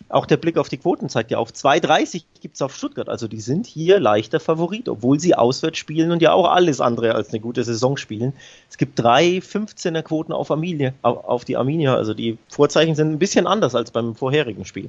Auch 0.08 0.24
der 0.24 0.38
Blick 0.38 0.56
auf 0.56 0.70
die 0.70 0.78
Quoten 0.78 1.10
zeigt 1.10 1.30
ja 1.30 1.36
auf 1.36 1.50
2,30 1.50 2.22
gibt 2.40 2.54
es 2.54 2.62
auf 2.62 2.74
Stuttgart. 2.74 3.10
Also 3.10 3.28
die 3.28 3.40
sind 3.40 3.66
hier 3.66 4.00
leichter 4.00 4.40
Favorit, 4.40 4.88
obwohl 4.88 5.20
sie 5.20 5.34
auswärts 5.34 5.78
spielen 5.78 6.10
und 6.10 6.22
ja 6.22 6.32
auch 6.32 6.48
alles 6.48 6.80
andere 6.80 7.14
als 7.14 7.30
eine 7.30 7.40
gute 7.40 7.64
Saison 7.64 7.98
spielen. 7.98 8.32
Es 8.70 8.78
gibt 8.78 8.98
drei 8.98 9.38
15er 9.38 10.02
Quoten 10.02 10.32
auf, 10.32 10.50
Arminia, 10.50 10.94
auf 11.02 11.44
die 11.44 11.58
Arminia. 11.58 11.96
Also 11.96 12.14
die 12.14 12.38
Vorzeichen 12.48 12.94
sind 12.94 13.10
ein 13.12 13.18
bisschen 13.18 13.46
anders 13.46 13.74
als 13.74 13.90
beim 13.90 14.14
vorherigen 14.14 14.64
Spiel. 14.64 14.88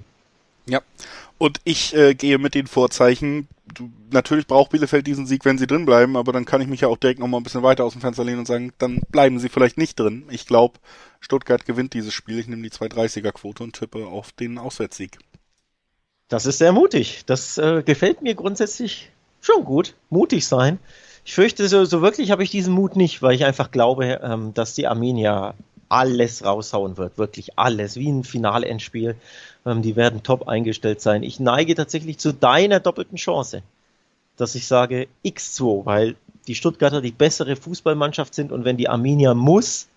Ja, 0.66 0.82
und 1.38 1.60
ich 1.64 1.96
äh, 1.96 2.14
gehe 2.14 2.38
mit 2.38 2.54
den 2.54 2.68
Vorzeichen. 2.68 3.48
Du, 3.74 3.90
natürlich 4.12 4.46
braucht 4.46 4.72
Bielefeld 4.72 5.08
diesen 5.08 5.26
Sieg, 5.26 5.44
wenn 5.44 5.58
sie 5.58 5.66
drin 5.66 5.86
bleiben, 5.86 6.16
aber 6.16 6.34
dann 6.34 6.46
kann 6.46 6.62
ich 6.62 6.68
mich 6.68 6.82
ja 6.82 6.88
auch 6.88 6.98
direkt 6.98 7.20
nochmal 7.20 7.40
ein 7.40 7.44
bisschen 7.44 7.64
weiter 7.64 7.84
aus 7.84 7.94
dem 7.94 8.02
Fenster 8.02 8.24
lehnen 8.24 8.40
und 8.40 8.46
sagen, 8.46 8.74
dann 8.78 9.02
bleiben 9.12 9.40
sie 9.40 9.50
vielleicht 9.50 9.78
nicht 9.78 10.00
drin. 10.00 10.26
Ich 10.30 10.46
glaube, 10.46 10.78
Stuttgart 11.20 11.66
gewinnt 11.66 11.94
dieses 11.94 12.14
Spiel. 12.14 12.38
Ich 12.38 12.48
nehme 12.48 12.62
die 12.62 12.70
230er 12.70 13.32
Quote 13.32 13.64
und 13.64 13.74
tippe 13.74 14.06
auf 14.06 14.32
den 14.34 14.58
Auswärtssieg. 14.58 15.18
Das 16.28 16.46
ist 16.46 16.60
sehr 16.60 16.72
mutig. 16.74 17.24
Das 17.26 17.58
äh, 17.58 17.84
gefällt 17.84 18.22
mir 18.22 18.36
grundsätzlich 18.36 19.12
schon 19.42 19.66
gut. 19.66 19.96
Mutig 20.10 20.48
sein. 20.48 20.80
Ich 21.26 21.34
fürchte, 21.34 21.68
so, 21.68 21.86
so 21.86 22.02
wirklich 22.02 22.32
habe 22.32 22.44
ich 22.44 22.50
diesen 22.50 22.74
Mut 22.74 22.96
nicht, 22.96 23.22
weil 23.22 23.36
ich 23.36 23.46
einfach 23.46 23.72
glaube, 23.72 24.20
ähm, 24.24 24.54
dass 24.54 24.74
die 24.74 24.88
Armenier 24.88 25.56
alles 25.90 26.46
raushauen 26.46 26.98
wird. 26.98 27.18
Wirklich 27.18 27.60
alles. 27.60 27.98
Wie 27.98 28.10
ein 28.10 28.24
Finalendspiel. 28.24 29.16
Ähm, 29.66 29.82
die 29.82 29.96
werden 29.96 30.24
top 30.24 30.48
eingestellt 30.48 31.02
sein. 31.02 31.24
Ich 31.24 31.40
neige 31.40 31.76
tatsächlich 31.76 32.18
zu 32.18 32.34
deiner 32.34 32.80
doppelten 32.80 33.18
Chance, 33.18 33.62
dass 34.38 34.56
ich 34.56 34.68
sage 34.68 35.08
X2, 35.24 35.86
weil 35.86 36.16
die 36.48 36.56
Stuttgarter 36.56 37.02
die 37.02 37.12
bessere 37.12 37.56
Fußballmannschaft 37.56 38.34
sind 38.34 38.52
und 38.52 38.66
wenn 38.66 38.78
die 38.78 38.90
Arminia 38.90 39.34
muss, 39.34 39.88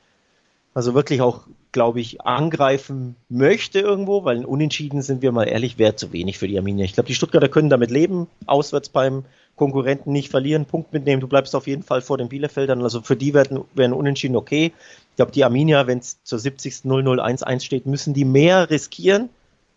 also 0.75 0.93
wirklich 0.93 1.21
auch, 1.21 1.43
glaube 1.73 2.01
ich, 2.01 2.21
angreifen 2.21 3.17
möchte 3.29 3.81
irgendwo, 3.81 4.25
weil 4.25 4.37
ein 4.37 4.45
Unentschieden 4.45 5.03
sind 5.03 5.23
wir 5.23 5.33
mal 5.33 5.45
ehrlich, 5.45 5.79
wäre 5.79 5.97
zu 5.97 6.13
wenig 6.13 6.37
für 6.37 6.49
die 6.49 6.59
Arminia. 6.59 6.85
Ich 6.85 6.95
glaube, 6.95 7.07
die 7.07 7.15
Stuttgarter 7.15 7.49
können 7.49 7.71
damit 7.71 7.91
leben, 7.91 8.27
auswärts 8.47 8.89
beim 8.89 9.25
Konkurrenten 9.57 10.13
nicht 10.13 10.31
verlieren, 10.31 10.67
Punkt 10.67 10.93
mitnehmen. 10.93 11.21
Du 11.21 11.29
bleibst 11.29 11.55
auf 11.55 11.69
jeden 11.69 11.85
Fall 11.85 12.03
vor 12.03 12.19
den 12.19 12.29
Bielefeldern. 12.29 12.83
Also 12.83 13.03
für 13.03 13.17
die 13.17 13.35
werden, 13.35 13.65
werden 13.75 13.93
Unentschieden 13.93 14.35
okay. 14.35 14.73
Ich 15.11 15.17
glaube, 15.17 15.31
die 15.31 15.45
Arminia, 15.45 15.87
wenn 15.87 16.01
es 16.01 16.23
zur 16.25 16.41
70. 16.41 16.83
0-0-1-1 16.85 17.61
steht, 17.61 17.87
müssen 17.87 18.15
die 18.15 18.25
mehr 18.25 18.69
riskieren 18.69 19.31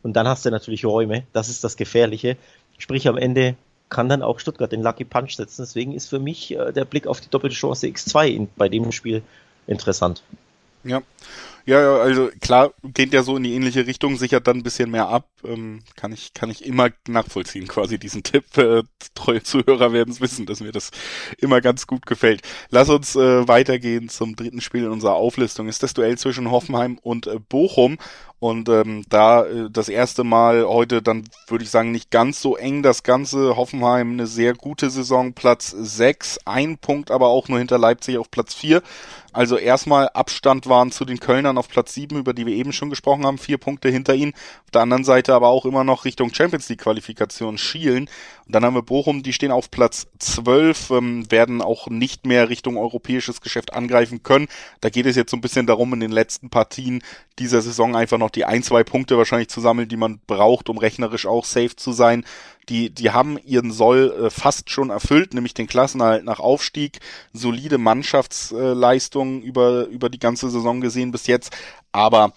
und 0.08 0.14
dann 0.14 0.26
hast 0.26 0.46
du 0.46 0.52
natürlich 0.52 0.86
Räume. 0.86 1.24
Das 1.34 1.50
ist 1.50 1.66
das 1.66 1.76
Gefährliche. 1.76 2.38
Sprich, 2.78 3.10
am 3.10 3.18
Ende 3.18 3.58
kann 3.90 4.08
dann 4.08 4.22
auch 4.22 4.40
Stuttgart 4.40 4.72
den 4.72 4.82
Lucky 4.82 5.04
Punch 5.04 5.36
setzen. 5.36 5.64
Deswegen 5.64 5.92
ist 5.92 6.08
für 6.08 6.20
mich 6.20 6.56
äh, 6.56 6.72
der 6.72 6.86
Blick 6.86 7.08
auf 7.08 7.20
die 7.20 7.30
doppelte 7.30 7.58
Chance 7.58 7.88
X2 7.88 8.28
in, 8.30 8.50
bei 8.56 8.70
dem 8.70 8.94
Spiel 8.94 9.22
interessant. 9.68 10.24
Ja. 10.86 11.02
Ja, 11.70 11.82
ja, 11.82 11.98
also 11.98 12.30
klar, 12.40 12.72
geht 12.82 13.12
ja 13.12 13.24
so 13.24 13.36
in 13.36 13.44
die 13.44 13.54
ähnliche 13.54 13.86
Richtung, 13.86 14.16
sichert 14.16 14.48
dann 14.48 14.56
ein 14.56 14.64
bisschen 14.64 14.90
mehr 14.90 15.10
ab. 15.10 15.28
Ähm, 15.44 15.82
kann 15.98 16.14
ich, 16.14 16.34
kann 16.34 16.50
ich 16.50 16.66
immer 16.66 16.92
nachvollziehen, 17.10 17.68
quasi 17.68 18.00
diesen 18.00 18.24
Tipp. 18.24 18.58
Äh, 18.58 18.84
treue 19.16 19.44
Zuhörer 19.44 19.92
werden 19.92 20.12
es 20.12 20.22
wissen, 20.22 20.46
dass 20.46 20.62
mir 20.62 20.72
das 20.72 20.92
immer 21.40 21.60
ganz 21.60 21.86
gut 21.86 22.06
gefällt. 22.06 22.42
Lass 22.70 22.88
uns 22.88 23.18
äh, 23.18 23.46
weitergehen 23.50 24.08
zum 24.08 24.38
dritten 24.38 24.62
Spiel 24.62 24.86
in 24.86 24.92
unserer 24.92 25.16
Auflistung. 25.16 25.68
Ist 25.68 25.84
das 25.84 25.94
Duell 25.94 26.18
zwischen 26.18 26.52
Hoffenheim 26.52 27.00
und 27.02 27.28
äh, 27.28 27.38
Bochum. 27.38 27.98
Und 28.40 28.70
ähm, 28.70 29.04
da 29.10 29.46
äh, 29.46 29.70
das 29.72 29.90
erste 29.90 30.24
Mal 30.24 30.66
heute 30.68 31.02
dann 31.02 31.24
würde 31.48 31.64
ich 31.64 31.72
sagen 31.72 31.92
nicht 31.92 32.12
ganz 32.12 32.40
so 32.40 32.56
eng 32.56 32.84
das 32.84 33.02
Ganze. 33.04 33.56
Hoffenheim 33.56 34.12
eine 34.12 34.28
sehr 34.28 34.54
gute 34.54 34.90
Saison, 34.92 35.34
Platz 35.34 35.72
6, 35.72 36.40
ein 36.46 36.78
Punkt 36.78 37.10
aber 37.10 37.28
auch 37.28 37.48
nur 37.48 37.58
hinter 37.58 37.80
Leipzig 37.80 38.18
auf 38.20 38.30
Platz 38.30 38.54
4. 38.54 38.84
Also 39.34 39.58
erstmal 39.58 40.10
Abstand 40.10 40.68
waren 40.68 40.92
zu 40.92 41.04
den 41.06 41.20
Kölnern 41.20 41.57
auf 41.58 41.68
Platz 41.68 41.94
7, 41.94 42.18
über 42.18 42.34
die 42.34 42.46
wir 42.46 42.56
eben 42.56 42.72
schon 42.72 42.90
gesprochen 42.90 43.26
haben, 43.26 43.38
vier 43.38 43.58
Punkte 43.58 43.90
hinter 43.90 44.16
ihnen. 44.16 44.34
Auf 44.66 44.72
der 44.72 44.82
anderen 44.82 45.04
Seite 45.04 45.34
aber 45.34 45.48
auch 45.48 45.66
immer 45.66 45.84
noch 45.84 46.06
Richtung 46.06 46.34
Champions 46.34 46.70
League 46.70 46.82
Qualifikation 46.82 47.58
schielen. 47.58 48.10
Und 48.46 48.56
dann 48.56 48.64
haben 48.64 48.76
wir 48.76 48.82
Bochum, 48.82 49.24
die 49.24 49.34
stehen 49.34 49.52
auf 49.52 49.70
Platz 49.70 50.08
12, 50.20 50.92
ähm, 50.92 51.32
werden 51.32 51.62
auch 51.62 51.88
nicht 51.88 52.26
mehr 52.26 52.50
Richtung 52.50 52.78
europäisches 52.78 53.42
Geschäft 53.42 53.74
angreifen 53.74 54.24
können. 54.24 54.48
Da 54.82 54.90
geht 54.90 55.06
es 55.06 55.16
jetzt 55.16 55.32
so 55.32 55.38
ein 55.38 55.42
bisschen 55.42 55.68
darum, 55.68 55.94
in 55.94 56.00
den 56.00 56.12
letzten 56.12 56.50
Partien 56.50 57.04
dieser 57.40 57.62
Saison 57.62 57.96
einfach 57.96 58.18
noch 58.18 58.30
die 58.30 58.46
ein, 58.46 58.64
zwei 58.64 58.84
Punkte 58.84 59.18
wahrscheinlich 59.18 59.50
zu 59.50 59.62
sammeln, 59.62 59.90
die 59.90 59.98
man 59.98 60.20
braucht, 60.28 60.70
um 60.70 60.78
rechnerisch 60.78 61.26
auch 61.26 61.46
safe 61.46 61.76
zu 61.76 61.92
sein 61.92 62.24
die, 62.70 62.90
die 62.90 63.12
haben 63.12 63.38
ihren 63.44 63.72
Soll 63.72 64.14
äh, 64.26 64.30
fast 64.30 64.70
schon 64.70 64.90
erfüllt, 64.90 65.34
nämlich 65.34 65.54
den 65.54 65.68
Klassenerhalt 65.68 66.26
nach 66.26 66.40
Aufstieg, 66.40 67.00
solide 67.34 67.78
Mannschaftsleistungen 67.78 69.42
äh, 69.42 69.46
über, 69.46 69.86
über 69.88 70.10
die 70.10 70.20
ganze 70.20 70.50
Saison 70.50 70.82
gesehen 70.82 71.12
bis 71.12 71.28
jetzt, 71.28 71.56
aber 71.92 72.34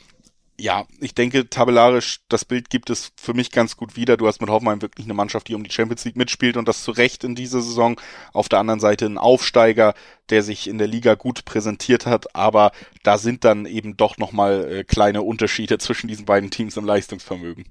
ja, 0.60 0.84
ich 1.00 1.14
denke, 1.14 1.48
tabellarisch, 1.48 2.20
das 2.28 2.44
Bild 2.44 2.70
gibt 2.70 2.90
es 2.90 3.12
für 3.16 3.32
mich 3.32 3.50
ganz 3.50 3.76
gut 3.76 3.96
wieder. 3.96 4.16
Du 4.16 4.26
hast 4.26 4.40
mit 4.40 4.50
Hoffenheim 4.50 4.82
wirklich 4.82 5.06
eine 5.06 5.14
Mannschaft, 5.14 5.48
die 5.48 5.54
um 5.54 5.64
die 5.64 5.70
Champions 5.70 6.04
League 6.04 6.16
mitspielt 6.16 6.56
und 6.56 6.68
das 6.68 6.84
zu 6.84 6.90
Recht 6.90 7.24
in 7.24 7.34
dieser 7.34 7.62
Saison. 7.62 7.98
Auf 8.32 8.48
der 8.48 8.58
anderen 8.58 8.80
Seite 8.80 9.06
ein 9.06 9.18
Aufsteiger, 9.18 9.94
der 10.28 10.42
sich 10.42 10.68
in 10.68 10.78
der 10.78 10.86
Liga 10.86 11.14
gut 11.14 11.44
präsentiert 11.44 12.06
hat, 12.06 12.34
aber 12.36 12.72
da 13.02 13.16
sind 13.16 13.44
dann 13.44 13.64
eben 13.64 13.96
doch 13.96 14.18
nochmal 14.18 14.70
äh, 14.70 14.84
kleine 14.84 15.22
Unterschiede 15.22 15.78
zwischen 15.78 16.08
diesen 16.08 16.26
beiden 16.26 16.50
Teams 16.50 16.76
im 16.76 16.84
Leistungsvermögen. 16.84 17.64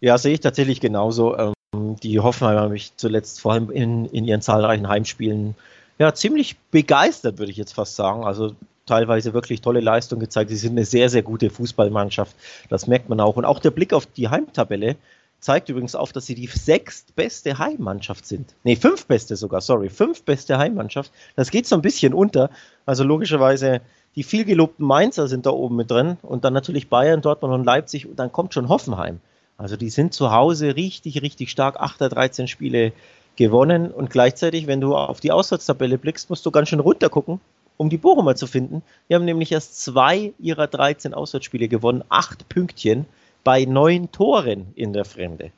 Ja, 0.00 0.18
sehe 0.18 0.34
ich 0.34 0.40
tatsächlich 0.40 0.80
genauso. 0.80 1.36
Ähm, 1.36 1.54
die 2.02 2.20
Hoffenheimer 2.20 2.62
haben 2.62 2.72
mich 2.72 2.96
zuletzt 2.96 3.40
vor 3.40 3.52
allem 3.52 3.70
in, 3.70 4.06
in 4.06 4.24
ihren 4.24 4.42
zahlreichen 4.42 4.88
Heimspielen 4.88 5.54
ja 5.98 6.14
ziemlich 6.14 6.56
begeistert, 6.70 7.38
würde 7.38 7.50
ich 7.50 7.56
jetzt 7.56 7.74
fast 7.74 7.96
sagen. 7.96 8.24
Also 8.24 8.54
teilweise 8.84 9.34
wirklich 9.34 9.60
tolle 9.60 9.80
Leistung 9.80 10.20
gezeigt. 10.20 10.50
Sie 10.50 10.56
sind 10.56 10.72
eine 10.72 10.84
sehr, 10.84 11.08
sehr 11.08 11.22
gute 11.22 11.50
Fußballmannschaft. 11.50 12.36
Das 12.68 12.86
merkt 12.86 13.08
man 13.08 13.20
auch. 13.20 13.36
Und 13.36 13.44
auch 13.44 13.58
der 13.58 13.70
Blick 13.70 13.92
auf 13.92 14.06
die 14.06 14.28
Heimtabelle 14.28 14.96
zeigt 15.40 15.68
übrigens 15.68 15.94
auf, 15.94 16.12
dass 16.12 16.26
sie 16.26 16.34
die 16.34 16.46
sechstbeste 16.46 17.58
Heimmannschaft 17.58 18.26
sind. 18.26 18.54
Nee, 18.64 18.76
fünfbeste 18.76 19.36
sogar, 19.36 19.60
sorry. 19.60 19.90
Fünfbeste 19.90 20.58
Heimmannschaft. 20.58 21.10
Das 21.34 21.50
geht 21.50 21.66
so 21.66 21.74
ein 21.74 21.82
bisschen 21.82 22.14
unter. 22.14 22.50
Also 22.84 23.04
logischerweise 23.04 23.80
die 24.14 24.22
viel 24.22 24.44
gelobten 24.44 24.86
Mainzer 24.86 25.28
sind 25.28 25.44
da 25.44 25.50
oben 25.50 25.76
mit 25.76 25.90
drin 25.90 26.16
und 26.22 26.44
dann 26.44 26.54
natürlich 26.54 26.88
Bayern, 26.88 27.20
Dortmund 27.20 27.52
und 27.52 27.64
Leipzig 27.64 28.06
und 28.06 28.18
dann 28.18 28.32
kommt 28.32 28.54
schon 28.54 28.68
Hoffenheim. 28.68 29.20
Also 29.58 29.76
die 29.76 29.90
sind 29.90 30.12
zu 30.12 30.32
Hause 30.32 30.76
richtig, 30.76 31.22
richtig 31.22 31.50
stark. 31.50 31.76
8 31.76 32.00
der 32.00 32.08
13 32.10 32.48
Spiele 32.48 32.92
gewonnen 33.36 33.90
und 33.90 34.10
gleichzeitig, 34.10 34.66
wenn 34.66 34.80
du 34.80 34.94
auf 34.94 35.20
die 35.20 35.32
Auswärtstabelle 35.32 35.98
blickst, 35.98 36.30
musst 36.30 36.44
du 36.46 36.50
ganz 36.50 36.68
schön 36.68 36.80
runter 36.80 37.08
gucken, 37.08 37.40
um 37.76 37.90
die 37.90 37.98
Bochumer 37.98 38.34
zu 38.34 38.46
finden. 38.46 38.82
Die 39.08 39.14
haben 39.14 39.24
nämlich 39.24 39.52
erst 39.52 39.82
zwei 39.82 40.32
ihrer 40.38 40.66
13 40.66 41.14
Auswärtsspiele 41.14 41.68
gewonnen, 41.68 42.04
acht 42.08 42.48
Pünktchen 42.48 43.06
bei 43.44 43.64
neun 43.64 44.10
Toren 44.10 44.72
in 44.74 44.92
der 44.92 45.04
Fremde. 45.04 45.52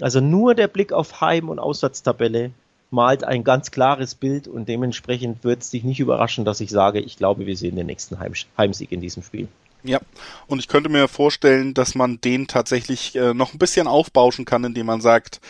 Also 0.00 0.20
nur 0.20 0.54
der 0.54 0.68
Blick 0.68 0.92
auf 0.92 1.20
Heim- 1.20 1.48
und 1.48 1.58
Auswärtstabelle 1.58 2.52
malt 2.90 3.24
ein 3.24 3.42
ganz 3.42 3.70
klares 3.70 4.14
Bild 4.14 4.48
und 4.48 4.68
dementsprechend 4.68 5.44
wird 5.44 5.62
es 5.62 5.70
dich 5.70 5.82
nicht 5.82 6.00
überraschen, 6.00 6.44
dass 6.44 6.60
ich 6.60 6.70
sage, 6.70 7.00
ich 7.00 7.16
glaube, 7.16 7.46
wir 7.46 7.56
sehen 7.56 7.76
den 7.76 7.86
nächsten 7.86 8.18
Heim 8.18 8.34
Heimsieg 8.56 8.92
in 8.92 9.00
diesem 9.00 9.22
Spiel. 9.22 9.48
Ja, 9.84 10.00
und 10.46 10.60
ich 10.60 10.68
könnte 10.68 10.88
mir 10.88 11.08
vorstellen, 11.08 11.74
dass 11.74 11.94
man 11.94 12.20
den 12.20 12.46
tatsächlich 12.46 13.16
äh, 13.16 13.34
noch 13.34 13.52
ein 13.52 13.58
bisschen 13.58 13.88
aufbauschen 13.88 14.44
kann, 14.44 14.62
indem 14.62 14.86
man 14.86 15.00
sagt, 15.00 15.40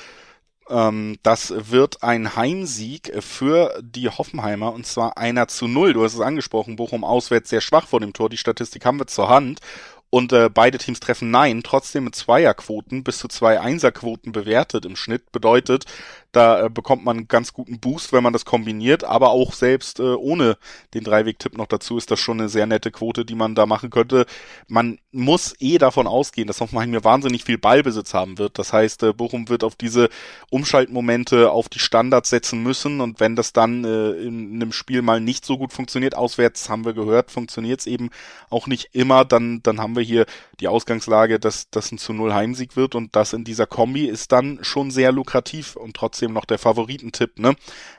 ähm, 0.71 1.19
das 1.23 1.53
wird 1.71 2.03
ein 2.03 2.35
Heimsieg 2.35 3.13
für 3.23 3.79
die 3.83 4.09
Hoffenheimer 4.09 4.73
und 4.73 4.87
zwar 4.87 5.19
einer 5.19 5.49
zu 5.49 5.69
null. 5.69 5.93
Du 5.93 6.03
hast 6.03 6.15
es 6.15 6.21
angesprochen, 6.21 6.77
Bochum 6.77 7.05
auswärts 7.05 7.51
sehr 7.51 7.61
schwach 7.61 7.87
vor 7.87 8.01
dem 8.01 8.15
Tor. 8.15 8.31
Die 8.31 8.39
Statistik 8.39 8.87
haben 8.87 8.99
wir 8.99 9.07
zur 9.07 9.29
Hand 9.29 9.61
und 10.09 10.33
äh, 10.33 10.49
beide 10.53 10.79
Teams 10.79 11.01
treffen 11.01 11.31
Nein, 11.31 11.63
trotzdem 11.63 12.05
mit 12.05 12.15
Zweierquoten 12.15 13.03
bis 13.05 13.19
zu 13.19 13.29
zwei 13.29 13.61
Einserquoten 13.61 14.33
bewertet 14.33 14.85
im 14.85 14.97
Schnitt. 14.97 15.33
Bedeutet, 15.33 15.85
da 16.33 16.65
äh, 16.65 16.71
bekommt 16.71 17.05
man 17.05 17.19
einen 17.19 17.29
ganz 17.29 17.53
guten 17.53 17.79
Boost, 17.79 18.13
wenn 18.13 18.23
man 18.23 18.33
das 18.33 18.45
kombiniert, 18.45 19.05
aber 19.05 19.31
auch 19.31 19.53
selbst 19.53 20.01
äh, 20.01 20.03
ohne 20.03 20.57
den 20.95 21.05
Dreiweg-Tipp 21.05 21.57
noch 21.57 21.67
dazu 21.67 21.99
ist 21.99 22.11
das 22.11 22.19
schon 22.19 22.41
eine 22.41 22.49
sehr 22.49 22.67
nette 22.67 22.91
Quote, 22.91 23.25
die 23.25 23.35
man 23.35 23.55
da 23.55 23.67
machen 23.67 23.91
könnte. 23.91 24.27
Man 24.67 24.99
muss 25.13 25.55
eh 25.61 25.79
davon 25.79 26.07
ausgehen, 26.07 26.49
dass 26.49 26.61
Hoffenheim 26.61 26.91
hier 26.91 27.05
wahnsinnig 27.05 27.45
viel 27.45 27.59
Ballbesitz 27.59 28.15
haben 28.15 28.39
wird. 28.39 28.59
Das 28.59 28.73
heißt, 28.73 29.03
äh, 29.03 29.13
Bochum 29.13 29.51
wird 29.51 29.63
auf 29.63 29.77
diese 29.77 30.09
Umschaltmomente, 30.51 31.51
auf 31.51 31.69
die 31.69 31.79
Standards 31.79 32.31
setzen 32.31 32.63
müssen 32.63 33.01
und 33.03 33.21
wenn 33.21 33.37
das 33.37 33.53
dann 33.53 33.85
äh, 33.85 34.13
in 34.13 34.55
einem 34.55 34.73
Spiel 34.73 35.03
mal 35.03 35.21
nicht 35.21 35.45
so 35.45 35.59
gut 35.59 35.73
funktioniert, 35.73 36.17
auswärts 36.17 36.71
haben 36.71 36.87
wir 36.87 36.95
gehört, 36.95 37.31
funktioniert 37.31 37.81
es 37.81 37.87
eben 37.87 38.09
auch 38.49 38.67
nicht 38.67 38.91
immer, 38.93 39.27
dann, 39.27 39.63
dann 39.63 39.81
haben 39.81 39.97
wir 39.97 40.03
hier 40.03 40.25
die 40.61 40.69
Ausgangslage, 40.69 41.39
dass 41.39 41.69
das 41.71 41.93
ein 41.93 41.99
zu 41.99 42.15
Null 42.15 42.33
Heimsieg 42.33 42.77
wird 42.77 42.95
und 42.95 43.15
das 43.15 43.35
in 43.35 43.45
dieser 43.45 43.67
Kombi 43.67 44.07
ist 44.07 44.33
dann 44.33 44.61
schon 44.63 44.91
sehr 44.91 45.13
lukrativ 45.13 45.77
und 45.77 45.95
trotzdem 45.95 46.22
trotzdem 46.23 46.33
noch 46.33 46.45
der 46.45 46.59
Favoritentipp, 46.59 47.39
ne? 47.39 47.55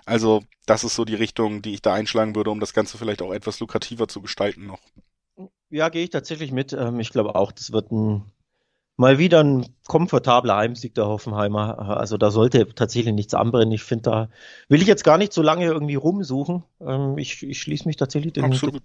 Also, 0.06 0.44
das 0.66 0.84
ist 0.84 0.96
so 0.96 1.06
die 1.06 1.16
Richtung, 1.16 1.62
die 1.62 1.74
ich 1.74 1.82
da 1.82 1.94
einschlagen 1.94 2.36
würde, 2.36 2.52
um 2.52 2.60
das 2.60 2.74
Ganze 2.74 2.98
vielleicht 2.98 3.22
auch 3.22 3.34
etwas 3.34 3.60
lukrativer 3.60 4.08
zu 4.08 4.22
gestalten 4.22 4.66
noch. 4.66 4.80
Ja, 5.70 5.90
gehe 5.90 6.04
ich 6.04 6.10
tatsächlich 6.10 6.52
mit. 6.52 6.74
Ähm, 6.74 7.00
ich 7.00 7.10
glaube 7.10 7.36
auch, 7.36 7.52
das 7.52 7.72
wird 7.72 7.92
ein 7.92 8.24
mal 8.96 9.18
wieder 9.18 9.44
ein 9.44 9.66
komfortabler 9.88 10.56
Heimsieg 10.56 10.94
der 10.94 11.08
Hoffenheimer. 11.08 11.98
Also 11.98 12.18
da 12.18 12.30
sollte 12.30 12.68
tatsächlich 12.76 13.14
nichts 13.14 13.34
anbrennen. 13.34 13.72
Ich 13.72 13.84
finde, 13.84 14.04
da 14.04 14.30
will 14.70 14.84
ich 14.84 14.88
jetzt 14.88 15.04
gar 15.04 15.18
nicht 15.18 15.34
so 15.34 15.42
lange 15.42 15.66
irgendwie 15.66 15.96
rumsuchen. 15.96 16.64
Ähm, 16.80 17.18
ich, 17.18 17.42
ich 17.42 17.60
schließe 17.60 17.88
mich 17.88 17.98
tatsächlich 17.98 18.34
den, 18.34 18.46
Absolut 18.46 18.84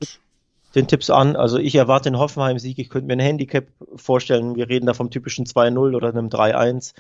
den 0.74 0.88
Tipps 0.88 1.10
an. 1.10 1.36
Also 1.36 1.58
ich 1.58 1.74
erwarte 1.74 2.08
einen 2.08 2.18
Hoffenheim-Sieg. 2.18 2.78
Ich 2.78 2.88
könnte 2.88 3.06
mir 3.06 3.14
ein 3.14 3.20
Handicap 3.20 3.66
vorstellen. 3.96 4.56
Wir 4.56 4.70
reden 4.70 4.86
da 4.86 4.94
vom 4.94 5.10
typischen 5.10 5.44
2-0 5.44 5.94
oder 5.94 6.08
einem 6.08 6.28
3-1. 6.28 6.94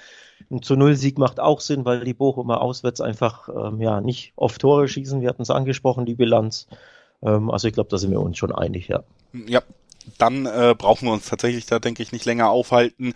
Ein 0.50 0.62
zu 0.62 0.76
Null 0.76 0.96
Sieg 0.96 1.18
macht 1.18 1.40
auch 1.40 1.60
Sinn, 1.60 1.84
weil 1.84 2.04
die 2.04 2.14
Bochumer 2.14 2.62
auswärts 2.62 3.00
einfach 3.00 3.48
ähm, 3.48 3.80
ja 3.80 4.00
nicht 4.00 4.32
oft 4.36 4.60
Tore 4.60 4.88
schießen. 4.88 5.20
Wir 5.20 5.28
hatten 5.28 5.42
es 5.42 5.50
angesprochen, 5.50 6.06
die 6.06 6.14
Bilanz. 6.14 6.66
Ähm, 7.22 7.50
also 7.50 7.68
ich 7.68 7.74
glaube, 7.74 7.90
da 7.90 7.98
sind 7.98 8.10
wir 8.10 8.20
uns 8.20 8.38
schon 8.38 8.54
einig, 8.54 8.88
ja. 8.88 9.02
Ja, 9.32 9.62
dann 10.16 10.46
äh, 10.46 10.74
brauchen 10.76 11.06
wir 11.06 11.12
uns 11.12 11.28
tatsächlich 11.28 11.66
da, 11.66 11.78
denke 11.78 12.02
ich, 12.02 12.12
nicht 12.12 12.24
länger 12.24 12.48
aufhalten. 12.48 13.12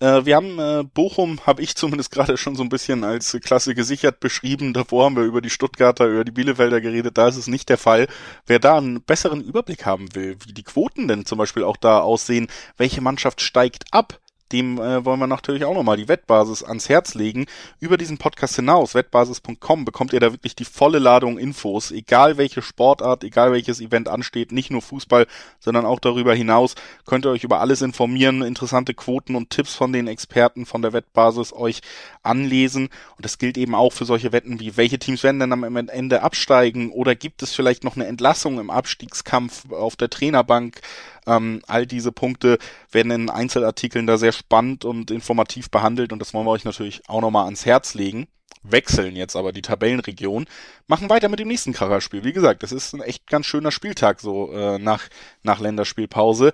Äh, 0.00 0.24
wir 0.24 0.36
haben 0.36 0.58
äh, 0.58 0.84
Bochum, 0.84 1.40
habe 1.46 1.62
ich 1.62 1.74
zumindest 1.74 2.10
gerade 2.12 2.36
schon 2.36 2.54
so 2.54 2.62
ein 2.62 2.68
bisschen 2.68 3.04
als 3.04 3.36
Klasse 3.42 3.74
gesichert 3.74 4.20
beschrieben. 4.20 4.72
Davor 4.72 5.06
haben 5.06 5.16
wir 5.16 5.24
über 5.24 5.40
die 5.40 5.50
Stuttgarter, 5.50 6.06
über 6.06 6.24
die 6.24 6.32
Bielefelder 6.32 6.80
geredet. 6.80 7.18
Da 7.18 7.28
ist 7.28 7.36
es 7.36 7.48
nicht 7.48 7.68
der 7.68 7.78
Fall. 7.78 8.06
Wer 8.46 8.58
da 8.60 8.78
einen 8.78 9.02
besseren 9.02 9.40
Überblick 9.40 9.86
haben 9.86 10.14
will, 10.14 10.36
wie 10.44 10.52
die 10.52 10.62
Quoten 10.62 11.08
denn 11.08 11.26
zum 11.26 11.38
Beispiel 11.38 11.64
auch 11.64 11.76
da 11.76 12.00
aussehen, 12.00 12.48
welche 12.76 13.00
Mannschaft 13.00 13.40
steigt 13.40 13.84
ab, 13.90 14.20
dem 14.52 14.78
äh, 14.78 15.04
wollen 15.04 15.20
wir 15.20 15.26
natürlich 15.26 15.64
auch 15.64 15.74
nochmal 15.74 15.96
die 15.96 16.08
Wettbasis 16.08 16.62
ans 16.62 16.88
Herz 16.88 17.14
legen. 17.14 17.46
Über 17.80 17.96
diesen 17.96 18.18
Podcast 18.18 18.56
hinaus, 18.56 18.94
wettbasis.com, 18.94 19.84
bekommt 19.84 20.12
ihr 20.12 20.20
da 20.20 20.32
wirklich 20.32 20.56
die 20.56 20.64
volle 20.64 20.98
Ladung 20.98 21.38
Infos, 21.38 21.90
egal 21.90 22.38
welche 22.38 22.62
Sportart, 22.62 23.24
egal 23.24 23.52
welches 23.52 23.80
Event 23.80 24.08
ansteht, 24.08 24.52
nicht 24.52 24.70
nur 24.70 24.82
Fußball, 24.82 25.26
sondern 25.60 25.84
auch 25.84 26.00
darüber 26.00 26.34
hinaus 26.34 26.74
könnt 27.04 27.24
ihr 27.26 27.30
euch 27.30 27.44
über 27.44 27.60
alles 27.60 27.82
informieren, 27.82 28.42
interessante 28.42 28.94
Quoten 28.94 29.34
und 29.34 29.50
Tipps 29.50 29.74
von 29.74 29.92
den 29.92 30.06
Experten 30.06 30.66
von 30.66 30.82
der 30.82 30.92
Wettbasis 30.92 31.52
euch 31.52 31.80
anlesen. 32.22 32.88
Und 33.16 33.24
das 33.24 33.38
gilt 33.38 33.56
eben 33.58 33.74
auch 33.74 33.92
für 33.92 34.04
solche 34.04 34.32
Wetten 34.32 34.60
wie, 34.60 34.76
welche 34.76 34.98
Teams 34.98 35.22
werden 35.22 35.40
denn 35.40 35.52
am 35.52 35.76
Ende 35.76 36.22
absteigen 36.22 36.90
oder 36.92 37.14
gibt 37.14 37.42
es 37.42 37.54
vielleicht 37.54 37.84
noch 37.84 37.96
eine 37.96 38.06
Entlassung 38.06 38.58
im 38.58 38.70
Abstiegskampf 38.70 39.72
auf 39.72 39.96
der 39.96 40.10
Trainerbank? 40.10 40.80
Ähm, 41.28 41.62
all 41.66 41.86
diese 41.86 42.10
Punkte 42.10 42.58
werden 42.90 43.12
in 43.12 43.30
Einzelartikeln 43.30 44.06
da 44.06 44.16
sehr 44.16 44.32
spannend 44.32 44.84
und 44.84 45.10
informativ 45.10 45.70
behandelt 45.70 46.12
und 46.12 46.18
das 46.18 46.32
wollen 46.34 46.46
wir 46.46 46.50
euch 46.50 46.64
natürlich 46.64 47.02
auch 47.08 47.20
nochmal 47.20 47.44
ans 47.44 47.66
Herz 47.66 47.94
legen. 47.94 48.26
Wechseln 48.62 49.14
jetzt 49.14 49.36
aber 49.36 49.52
die 49.52 49.62
Tabellenregion, 49.62 50.46
machen 50.86 51.10
weiter 51.10 51.28
mit 51.28 51.38
dem 51.38 51.48
nächsten 51.48 51.72
Kracherspiel. 51.72 52.24
Wie 52.24 52.32
gesagt, 52.32 52.62
das 52.62 52.72
ist 52.72 52.94
ein 52.94 53.02
echt 53.02 53.26
ganz 53.26 53.46
schöner 53.46 53.70
Spieltag 53.70 54.20
so 54.20 54.52
äh, 54.52 54.78
nach, 54.78 55.08
nach 55.42 55.60
Länderspielpause. 55.60 56.52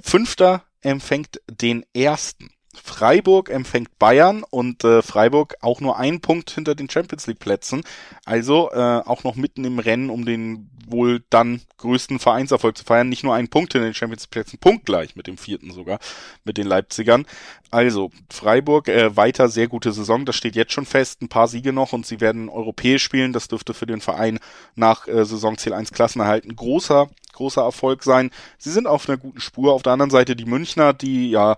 Fünfter 0.00 0.62
empfängt 0.80 1.40
den 1.50 1.84
ersten. 1.94 2.53
Freiburg 2.82 3.50
empfängt 3.50 3.98
Bayern 3.98 4.44
und 4.48 4.84
äh, 4.84 5.02
Freiburg 5.02 5.56
auch 5.60 5.80
nur 5.80 5.98
ein 5.98 6.20
Punkt 6.20 6.50
hinter 6.50 6.74
den 6.74 6.88
Champions 6.88 7.26
League 7.26 7.38
Plätzen. 7.38 7.82
Also 8.24 8.70
äh, 8.72 8.76
auch 8.76 9.24
noch 9.24 9.36
mitten 9.36 9.64
im 9.64 9.78
Rennen, 9.78 10.10
um 10.10 10.24
den 10.24 10.70
wohl 10.86 11.24
dann 11.30 11.62
größten 11.78 12.18
Vereinserfolg 12.18 12.76
zu 12.76 12.84
feiern. 12.84 13.08
Nicht 13.08 13.24
nur 13.24 13.34
ein 13.34 13.48
Punkt 13.48 13.72
hinter 13.72 13.86
den 13.86 13.94
Champions 13.94 14.22
League 14.24 14.30
Plätzen, 14.30 14.58
punktgleich 14.58 15.16
mit 15.16 15.26
dem 15.26 15.38
vierten 15.38 15.70
sogar, 15.70 15.98
mit 16.44 16.58
den 16.58 16.66
Leipzigern. 16.66 17.26
Also 17.70 18.10
Freiburg 18.30 18.88
äh, 18.88 19.16
weiter 19.16 19.48
sehr 19.48 19.68
gute 19.68 19.92
Saison, 19.92 20.24
das 20.24 20.36
steht 20.36 20.56
jetzt 20.56 20.72
schon 20.72 20.86
fest. 20.86 21.22
Ein 21.22 21.28
paar 21.28 21.48
Siege 21.48 21.72
noch 21.72 21.92
und 21.92 22.06
sie 22.06 22.20
werden 22.20 22.48
europäisch 22.48 23.02
spielen. 23.02 23.32
Das 23.32 23.48
dürfte 23.48 23.74
für 23.74 23.86
den 23.86 24.00
Verein 24.00 24.38
nach 24.74 25.08
äh, 25.08 25.24
Saisonziel 25.24 25.72
1 25.72 25.92
Klassenerhalt 25.92 26.44
ein 26.44 26.56
großer 26.56 27.08
großer 27.34 27.62
Erfolg 27.62 28.02
sein. 28.02 28.30
Sie 28.58 28.70
sind 28.70 28.86
auf 28.86 29.08
einer 29.08 29.18
guten 29.18 29.40
Spur. 29.40 29.74
Auf 29.74 29.82
der 29.82 29.92
anderen 29.92 30.10
Seite 30.10 30.36
die 30.36 30.44
Münchner, 30.46 30.92
die 30.92 31.30
ja 31.30 31.56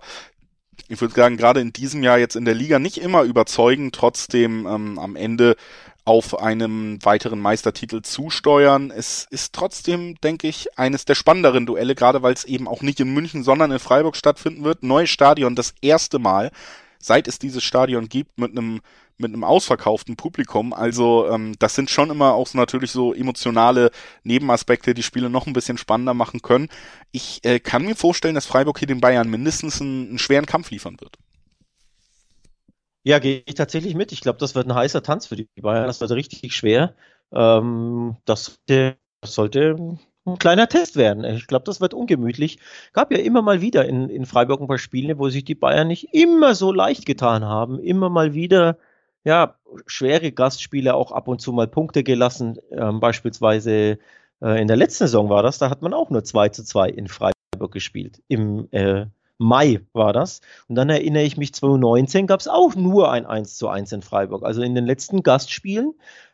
ich 0.89 1.01
würde 1.01 1.13
sagen, 1.13 1.37
gerade 1.37 1.59
in 1.59 1.73
diesem 1.73 2.03
Jahr 2.03 2.17
jetzt 2.17 2.35
in 2.35 2.45
der 2.45 2.55
Liga 2.55 2.79
nicht 2.79 2.97
immer 2.97 3.23
überzeugen, 3.23 3.91
trotzdem 3.91 4.65
ähm, 4.65 4.99
am 4.99 5.15
Ende 5.15 5.55
auf 6.05 6.39
einem 6.39 7.03
weiteren 7.03 7.39
Meistertitel 7.39 8.01
zusteuern. 8.01 8.91
Es 8.95 9.27
ist 9.29 9.53
trotzdem, 9.53 10.15
denke 10.21 10.47
ich, 10.47 10.77
eines 10.77 11.03
der 11.03 11.15
spannenderen 11.15 11.65
Duelle, 11.65 11.95
gerade 11.95 12.23
weil 12.23 12.33
es 12.33 12.45
eben 12.45 12.67
auch 12.67 12.81
nicht 12.81 13.01
in 13.01 13.13
München, 13.13 13.43
sondern 13.43 13.71
in 13.71 13.79
Freiburg 13.79 14.15
stattfinden 14.15 14.63
wird. 14.63 14.83
Neues 14.83 15.09
Stadion, 15.09 15.55
das 15.55 15.73
erste 15.81 16.17
Mal, 16.17 16.51
seit 16.99 17.27
es 17.27 17.39
dieses 17.39 17.63
Stadion 17.63 18.09
gibt, 18.09 18.37
mit 18.37 18.51
einem 18.51 18.81
mit 19.17 19.33
einem 19.33 19.43
ausverkauften 19.43 20.15
Publikum. 20.15 20.73
Also 20.73 21.27
ähm, 21.29 21.55
das 21.59 21.75
sind 21.75 21.89
schon 21.89 22.09
immer 22.09 22.33
auch 22.33 22.47
so 22.47 22.57
natürlich 22.57 22.91
so 22.91 23.13
emotionale 23.13 23.91
Nebenaspekte, 24.23 24.93
die 24.93 25.03
Spiele 25.03 25.29
noch 25.29 25.47
ein 25.47 25.53
bisschen 25.53 25.77
spannender 25.77 26.13
machen 26.13 26.41
können. 26.41 26.69
Ich 27.11 27.43
äh, 27.43 27.59
kann 27.59 27.85
mir 27.85 27.95
vorstellen, 27.95 28.35
dass 28.35 28.45
Freiburg 28.45 28.79
hier 28.79 28.87
den 28.87 29.01
Bayern 29.01 29.29
mindestens 29.29 29.81
einen, 29.81 30.09
einen 30.09 30.19
schweren 30.19 30.45
Kampf 30.45 30.69
liefern 30.69 30.97
wird. 30.99 31.17
Ja, 33.03 33.19
gehe 33.19 33.41
ich 33.45 33.55
tatsächlich 33.55 33.95
mit. 33.95 34.11
Ich 34.11 34.21
glaube, 34.21 34.37
das 34.37 34.53
wird 34.53 34.67
ein 34.67 34.75
heißer 34.75 35.01
Tanz 35.01 35.27
für 35.27 35.35
die 35.35 35.47
Bayern. 35.61 35.87
Das 35.87 36.01
wird 36.01 36.11
richtig 36.11 36.53
schwer. 36.53 36.93
Ähm, 37.31 38.17
das, 38.25 38.59
das 38.67 38.95
sollte 39.23 39.97
ein 40.27 40.39
kleiner 40.39 40.67
Test 40.67 40.95
werden. 40.95 41.23
Ich 41.23 41.47
glaube, 41.47 41.65
das 41.65 41.81
wird 41.81 41.93
ungemütlich. 41.93 42.59
Gab 42.93 43.11
ja 43.11 43.17
immer 43.19 43.41
mal 43.41 43.61
wieder 43.61 43.85
in, 43.85 44.09
in 44.09 44.25
Freiburg 44.25 44.61
ein 44.61 44.67
paar 44.67 44.77
Spiele, 44.77 45.17
wo 45.17 45.29
sich 45.29 45.45
die 45.45 45.55
Bayern 45.55 45.87
nicht 45.87 46.13
immer 46.13 46.55
so 46.55 46.71
leicht 46.71 47.05
getan 47.05 47.45
haben. 47.45 47.79
Immer 47.79 48.09
mal 48.09 48.33
wieder 48.33 48.77
ja, 49.23 49.55
schwere 49.87 50.31
Gastspiele 50.31 50.93
auch 50.93 51.11
ab 51.11 51.27
und 51.27 51.41
zu 51.41 51.51
mal 51.51 51.67
Punkte 51.67 52.03
gelassen. 52.03 52.59
Ähm, 52.71 52.99
beispielsweise 52.99 53.99
äh, 54.41 54.61
in 54.61 54.67
der 54.67 54.77
letzten 54.77 55.05
Saison 55.05 55.29
war 55.29 55.43
das, 55.43 55.57
da 55.57 55.69
hat 55.69 55.81
man 55.81 55.93
auch 55.93 56.09
nur 56.09 56.23
2 56.23 56.49
zu 56.49 56.63
2 56.63 56.89
in 56.89 57.07
Freiburg 57.07 57.71
gespielt. 57.71 58.21
Im 58.27 58.69
äh, 58.71 59.07
Mai 59.37 59.81
war 59.93 60.13
das. 60.13 60.41
Und 60.67 60.75
dann 60.75 60.89
erinnere 60.89 61.23
ich 61.23 61.37
mich, 61.37 61.53
2019 61.53 62.27
gab 62.27 62.39
es 62.39 62.47
auch 62.47 62.75
nur 62.75 63.11
ein 63.11 63.25
1 63.25 63.57
zu 63.57 63.67
1 63.67 63.91
in 63.91 64.01
Freiburg. 64.01 64.43
Also 64.43 64.61
in 64.61 64.75
den 64.75 64.85
letzten 64.85 65.23
Gastspielen, 65.23 65.93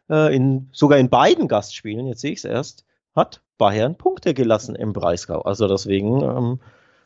äh, 0.10 0.36
in, 0.36 0.70
sogar 0.72 1.00
in 1.00 1.10
beiden 1.10 1.48
Gastspielen, 1.48 2.08
jetzt 2.08 2.22
sehe 2.22 2.32
ich 2.32 2.40
es 2.40 2.46
erst, 2.46 2.86
hat 3.16 3.42
Bayern 3.64 3.96
Punkte 3.96 4.34
gelassen 4.34 4.76
im 4.76 4.92
Breisgau. 4.92 5.42
Also 5.44 5.70
deswegen 5.70 6.22
ähm, 6.22 6.60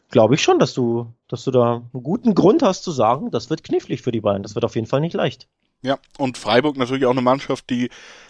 glaube 0.10 0.34
ich 0.34 0.41
schon, 0.41 0.58
dass 0.58 0.74
du, 0.74 1.06
dass 1.28 1.43
du 1.43 1.52
da 1.52 1.84
einen 1.93 2.02
guten 2.04 2.34
Grund 2.34 2.63
hast 2.63 2.84
zu 2.84 2.89
sagen, 2.89 3.30
das 3.30 3.52
wird 3.52 3.63
knifflig 3.63 4.02
für 4.02 4.12
die 4.12 4.22
Bayern. 4.22 4.41
Das 4.41 4.56
wird 4.56 4.65
auf 4.65 4.74
jeden 4.74 4.88
Fall 4.88 5.02
nicht 5.02 5.13
leicht. 5.13 5.48
Ja, 5.84 6.00
und 6.18 6.38
Freiburg 6.38 6.76
natürlich 6.78 7.06
auch 7.06 7.12
eine 7.12 7.22
Mannschaft, 7.22 7.70
die 7.70 7.90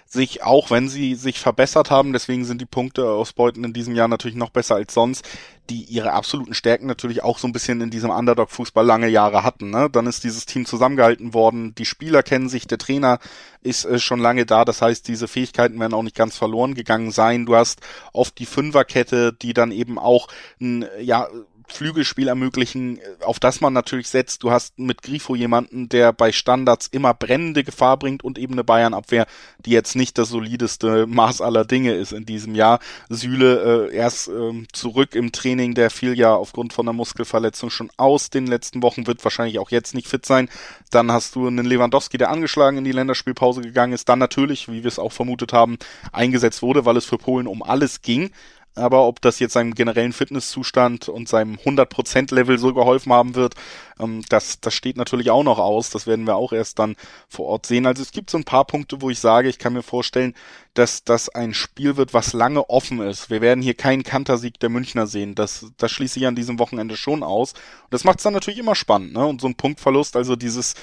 sich, 0.10 0.44
auch 0.44 0.72
wenn 0.72 0.88
sie 0.88 1.16
sich 1.16 1.40
verbessert 1.40 1.92
haben, 1.92 2.14
deswegen 2.14 2.46
sind 2.46 2.62
die 2.62 2.66
Punkte 2.66 3.10
aus 3.10 3.34
Beuten 3.34 3.64
in 3.64 3.74
diesem 3.74 3.94
Jahr 3.94 4.08
natürlich 4.08 4.38
noch 4.38 4.50
besser 4.50 4.76
als 4.76 4.94
sonst, 4.94 5.28
die 5.70 5.84
ihre 5.84 6.14
absoluten 6.14 6.54
Stärken 6.54 6.88
natürlich 6.88 7.24
auch 7.24 7.40
so 7.40 7.48
ein 7.48 7.52
bisschen 7.52 7.82
in 7.82 7.90
diesem 7.90 8.10
Underdog-Fußball 8.10 8.86
lange 8.86 9.10
Jahre 9.10 9.44
hatten. 9.44 9.70
Ne? 9.70 9.90
Dann 9.90 10.08
ist 10.08 10.24
dieses 10.24 10.46
Team 10.46 10.66
zusammengehalten 10.66 11.34
worden, 11.34 11.76
die 11.76 11.86
Spieler 11.86 12.24
kennen 12.24 12.48
sich, 12.48 12.68
der 12.68 12.78
Trainer 12.78 13.20
ist 13.64 13.84
äh, 13.84 14.00
schon 14.00 14.20
lange 14.20 14.46
da, 14.46 14.64
das 14.64 14.82
heißt, 14.82 15.08
diese 15.08 15.28
Fähigkeiten 15.28 15.80
werden 15.80 15.94
auch 15.94 16.04
nicht 16.04 16.16
ganz 16.16 16.38
verloren 16.38 16.74
gegangen 16.74 17.12
sein. 17.12 17.46
Du 17.46 17.56
hast 17.56 17.82
oft 18.14 18.38
die 18.40 18.46
Fünferkette, 18.46 19.34
die 19.34 19.54
dann 19.54 19.72
eben 19.72 20.00
auch 20.00 20.30
ein, 20.62 20.86
ja, 21.02 21.28
Flügelspiel 21.68 22.28
ermöglichen, 22.28 23.00
auf 23.22 23.40
das 23.40 23.62
man 23.62 23.74
natürlich 23.74 24.08
setzt. 24.08 24.44
Du 24.44 24.52
hast 24.52 24.80
mit 24.80 25.02
Grifo 25.02 25.36
jemanden, 25.36 25.90
der 25.90 26.14
bei 26.14 26.32
Standards 26.32 26.88
immer 26.88 27.14
brennende 27.14 27.64
Gefahr 27.64 27.98
bringt 27.98 28.24
und 28.24 28.38
eben 28.38 28.54
eine 28.54 28.64
Bayern-Abwehr, 28.64 29.28
die 29.60 29.72
jetzt 29.72 29.96
nicht 29.96 30.18
das 30.18 30.30
solideste 30.30 31.06
Maß 31.08 31.42
aller 31.42 31.66
Dinge 31.66 31.94
ist 31.94 32.14
in 32.14 32.26
diesem 32.26 32.56
Jahr. 32.56 32.80
Süle 33.10 33.90
äh, 33.90 33.96
erst 33.96 34.30
äh, 34.30 34.64
zurück 34.72 35.16
im 35.16 35.32
Training, 35.32 35.74
der 35.74 35.90
fiel 35.90 36.18
ja 36.18 36.34
aufgrund 36.34 36.74
von 36.74 36.88
einer 36.88 36.94
Muskelverletzung 36.94 37.70
schon 37.70 37.92
aus 37.98 38.30
den 38.30 38.48
letzten 38.48 38.82
Wochen, 38.82 39.06
wird 39.06 39.24
wahrscheinlich 39.24 39.60
auch 39.60 39.70
jetzt 39.70 39.94
nicht 39.94 40.08
fit 40.08 40.26
sein. 40.26 40.50
Dann 40.90 41.12
hast 41.12 41.36
du 41.36 41.48
einen 41.48 41.66
Lewandowski, 41.66 42.18
der 42.18 42.30
angeschlagen 42.30 42.78
in 42.78 42.86
die 42.86 42.92
Länderspielpause 42.92 43.62
gegangen 43.62 43.94
ist, 43.94 44.10
dann 44.10 44.20
natürlich, 44.20 44.70
wie 44.70 44.84
wir 44.84 44.88
es 44.88 45.00
auch 45.00 45.12
vermutet 45.12 45.54
haben, 45.54 45.78
eingesetzt 46.12 46.62
wurde, 46.62 46.86
weil 46.86 46.98
es 46.98 47.06
für 47.06 47.18
Polen 47.18 47.48
um 47.48 47.62
alles 47.62 48.02
ging 48.02 48.32
aber 48.78 49.08
ob 49.08 49.22
das 49.22 49.40
jetzt 49.40 49.54
seinem 49.54 49.74
generellen 49.74 50.14
Fitnesszustand 50.14 51.10
und 51.10 51.28
seinem 51.28 51.56
100% 51.56 52.34
Level 52.34 52.58
so 52.58 52.74
geholfen 52.74 53.12
haben 53.12 53.36
wird, 53.36 53.56
ähm, 54.00 54.24
das, 54.30 54.60
das 54.62 54.74
steht 54.74 54.98
natürlich 54.98 55.32
auch 55.32 55.44
noch 55.44 55.60
aus. 55.60 55.90
Das 55.90 56.08
werden 56.08 56.26
wir 56.28 56.36
auch 56.36 56.54
erst 56.54 56.80
dann 56.80 56.96
vor 57.28 57.48
Ort 57.48 57.66
sehen. 57.66 57.86
Also 57.86 58.02
es 58.02 58.12
gibt 58.12 58.30
so 58.30 58.38
ein 58.38 58.44
paar 58.44 58.66
Punkte, 58.66 59.02
wo 59.02 59.10
ich 59.10 59.20
sage, 59.20 59.50
ich 59.50 59.60
kann 59.60 59.74
mir 59.74 59.84
vorstellen, 59.84 60.34
dass 60.74 61.04
das 61.04 61.30
ein 61.30 61.54
Spiel 61.54 61.98
wird, 61.98 62.14
was 62.14 62.34
lange 62.34 62.70
offen 62.70 63.02
ist. 63.02 63.30
Wir 63.30 63.42
werden 63.42 63.64
hier 63.64 63.74
keinen 63.74 64.04
Kantersieg 64.04 64.60
der 64.60 64.70
Münchner 64.70 65.08
sehen. 65.08 65.34
Das, 65.34 65.66
das 65.78 65.92
schließe 65.92 66.20
ich 66.20 66.28
an 66.28 66.36
diesem 66.36 66.60
Wochenende 66.60 66.96
schon 66.96 67.24
aus. 67.24 67.54
Und 67.54 67.92
das 67.92 68.04
macht 68.04 68.20
es 68.20 68.24
dann 68.24 68.34
natürlich 68.34 68.60
immer 68.60 68.76
spannend, 68.76 69.14
ne? 69.14 69.26
Und 69.26 69.42
so 69.42 69.48
ein 69.48 69.56
Punktverlust, 69.56 70.16
also 70.16 70.36
dieses 70.36 70.76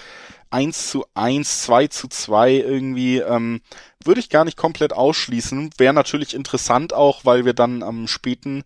1 0.55 0.89
zu 0.89 1.05
1, 1.15 1.63
2 1.63 1.89
zu 1.89 2.07
2 2.07 2.53
irgendwie, 2.53 3.19
ähm, 3.19 3.61
würde 4.05 4.21
ich 4.21 4.31
gar 4.31 4.45
nicht 4.45 4.57
komplett 4.57 4.93
ausschließen. 4.93 5.71
Wäre 5.79 5.93
natürlich 5.93 6.33
interessant 6.33 6.93
auch, 6.93 7.25
weil 7.25 7.45
wir 7.45 7.55
dann 7.55 7.83
am 7.83 8.07
späten 8.07 8.63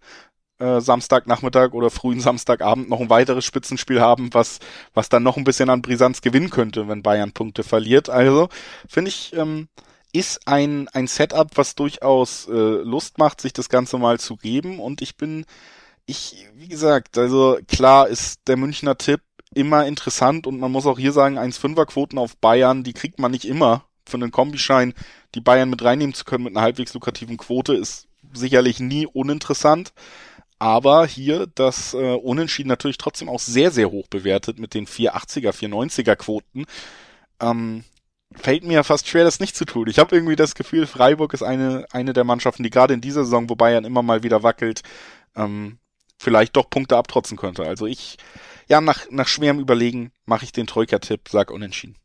äh, 0.59 0.83
Samstagnachmittag 0.83 1.72
oder 1.72 1.88
frühen 1.88 2.20
Samstagabend 2.20 2.90
noch 2.90 3.01
ein 3.01 3.09
weiteres 3.09 3.46
Spitzenspiel 3.46 4.03
haben, 4.03 4.35
was, 4.35 4.59
was 4.92 5.09
dann 5.09 5.22
noch 5.22 5.38
ein 5.38 5.44
bisschen 5.44 5.70
an 5.70 5.81
Brisanz 5.81 6.20
gewinnen 6.20 6.51
könnte, 6.51 6.88
wenn 6.88 7.03
Bayern 7.03 7.33
Punkte 7.33 7.62
verliert. 7.62 8.11
Also 8.11 8.51
finde 8.87 9.09
ich, 9.09 9.35
ähm, 9.35 9.68
ist 10.12 10.46
ein, 10.46 10.88
ein 10.88 11.07
Setup, 11.07 11.48
was 11.55 11.74
durchaus 11.74 12.48
äh, 12.48 12.53
Lust 12.53 13.16
macht, 13.16 13.40
sich 13.40 13.55
das 13.55 13.70
Ganze 13.70 13.96
mal 13.96 14.20
zu 14.20 14.37
geben. 14.37 14.79
Und 14.79 15.01
ich 15.01 15.16
bin, 15.16 15.46
ich, 16.05 16.46
wie 16.55 16.68
gesagt, 16.68 17.16
also 17.16 17.59
klar 17.66 18.09
ist 18.09 18.40
der 18.46 18.59
Münchner 18.59 18.98
Tipp 18.98 19.22
immer 19.55 19.87
interessant 19.87 20.47
und 20.47 20.61
man 20.61 20.73
muss 20.73 20.87
auch 20.87 20.99
hier 20.99 21.13
sagen, 21.13 21.39
1,5er 21.39 21.87
Quoten 21.87 22.19
auf 22.19 22.37
Bayern, 22.37 22.85
die 22.85 22.93
kriegt 22.93 23.19
man 23.19 23.31
nicht 23.31 23.45
immer 23.45 23.85
für 24.07 24.17
einen 24.17 24.31
Kombischein, 24.31 24.95
die 25.35 25.41
Bayern 25.41 25.71
mit 25.71 25.83
reinnehmen 25.83 26.15
zu 26.15 26.25
können 26.25 26.45
mit 26.45 26.57
einer 26.57 26.65
halbwegs 26.65 26.95
lukrativen 26.95 27.37
Quote, 27.37 27.75
ist 27.75 28.09
sicherlich 28.33 28.81
nie 28.81 29.07
uninteressant. 29.07 29.93
Aber 30.59 31.07
hier 31.07 31.47
das 31.55 31.95
äh, 31.95 32.15
Unentschieden 32.15 32.69
natürlich 32.69 32.99
trotzdem 32.99 33.29
auch 33.29 33.39
sehr, 33.39 33.71
sehr 33.71 33.93
hoch 33.93 34.09
bewertet 34.09 34.59
mit 34.59 34.75
den 34.75 34.87
480er, 34.87 35.53
490er 35.53 36.17
Quoten. 36.17 36.65
Ähm, 37.41 37.85
fällt 38.35 38.65
mir 38.65 38.83
fast 38.83 39.07
schwer, 39.07 39.23
das 39.23 39.39
nicht 39.39 39.55
zu 39.55 39.65
tun. 39.65 39.89
Ich 39.89 40.01
habe 40.01 40.17
irgendwie 40.17 40.35
das 40.35 40.57
Gefühl, 40.57 40.87
Freiburg 40.87 41.33
ist 41.33 41.45
eine, 41.45 41.87
eine 41.93 42.13
der 42.13 42.25
Mannschaften, 42.25 42.65
die 42.65 42.71
gerade 42.71 42.95
in 42.95 43.01
dieser 43.01 43.25
Saison, 43.25 43.49
wo 43.49 43.55
Bayern 43.55 43.85
immer 43.85 44.03
mal 44.03 44.25
wieder 44.25 44.43
wackelt, 44.43 44.83
ähm, 45.37 45.79
vielleicht 46.19 46.57
doch 46.57 46.69
Punkte 46.69 46.97
abtrotzen 46.97 47.37
könnte. 47.37 47.63
Also 47.65 47.87
ich, 47.87 48.17
ja, 48.68 48.81
nach, 48.81 49.11
nach 49.11 49.28
schwerem 49.28 49.59
Überlegen 49.59 50.12
mache 50.26 50.44
ich 50.44 50.52
den 50.52 50.66
Troika-Tipp, 50.66 51.28
sag 51.28 51.50
unentschieden. 51.50 51.96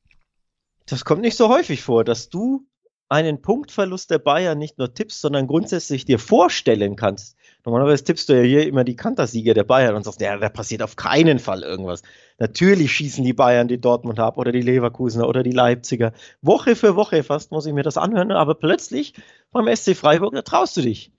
Das 0.86 1.06
kommt 1.06 1.22
nicht 1.22 1.38
so 1.38 1.50
häufig 1.50 1.82
vor, 1.84 2.04
dass 2.04 2.30
du 2.30 2.66
einen 3.10 3.42
Punktverlust 3.42 4.10
der 4.10 4.18
Bayern 4.18 4.58
nicht 4.58 4.80
nur 4.80 4.94
tippst, 4.94 5.22
sondern 5.22 5.46
grundsätzlich 5.46 6.06
dir 6.06 6.18
vorstellen 6.18 6.96
kannst. 6.96 7.38
Normalerweise 7.64 8.04
tippst 8.04 8.28
du 8.28 8.34
ja 8.34 8.42
hier 8.42 8.68
immer 8.68 8.84
die 8.84 8.96
Kantersieger 8.96 9.54
der 9.54 9.64
Bayern 9.66 9.96
und 9.96 10.04
sagst, 10.04 10.20
ja, 10.20 10.36
da 10.38 10.50
passiert 10.50 10.82
auf 10.82 10.96
keinen 10.96 11.38
Fall 11.38 11.62
irgendwas. 11.62 12.02
Natürlich 12.40 12.92
schießen 12.92 13.24
die 13.24 13.34
Bayern 13.34 13.68
die 13.68 13.80
Dortmund 13.80 14.20
ab 14.20 14.38
oder 14.38 14.52
die 14.52 14.62
Leverkusener 14.62 15.28
oder 15.28 15.44
die 15.44 15.52
Leipziger. 15.52 16.12
Woche 16.42 16.76
für 16.76 16.96
Woche 16.96 17.24
fast 17.24 17.52
muss 17.52 17.66
ich 17.66 17.74
mir 17.74 17.84
das 17.84 17.98
anhören, 17.98 18.32
aber 18.32 18.56
plötzlich 18.56 19.14
beim 19.52 19.74
SC 19.74 19.96
Freiburg, 19.96 20.34
da 20.34 20.42
traust 20.42 20.76
du 20.78 20.82
dich. 20.82 21.12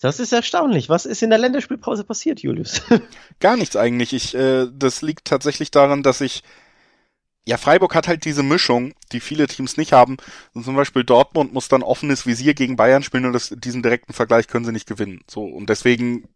Das 0.00 0.20
ist 0.20 0.32
erstaunlich. 0.32 0.88
Was 0.88 1.06
ist 1.06 1.22
in 1.22 1.30
der 1.30 1.38
Länderspielpause 1.38 2.04
passiert, 2.04 2.40
Julius? 2.40 2.82
Gar 3.40 3.56
nichts 3.56 3.76
eigentlich. 3.76 4.12
Ich, 4.12 4.34
äh, 4.34 4.66
das 4.72 5.02
liegt 5.02 5.24
tatsächlich 5.24 5.70
daran, 5.70 6.02
dass 6.02 6.20
ich 6.20 6.42
ja, 7.48 7.56
Freiburg 7.56 7.94
hat 7.94 8.08
halt 8.08 8.26
diese 8.26 8.42
Mischung, 8.42 8.92
die 9.10 9.20
viele 9.20 9.46
Teams 9.46 9.78
nicht 9.78 9.94
haben. 9.94 10.18
Und 10.52 10.64
zum 10.64 10.76
Beispiel 10.76 11.02
Dortmund 11.02 11.54
muss 11.54 11.68
dann 11.68 11.82
offenes 11.82 12.26
Visier 12.26 12.52
gegen 12.52 12.76
Bayern 12.76 13.02
spielen 13.02 13.24
und 13.24 13.32
das, 13.32 13.54
diesen 13.56 13.82
direkten 13.82 14.12
Vergleich 14.12 14.48
können 14.48 14.66
sie 14.66 14.72
nicht 14.72 14.86
gewinnen. 14.86 15.22
So, 15.26 15.44
und 15.44 15.70
deswegen 15.70 16.28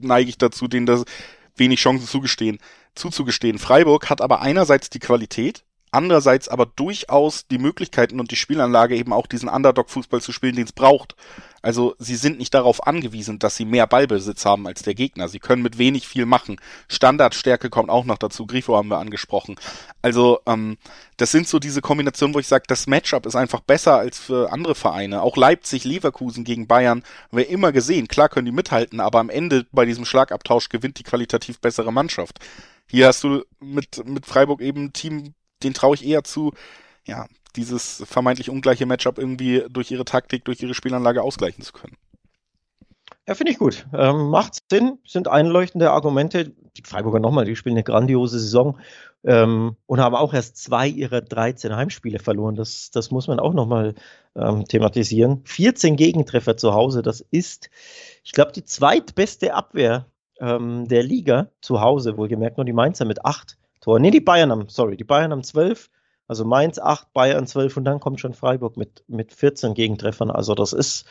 neige 0.00 0.28
ich 0.28 0.36
dazu, 0.36 0.66
denen 0.66 0.86
das 0.86 1.04
wenig 1.54 1.78
Chancen 1.78 2.08
zugestehen, 2.08 2.58
zuzugestehen. 2.96 3.60
Freiburg 3.60 4.10
hat 4.10 4.20
aber 4.20 4.40
einerseits 4.42 4.90
die 4.90 4.98
Qualität, 4.98 5.62
andererseits 5.92 6.48
aber 6.48 6.66
durchaus 6.66 7.46
die 7.46 7.58
Möglichkeiten 7.58 8.18
und 8.18 8.32
die 8.32 8.36
Spielanlage 8.36 8.96
eben 8.96 9.12
auch 9.12 9.28
diesen 9.28 9.48
Underdog-Fußball 9.48 10.20
zu 10.20 10.32
spielen, 10.32 10.56
den 10.56 10.64
es 10.64 10.72
braucht. 10.72 11.14
Also 11.62 11.94
sie 11.98 12.16
sind 12.16 12.38
nicht 12.38 12.54
darauf 12.54 12.86
angewiesen, 12.86 13.38
dass 13.38 13.56
sie 13.56 13.64
mehr 13.64 13.86
Ballbesitz 13.86 14.44
haben 14.44 14.66
als 14.66 14.82
der 14.82 14.94
Gegner. 14.94 15.28
Sie 15.28 15.38
können 15.38 15.62
mit 15.62 15.78
wenig 15.78 16.06
viel 16.06 16.26
machen. 16.26 16.60
Standardstärke 16.88 17.70
kommt 17.70 17.90
auch 17.90 18.04
noch 18.04 18.18
dazu. 18.18 18.46
Grifo 18.46 18.76
haben 18.76 18.88
wir 18.88 18.98
angesprochen. 18.98 19.56
Also 20.02 20.40
ähm, 20.46 20.78
das 21.16 21.32
sind 21.32 21.48
so 21.48 21.58
diese 21.58 21.80
Kombinationen, 21.80 22.34
wo 22.34 22.38
ich 22.38 22.46
sage, 22.46 22.64
das 22.68 22.86
Matchup 22.86 23.26
ist 23.26 23.36
einfach 23.36 23.60
besser 23.60 23.98
als 23.98 24.18
für 24.18 24.52
andere 24.52 24.74
Vereine. 24.74 25.22
Auch 25.22 25.36
Leipzig, 25.36 25.84
Leverkusen 25.84 26.44
gegen 26.44 26.66
Bayern, 26.66 27.02
haben 27.28 27.38
wir 27.38 27.48
immer 27.48 27.72
gesehen. 27.72 28.08
Klar 28.08 28.28
können 28.28 28.46
die 28.46 28.52
mithalten, 28.52 29.00
aber 29.00 29.18
am 29.18 29.30
Ende 29.30 29.66
bei 29.72 29.84
diesem 29.84 30.04
Schlagabtausch 30.04 30.68
gewinnt 30.68 30.98
die 30.98 31.04
qualitativ 31.04 31.60
bessere 31.60 31.92
Mannschaft. 31.92 32.38
Hier 32.90 33.06
hast 33.06 33.24
du 33.24 33.44
mit, 33.60 34.06
mit 34.06 34.26
Freiburg 34.26 34.60
eben 34.60 34.86
ein 34.86 34.92
Team, 34.92 35.34
den 35.62 35.74
traue 35.74 35.94
ich 35.94 36.06
eher 36.06 36.24
zu, 36.24 36.52
ja, 37.04 37.26
dieses 37.56 38.02
vermeintlich 38.06 38.50
ungleiche 38.50 38.86
Matchup 38.86 39.18
irgendwie 39.18 39.64
durch 39.70 39.90
ihre 39.90 40.04
Taktik, 40.04 40.44
durch 40.44 40.62
ihre 40.62 40.74
Spielanlage 40.74 41.22
ausgleichen 41.22 41.62
zu 41.62 41.72
können. 41.72 41.96
Ja, 43.26 43.34
finde 43.34 43.52
ich 43.52 43.58
gut. 43.58 43.86
Ähm, 43.92 44.30
macht 44.30 44.58
Sinn, 44.70 44.98
sind 45.06 45.28
einleuchtende 45.28 45.90
Argumente. 45.90 46.52
Die 46.76 46.82
Freiburger 46.82 47.20
nochmal, 47.20 47.44
die 47.44 47.56
spielen 47.56 47.74
eine 47.74 47.84
grandiose 47.84 48.38
Saison 48.38 48.78
ähm, 49.24 49.76
und 49.86 50.00
haben 50.00 50.14
auch 50.14 50.32
erst 50.32 50.56
zwei 50.56 50.88
ihrer 50.88 51.20
13 51.20 51.76
Heimspiele 51.76 52.20
verloren. 52.20 52.54
Das, 52.54 52.90
das 52.90 53.10
muss 53.10 53.28
man 53.28 53.38
auch 53.38 53.52
nochmal 53.52 53.94
ähm, 54.34 54.64
thematisieren. 54.64 55.42
14 55.44 55.96
Gegentreffer 55.96 56.56
zu 56.56 56.72
Hause, 56.72 57.02
das 57.02 57.20
ist, 57.30 57.68
ich 58.24 58.32
glaube, 58.32 58.52
die 58.52 58.64
zweitbeste 58.64 59.54
Abwehr 59.54 60.06
ähm, 60.40 60.88
der 60.88 61.02
Liga 61.02 61.48
zu 61.60 61.80
Hause, 61.80 62.16
wohlgemerkt 62.16 62.56
nur 62.56 62.64
die 62.64 62.72
Mainzer 62.72 63.04
mit 63.04 63.24
acht 63.24 63.58
Toren. 63.80 64.02
Nee, 64.02 64.10
die 64.10 64.20
Bayern 64.20 64.50
haben, 64.50 64.68
sorry, 64.68 64.96
die 64.96 65.04
Bayern 65.04 65.32
haben 65.32 65.44
zwölf, 65.44 65.90
also 66.28 66.44
Mainz 66.44 66.78
8, 66.78 67.12
Bayern 67.12 67.46
12 67.46 67.78
und 67.78 67.84
dann 67.84 68.00
kommt 68.00 68.20
schon 68.20 68.34
Freiburg 68.34 68.76
mit, 68.76 69.02
mit 69.08 69.32
14 69.32 69.74
Gegentreffern. 69.74 70.30
Also 70.30 70.54
das 70.54 70.72
ist, 70.72 71.06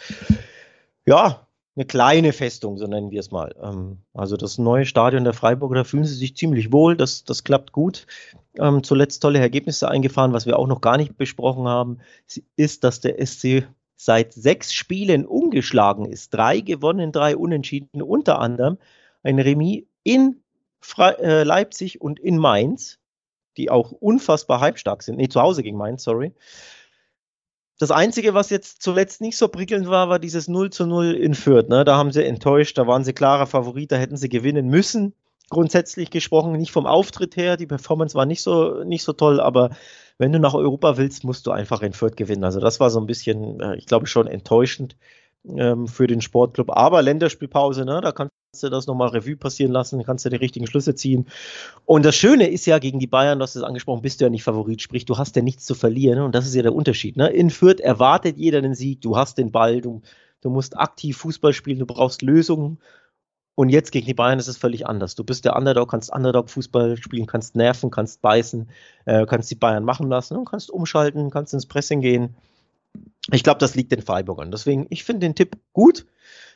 ja, 1.06 1.48
eine 1.76 1.86
kleine 1.86 2.34
Festung, 2.34 2.78
so 2.78 2.88
nennen 2.88 3.12
wir 3.12 3.20
es 3.20 3.32
mal. 3.32 3.54
Ähm, 3.62 4.00
also 4.14 4.38
das 4.38 4.58
neue 4.58 4.86
Stadion 4.86 5.24
der 5.24 5.34
Freiburger, 5.34 5.76
da 5.76 5.84
fühlen 5.84 6.06
sie 6.06 6.16
sich 6.16 6.36
ziemlich 6.36 6.72
wohl, 6.72 6.96
das, 6.96 7.24
das 7.24 7.44
klappt 7.44 7.72
gut. 7.72 8.08
Ähm, 8.58 8.84
zuletzt 8.84 9.22
tolle 9.22 9.40
Ergebnisse 9.40 9.90
eingefahren, 9.90 10.34
was 10.34 10.46
wir 10.46 10.58
auch 10.58 10.68
noch 10.68 10.82
gar 10.82 10.98
nicht 10.98 11.18
besprochen 11.18 11.68
haben, 11.68 12.00
ist, 12.56 12.84
dass 12.84 13.00
der 13.02 13.24
SC 13.24 13.68
seit 13.96 14.34
sechs 14.34 14.74
Spielen 14.74 15.26
ungeschlagen 15.26 16.06
ist. 16.06 16.34
Drei 16.34 16.62
gewonnen, 16.62 17.12
drei 17.12 17.36
unentschieden, 17.36 18.02
unter 18.02 18.40
anderem 18.40 18.78
ein 19.24 19.40
Remis 19.40 19.84
in 20.04 20.42
Fre 20.80 21.20
äh, 21.20 21.44
Leipzig 21.44 22.02
und 22.02 22.20
in 22.20 22.38
Mainz 22.38 23.00
die 23.58 23.70
auch 23.70 23.92
unfassbar 23.92 24.62
halbstark 24.62 25.04
sind. 25.04 25.18
Nee, 25.18 25.28
zu 25.28 25.42
Hause 25.42 25.64
gegen 25.64 25.78
Mainz, 25.78 26.04
sorry. 26.04 26.34
Das 27.80 27.92
Einzige, 27.92 28.34
was 28.34 28.50
jetzt 28.50 28.82
zuletzt 28.82 29.22
nicht 29.22 29.38
so 29.38 29.48
prickelnd 29.50 29.88
war, 29.88 30.10
war 30.10 30.18
dieses 30.18 30.48
0 30.48 30.72
zu 30.72 30.88
0 30.88 31.14
in 31.14 31.36
Fürth. 31.36 31.70
Ne? 31.70 31.86
Da 31.86 31.96
haben 31.96 32.12
sie 32.12 32.26
enttäuscht, 32.26 32.78
da 32.78 32.88
waren 32.88 33.04
sie 33.04 33.14
klarer 33.14 33.46
Favorit, 33.46 33.92
da 33.92 33.98
hätten 33.98 34.18
sie 34.18 34.30
gewinnen 34.30 34.68
müssen. 34.68 35.14
Grundsätzlich 35.50 36.10
gesprochen, 36.10 36.54
nicht 36.54 36.72
vom 36.72 36.88
Auftritt 36.88 37.38
her, 37.38 37.56
die 37.56 37.68
Performance 37.68 38.16
war 38.16 38.26
nicht 38.26 38.42
so, 38.42 38.84
nicht 38.84 39.04
so 39.04 39.14
toll, 39.14 39.40
aber 39.40 39.70
wenn 40.18 40.32
du 40.32 40.40
nach 40.40 40.56
Europa 40.56 40.98
willst, 40.98 41.24
musst 41.24 41.46
du 41.46 41.52
einfach 41.52 41.82
in 41.82 41.94
Fürth 41.94 42.18
gewinnen. 42.18 42.44
Also 42.44 42.60
das 42.60 42.80
war 42.80 42.90
so 42.90 43.00
ein 43.00 43.06
bisschen, 43.06 43.60
äh, 43.62 43.76
ich 43.76 43.86
glaube, 43.86 44.08
schon 44.08 44.28
enttäuschend 44.28 44.98
ähm, 45.48 45.88
für 45.88 46.08
den 46.08 46.22
Sportclub. 46.22 46.72
Aber 46.72 47.02
Länderspielpause, 47.02 47.86
ne, 47.86 48.02
da 48.02 48.12
kannst 48.12 48.34
du 48.64 48.70
das 48.70 48.88
nochmal 48.88 49.10
Revue 49.10 49.38
passieren 49.38 49.72
lassen, 49.72 50.04
kannst 50.04 50.26
du 50.26 50.30
die 50.30 50.36
richtigen 50.36 50.68
Schlüsse 50.68 50.96
ziehen. 50.96 51.28
Und 51.86 52.06
das 52.06 52.16
Schöne 52.16 52.50
ist 52.50 52.66
ja 52.66 52.80
gegen 52.80 53.00
die 53.00 53.08
Bayern, 53.08 53.40
du 53.40 53.44
hast 53.44 53.56
es 53.56 53.64
angesprochen, 53.64 54.02
bist 54.02 54.20
du 54.20 54.26
ja 54.26 54.30
nicht 54.30 54.44
Favorit, 54.44 54.82
sprich, 54.82 55.06
du 55.06 55.18
hast 55.18 55.36
ja 55.36 55.42
nichts 55.42 55.66
zu 55.66 55.76
verlieren. 55.76 56.22
Und 56.22 56.36
das 56.36 56.46
ist 56.48 56.56
ja 56.56 56.62
der 56.62 56.76
Unterschied. 56.76 57.18
Ne? 57.18 57.30
In 57.30 57.50
Fürth 57.50 57.80
erwartet 57.80 58.38
jeder 58.38 58.62
den 58.62 58.76
Sieg, 58.76 59.02
du 59.02 59.18
hast 59.18 59.38
den 59.38 59.52
Ball, 59.52 59.82
du, 59.82 60.02
du 60.42 60.50
musst 60.50 60.78
aktiv 60.78 61.18
Fußball 61.18 61.54
spielen, 61.54 61.80
du 61.80 61.86
brauchst 61.86 62.22
Lösungen. 62.22 62.80
Und 63.60 63.70
jetzt 63.70 63.92
gegen 63.92 64.06
die 64.06 64.14
Bayern 64.14 64.38
ist 64.38 64.48
es 64.48 64.58
völlig 64.58 64.86
anders. 64.86 65.16
Du 65.16 65.24
bist 65.24 65.44
der 65.44 65.56
Underdog, 65.56 65.90
kannst 65.90 66.14
Underdog-Fußball 66.14 66.96
spielen, 66.98 67.26
kannst 67.26 67.56
nerven, 67.56 67.90
kannst 67.90 68.22
beißen, 68.22 68.70
äh, 69.06 69.26
kannst 69.26 69.50
die 69.50 69.56
Bayern 69.56 69.84
machen 69.84 70.08
lassen 70.10 70.38
und 70.38 70.46
kannst 70.46 70.70
umschalten, 70.70 71.32
kannst 71.32 71.56
ins 71.56 71.66
Pressing 71.66 72.02
gehen. 72.02 72.36
Ich 73.32 73.44
glaube, 73.44 73.58
das 73.60 73.74
liegt 73.74 73.92
den 73.92 74.04
Freiburgern. 74.04 74.52
Deswegen, 74.52 74.86
ich 74.92 75.04
finde 75.04 75.22
den 75.22 75.34
Tipp 75.34 75.58
gut. 75.74 76.06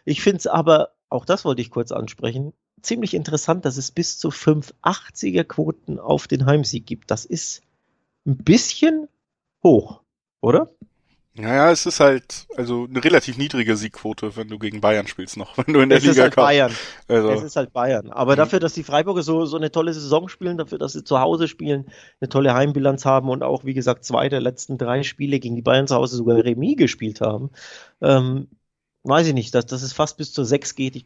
Ich 0.06 0.22
finde 0.22 0.38
es 0.38 0.48
aber, 0.48 0.90
auch 1.12 1.26
das 1.26 1.46
wollte 1.46 1.62
ich 1.62 1.70
kurz 1.72 1.92
ansprechen, 1.92 2.54
ziemlich 2.82 3.14
interessant, 3.14 3.66
dass 3.66 3.78
es 3.78 3.92
bis 3.92 4.18
zu 4.20 4.32
580er 4.32 5.44
Quoten 5.44 6.00
auf 6.00 6.28
den 6.28 6.46
Heimsieg 6.46 6.86
gibt. 6.88 7.12
Das 7.12 7.26
ist 7.26 7.62
ein 8.26 8.38
bisschen 8.38 9.08
hoch, 9.64 10.02
oder? 10.42 10.72
Naja, 11.34 11.72
es 11.72 11.86
ist 11.86 12.00
halt 12.02 12.46
also 12.58 12.86
eine 12.90 13.04
relativ 13.04 13.38
niedrige 13.38 13.78
Siegquote, 13.78 14.36
wenn 14.36 14.50
du 14.50 14.60
gegen 14.60 14.82
Bayern 14.82 15.08
spielst 15.08 15.38
noch, 15.38 15.58
wenn 15.66 15.74
du 15.74 15.80
in 15.82 15.90
der 15.90 16.00
es 16.00 16.02
Liga 16.02 16.12
ist 16.12 16.20
halt 16.22 16.36
kommst. 16.36 16.38
Bayern. 16.38 16.80
Also, 17.08 17.30
Es 17.30 17.42
ist 17.42 17.56
halt 17.56 17.72
Bayern. 17.74 18.12
Aber 18.12 18.36
Mhm. 18.36 18.36
dafür, 18.36 18.60
dass 18.60 18.74
die 18.74 18.84
Freiburger 18.84 19.22
so, 19.24 19.46
so 19.46 19.58
eine 19.58 19.72
tolle 19.72 19.94
Saison 19.94 20.28
spielen, 20.28 20.58
dafür, 20.58 20.78
dass 20.80 20.94
sie 20.94 21.04
zu 21.04 21.20
Hause 21.20 21.48
spielen, 21.48 21.86
eine 22.20 22.30
tolle 22.30 22.54
Heimbilanz 22.54 23.06
haben 23.06 23.30
und 23.30 23.44
auch, 23.44 23.64
wie 23.66 23.74
gesagt, 23.76 24.04
zwei 24.06 24.28
der 24.30 24.42
letzten 24.42 24.78
drei 24.78 25.04
Spiele 25.04 25.40
gegen 25.40 25.56
die 25.56 25.62
Bayern 25.62 25.88
zu 25.88 25.96
Hause 25.96 26.18
sogar 26.18 26.44
Remis 26.44 26.78
gespielt 26.78 27.22
haben, 27.22 27.52
ähm, 28.02 28.48
weiß 29.04 29.28
ich 29.28 29.34
nicht, 29.34 29.54
dass, 29.56 29.66
dass 29.66 29.82
es 29.82 29.94
fast 29.94 30.18
bis 30.18 30.34
zur 30.34 30.46
sechs 30.46 30.76
geht. 30.76 30.96
Ich, 30.96 31.06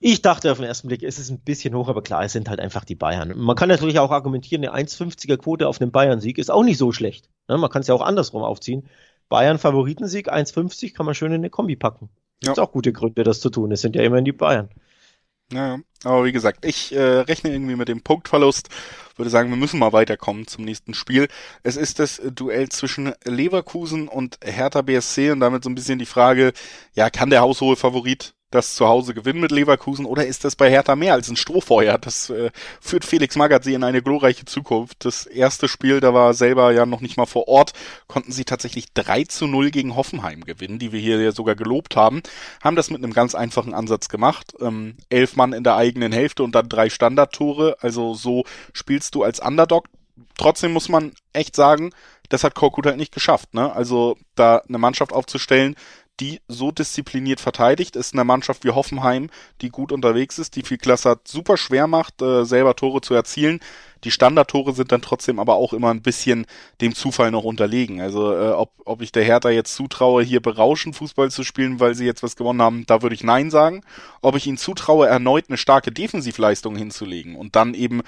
ich 0.00 0.22
dachte 0.22 0.52
auf 0.52 0.58
den 0.58 0.66
ersten 0.66 0.88
Blick, 0.88 1.02
es 1.02 1.18
ist 1.18 1.30
ein 1.30 1.40
bisschen 1.40 1.74
hoch, 1.74 1.88
aber 1.88 2.02
klar, 2.02 2.22
es 2.24 2.32
sind 2.32 2.48
halt 2.48 2.60
einfach 2.60 2.84
die 2.84 2.94
Bayern. 2.94 3.32
Man 3.36 3.56
kann 3.56 3.68
natürlich 3.68 3.98
auch 3.98 4.10
argumentieren, 4.10 4.64
eine 4.66 4.86
1,50er 4.86 5.36
Quote 5.38 5.66
auf 5.68 5.80
einen 5.80 5.90
Bayern-Sieg 5.90 6.38
ist 6.38 6.50
auch 6.50 6.62
nicht 6.62 6.78
so 6.78 6.92
schlecht. 6.92 7.30
Ne? 7.48 7.58
Man 7.58 7.70
kann 7.70 7.80
es 7.82 7.88
ja 7.88 7.94
auch 7.94 8.02
andersrum 8.02 8.42
aufziehen. 8.42 8.88
Bayern 9.28 9.58
Favoritensieg 9.58 10.32
1,50 10.32 10.94
kann 10.94 11.06
man 11.06 11.14
schön 11.14 11.32
in 11.32 11.40
eine 11.40 11.50
Kombi 11.50 11.76
packen. 11.76 12.10
Gibt 12.40 12.58
Ja. 12.58 12.62
auch 12.62 12.70
gute 12.72 12.92
Gründe, 12.92 13.24
das 13.24 13.40
zu 13.40 13.50
tun. 13.50 13.72
Es 13.72 13.80
sind 13.80 13.96
ja 13.96 14.02
immerhin 14.02 14.24
die 14.26 14.32
Bayern. 14.32 14.68
Ja, 15.52 15.78
aber 16.02 16.24
wie 16.24 16.32
gesagt, 16.32 16.64
ich 16.64 16.92
äh, 16.92 17.00
rechne 17.00 17.52
irgendwie 17.52 17.76
mit 17.76 17.88
dem 17.88 18.02
Punktverlust. 18.02 18.68
Würde 19.16 19.30
sagen, 19.30 19.48
wir 19.50 19.56
müssen 19.56 19.78
mal 19.78 19.92
weiterkommen 19.92 20.46
zum 20.48 20.64
nächsten 20.64 20.92
Spiel. 20.92 21.28
Es 21.62 21.76
ist 21.76 22.00
das 22.00 22.20
Duell 22.34 22.68
zwischen 22.68 23.12
Leverkusen 23.24 24.08
und 24.08 24.38
Hertha 24.44 24.82
BSC 24.82 25.30
und 25.30 25.40
damit 25.40 25.62
so 25.62 25.70
ein 25.70 25.76
bisschen 25.76 26.00
die 26.00 26.06
Frage, 26.06 26.52
ja, 26.94 27.10
kann 27.10 27.30
der 27.30 27.42
haushohe 27.42 27.76
Favorit 27.76 28.34
das 28.50 28.74
zu 28.76 28.86
Hause 28.86 29.12
gewinnen 29.12 29.40
mit 29.40 29.50
Leverkusen 29.50 30.06
oder 30.06 30.24
ist 30.26 30.44
das 30.44 30.54
bei 30.54 30.70
Hertha 30.70 30.94
mehr 30.94 31.14
als 31.14 31.28
ein 31.28 31.36
Strohfeuer? 31.36 31.98
Das 31.98 32.30
äh, 32.30 32.50
führt 32.80 33.04
Felix 33.04 33.36
Magath 33.36 33.66
in 33.66 33.82
eine 33.82 34.02
glorreiche 34.02 34.44
Zukunft. 34.44 35.04
Das 35.04 35.26
erste 35.26 35.68
Spiel, 35.68 36.00
da 36.00 36.14
war 36.14 36.28
er 36.28 36.34
selber 36.34 36.72
ja 36.72 36.86
noch 36.86 37.00
nicht 37.00 37.16
mal 37.16 37.26
vor 37.26 37.48
Ort, 37.48 37.72
konnten 38.06 38.32
sie 38.32 38.44
tatsächlich 38.44 38.92
3 38.94 39.24
zu 39.24 39.46
0 39.46 39.70
gegen 39.70 39.96
Hoffenheim 39.96 40.42
gewinnen, 40.44 40.78
die 40.78 40.92
wir 40.92 41.00
hier 41.00 41.20
ja 41.20 41.32
sogar 41.32 41.56
gelobt 41.56 41.96
haben. 41.96 42.22
Haben 42.62 42.76
das 42.76 42.90
mit 42.90 43.02
einem 43.02 43.12
ganz 43.12 43.34
einfachen 43.34 43.74
Ansatz 43.74 44.08
gemacht. 44.08 44.54
Ähm, 44.60 44.96
elf 45.08 45.34
Mann 45.36 45.52
in 45.52 45.64
der 45.64 45.76
eigenen 45.76 46.12
Hälfte 46.12 46.44
und 46.44 46.54
dann 46.54 46.68
drei 46.68 46.88
Standardtore. 46.88 47.76
Also 47.80 48.14
so 48.14 48.44
spielst 48.72 49.14
du 49.16 49.24
als 49.24 49.40
Underdog. 49.40 49.88
Trotzdem 50.38 50.72
muss 50.72 50.88
man 50.88 51.12
echt 51.32 51.56
sagen, 51.56 51.90
das 52.28 52.44
hat 52.44 52.54
Korkut 52.54 52.86
halt 52.86 52.96
nicht 52.96 53.12
geschafft. 53.12 53.54
Ne? 53.54 53.72
Also 53.72 54.16
da 54.34 54.58
eine 54.68 54.78
Mannschaft 54.78 55.12
aufzustellen, 55.12 55.76
die 56.20 56.40
so 56.48 56.70
diszipliniert 56.70 57.40
verteidigt, 57.40 57.96
ist 57.96 58.14
eine 58.14 58.24
Mannschaft 58.24 58.64
wie 58.64 58.70
Hoffenheim, 58.70 59.28
die 59.60 59.70
gut 59.70 59.92
unterwegs 59.92 60.38
ist, 60.38 60.56
die 60.56 60.62
viel 60.62 60.78
Klasse 60.78 61.10
hat, 61.10 61.28
super 61.28 61.56
schwer 61.56 61.86
macht, 61.86 62.22
äh, 62.22 62.44
selber 62.44 62.74
Tore 62.74 63.00
zu 63.00 63.14
erzielen. 63.14 63.60
Die 64.04 64.10
Standardtore 64.10 64.72
sind 64.72 64.92
dann 64.92 65.02
trotzdem 65.02 65.38
aber 65.38 65.54
auch 65.54 65.72
immer 65.72 65.90
ein 65.90 66.02
bisschen 66.02 66.46
dem 66.80 66.94
Zufall 66.94 67.30
noch 67.30 67.44
unterlegen. 67.44 68.00
Also 68.00 68.32
äh, 68.32 68.50
ob, 68.50 68.70
ob 68.84 69.02
ich 69.02 69.12
der 69.12 69.24
Hertha 69.24 69.50
jetzt 69.50 69.74
zutraue, 69.74 70.22
hier 70.22 70.40
berauschend 70.40 70.96
Fußball 70.96 71.30
zu 71.30 71.44
spielen, 71.44 71.80
weil 71.80 71.94
sie 71.94 72.06
jetzt 72.06 72.22
was 72.22 72.36
gewonnen 72.36 72.62
haben, 72.62 72.86
da 72.86 73.02
würde 73.02 73.14
ich 73.14 73.24
Nein 73.24 73.50
sagen. 73.50 73.82
Ob 74.22 74.36
ich 74.36 74.46
ihnen 74.46 74.58
zutraue, 74.58 75.08
erneut 75.08 75.46
eine 75.48 75.58
starke 75.58 75.92
Defensivleistung 75.92 76.76
hinzulegen 76.76 77.36
und 77.36 77.56
dann 77.56 77.74
eben, 77.74 78.02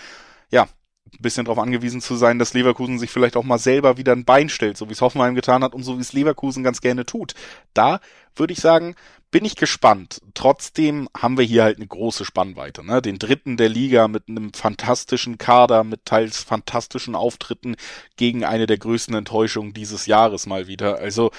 ja, 0.50 0.68
ein 1.12 1.22
bisschen 1.22 1.44
darauf 1.44 1.58
angewiesen 1.58 2.00
zu 2.00 2.16
sein, 2.16 2.38
dass 2.38 2.54
Leverkusen 2.54 2.98
sich 2.98 3.10
vielleicht 3.10 3.36
auch 3.36 3.44
mal 3.44 3.58
selber 3.58 3.96
wieder 3.96 4.12
ein 4.12 4.24
Bein 4.24 4.48
stellt, 4.48 4.76
so 4.76 4.88
wie 4.88 4.92
es 4.92 5.00
Hoffenheim 5.00 5.34
getan 5.34 5.64
hat 5.64 5.74
und 5.74 5.82
so 5.82 5.96
wie 5.96 6.02
es 6.02 6.12
Leverkusen 6.12 6.62
ganz 6.62 6.80
gerne 6.80 7.06
tut. 7.06 7.34
Da 7.74 8.00
würde 8.36 8.52
ich 8.52 8.60
sagen, 8.60 8.94
bin 9.30 9.44
ich 9.44 9.56
gespannt. 9.56 10.20
Trotzdem 10.34 11.08
haben 11.16 11.36
wir 11.36 11.44
hier 11.44 11.64
halt 11.64 11.76
eine 11.76 11.86
große 11.86 12.24
Spannweite. 12.24 12.84
Ne? 12.84 13.02
Den 13.02 13.18
dritten 13.18 13.56
der 13.56 13.68
Liga 13.68 14.08
mit 14.08 14.28
einem 14.28 14.52
fantastischen 14.52 15.38
Kader, 15.38 15.84
mit 15.84 16.04
teils 16.04 16.42
fantastischen 16.42 17.14
Auftritten 17.14 17.76
gegen 18.16 18.44
eine 18.44 18.66
der 18.66 18.78
größten 18.78 19.14
Enttäuschungen 19.14 19.74
dieses 19.74 20.06
Jahres 20.06 20.46
mal 20.46 20.66
wieder. 20.66 20.98
Also 20.98 21.30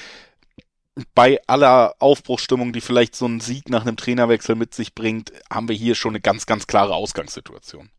bei 1.15 1.39
aller 1.47 1.95
Aufbruchsstimmung, 1.99 2.73
die 2.73 2.81
vielleicht 2.81 3.15
so 3.15 3.25
ein 3.25 3.39
Sieg 3.39 3.69
nach 3.69 3.81
einem 3.81 3.97
Trainerwechsel 3.97 4.55
mit 4.55 4.73
sich 4.73 4.93
bringt, 4.93 5.31
haben 5.49 5.67
wir 5.67 5.75
hier 5.75 5.95
schon 5.95 6.11
eine 6.11 6.21
ganz, 6.21 6.45
ganz 6.45 6.67
klare 6.67 6.93
Ausgangssituation. 6.93 7.89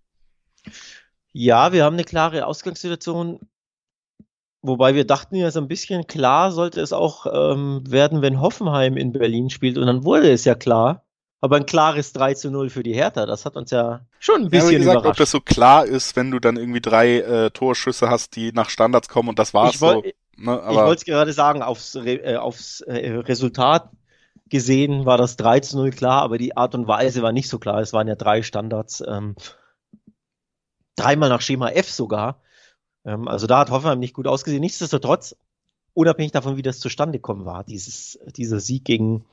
Ja, 1.32 1.72
wir 1.72 1.84
haben 1.84 1.94
eine 1.94 2.04
klare 2.04 2.46
Ausgangssituation, 2.46 3.40
wobei 4.62 4.94
wir 4.94 5.06
dachten 5.06 5.36
ja 5.36 5.50
so 5.50 5.60
ein 5.60 5.68
bisschen 5.68 6.06
klar 6.06 6.52
sollte 6.52 6.80
es 6.80 6.92
auch 6.92 7.26
ähm, 7.32 7.82
werden, 7.86 8.22
wenn 8.22 8.40
Hoffenheim 8.40 8.96
in 8.96 9.12
Berlin 9.12 9.50
spielt. 9.50 9.78
Und 9.78 9.86
dann 9.86 10.04
wurde 10.04 10.30
es 10.30 10.44
ja 10.44 10.54
klar, 10.54 11.04
Aber 11.42 11.56
ein 11.56 11.66
klares 11.66 12.12
3 12.12 12.34
zu 12.34 12.50
0 12.50 12.68
für 12.68 12.82
die 12.82 12.92
Hertha, 12.92 13.24
das 13.24 13.46
hat 13.46 13.56
uns 13.56 13.70
ja 13.70 14.00
schon 14.18 14.42
ein 14.42 14.50
bisschen 14.50 14.72
ja, 14.72 14.78
gesagt, 14.78 15.00
überrascht. 15.00 15.20
Ob 15.20 15.24
das 15.24 15.30
so 15.30 15.40
klar 15.40 15.86
ist, 15.86 16.14
wenn 16.16 16.30
du 16.30 16.38
dann 16.38 16.56
irgendwie 16.56 16.82
drei 16.82 17.20
äh, 17.20 17.50
Torschüsse 17.50 18.10
hast, 18.10 18.36
die 18.36 18.52
nach 18.52 18.68
Standards 18.68 19.08
kommen 19.08 19.30
und 19.30 19.38
das 19.38 19.54
war's 19.54 19.74
ich 19.74 19.78
so. 19.78 20.02
Ne, 20.36 20.62
ich 20.70 20.76
wollte 20.76 21.00
es 21.00 21.04
gerade 21.04 21.32
sagen, 21.32 21.62
aufs, 21.62 21.94
äh, 21.94 22.36
aufs 22.36 22.80
äh, 22.82 23.10
Resultat 23.10 23.90
gesehen 24.48 25.06
war 25.06 25.16
das 25.16 25.36
3 25.36 25.60
zu 25.60 25.76
0 25.78 25.90
klar, 25.92 26.22
aber 26.22 26.36
die 26.36 26.56
Art 26.56 26.74
und 26.74 26.86
Weise 26.86 27.22
war 27.22 27.32
nicht 27.32 27.48
so 27.48 27.58
klar. 27.58 27.80
Es 27.80 27.92
waren 27.92 28.08
ja 28.08 28.16
drei 28.16 28.42
Standards, 28.42 29.02
ähm, 29.06 29.36
dreimal 31.00 31.28
nach 31.28 31.40
Schema 31.40 31.70
F 31.70 31.90
sogar. 31.90 32.40
Ähm, 33.04 33.28
also 33.28 33.46
da 33.46 33.60
hat 33.60 33.70
Hoffenheim 33.70 33.98
nicht 33.98 34.14
gut 34.14 34.26
ausgesehen. 34.26 34.60
Nichtsdestotrotz, 34.60 35.36
unabhängig 35.94 36.32
davon, 36.32 36.56
wie 36.56 36.62
das 36.62 36.80
zustande 36.80 37.18
gekommen 37.18 37.44
war, 37.44 37.64
dieses, 37.64 38.18
dieser 38.36 38.60
Sieg 38.60 38.84
gegen 38.84 39.24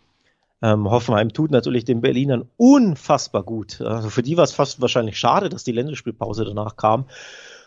ähm, 0.61 0.89
Hoffenheim 0.89 1.33
tut 1.33 1.51
natürlich 1.51 1.85
den 1.85 2.01
Berlinern 2.01 2.49
unfassbar 2.57 3.43
gut. 3.43 3.81
Also 3.81 4.09
für 4.09 4.23
die 4.23 4.37
war 4.37 4.43
es 4.43 4.53
fast 4.53 4.81
wahrscheinlich 4.81 5.17
schade, 5.19 5.49
dass 5.49 5.63
die 5.63 5.71
Länderspielpause 5.71 6.45
danach 6.45 6.77
kam. 6.77 7.05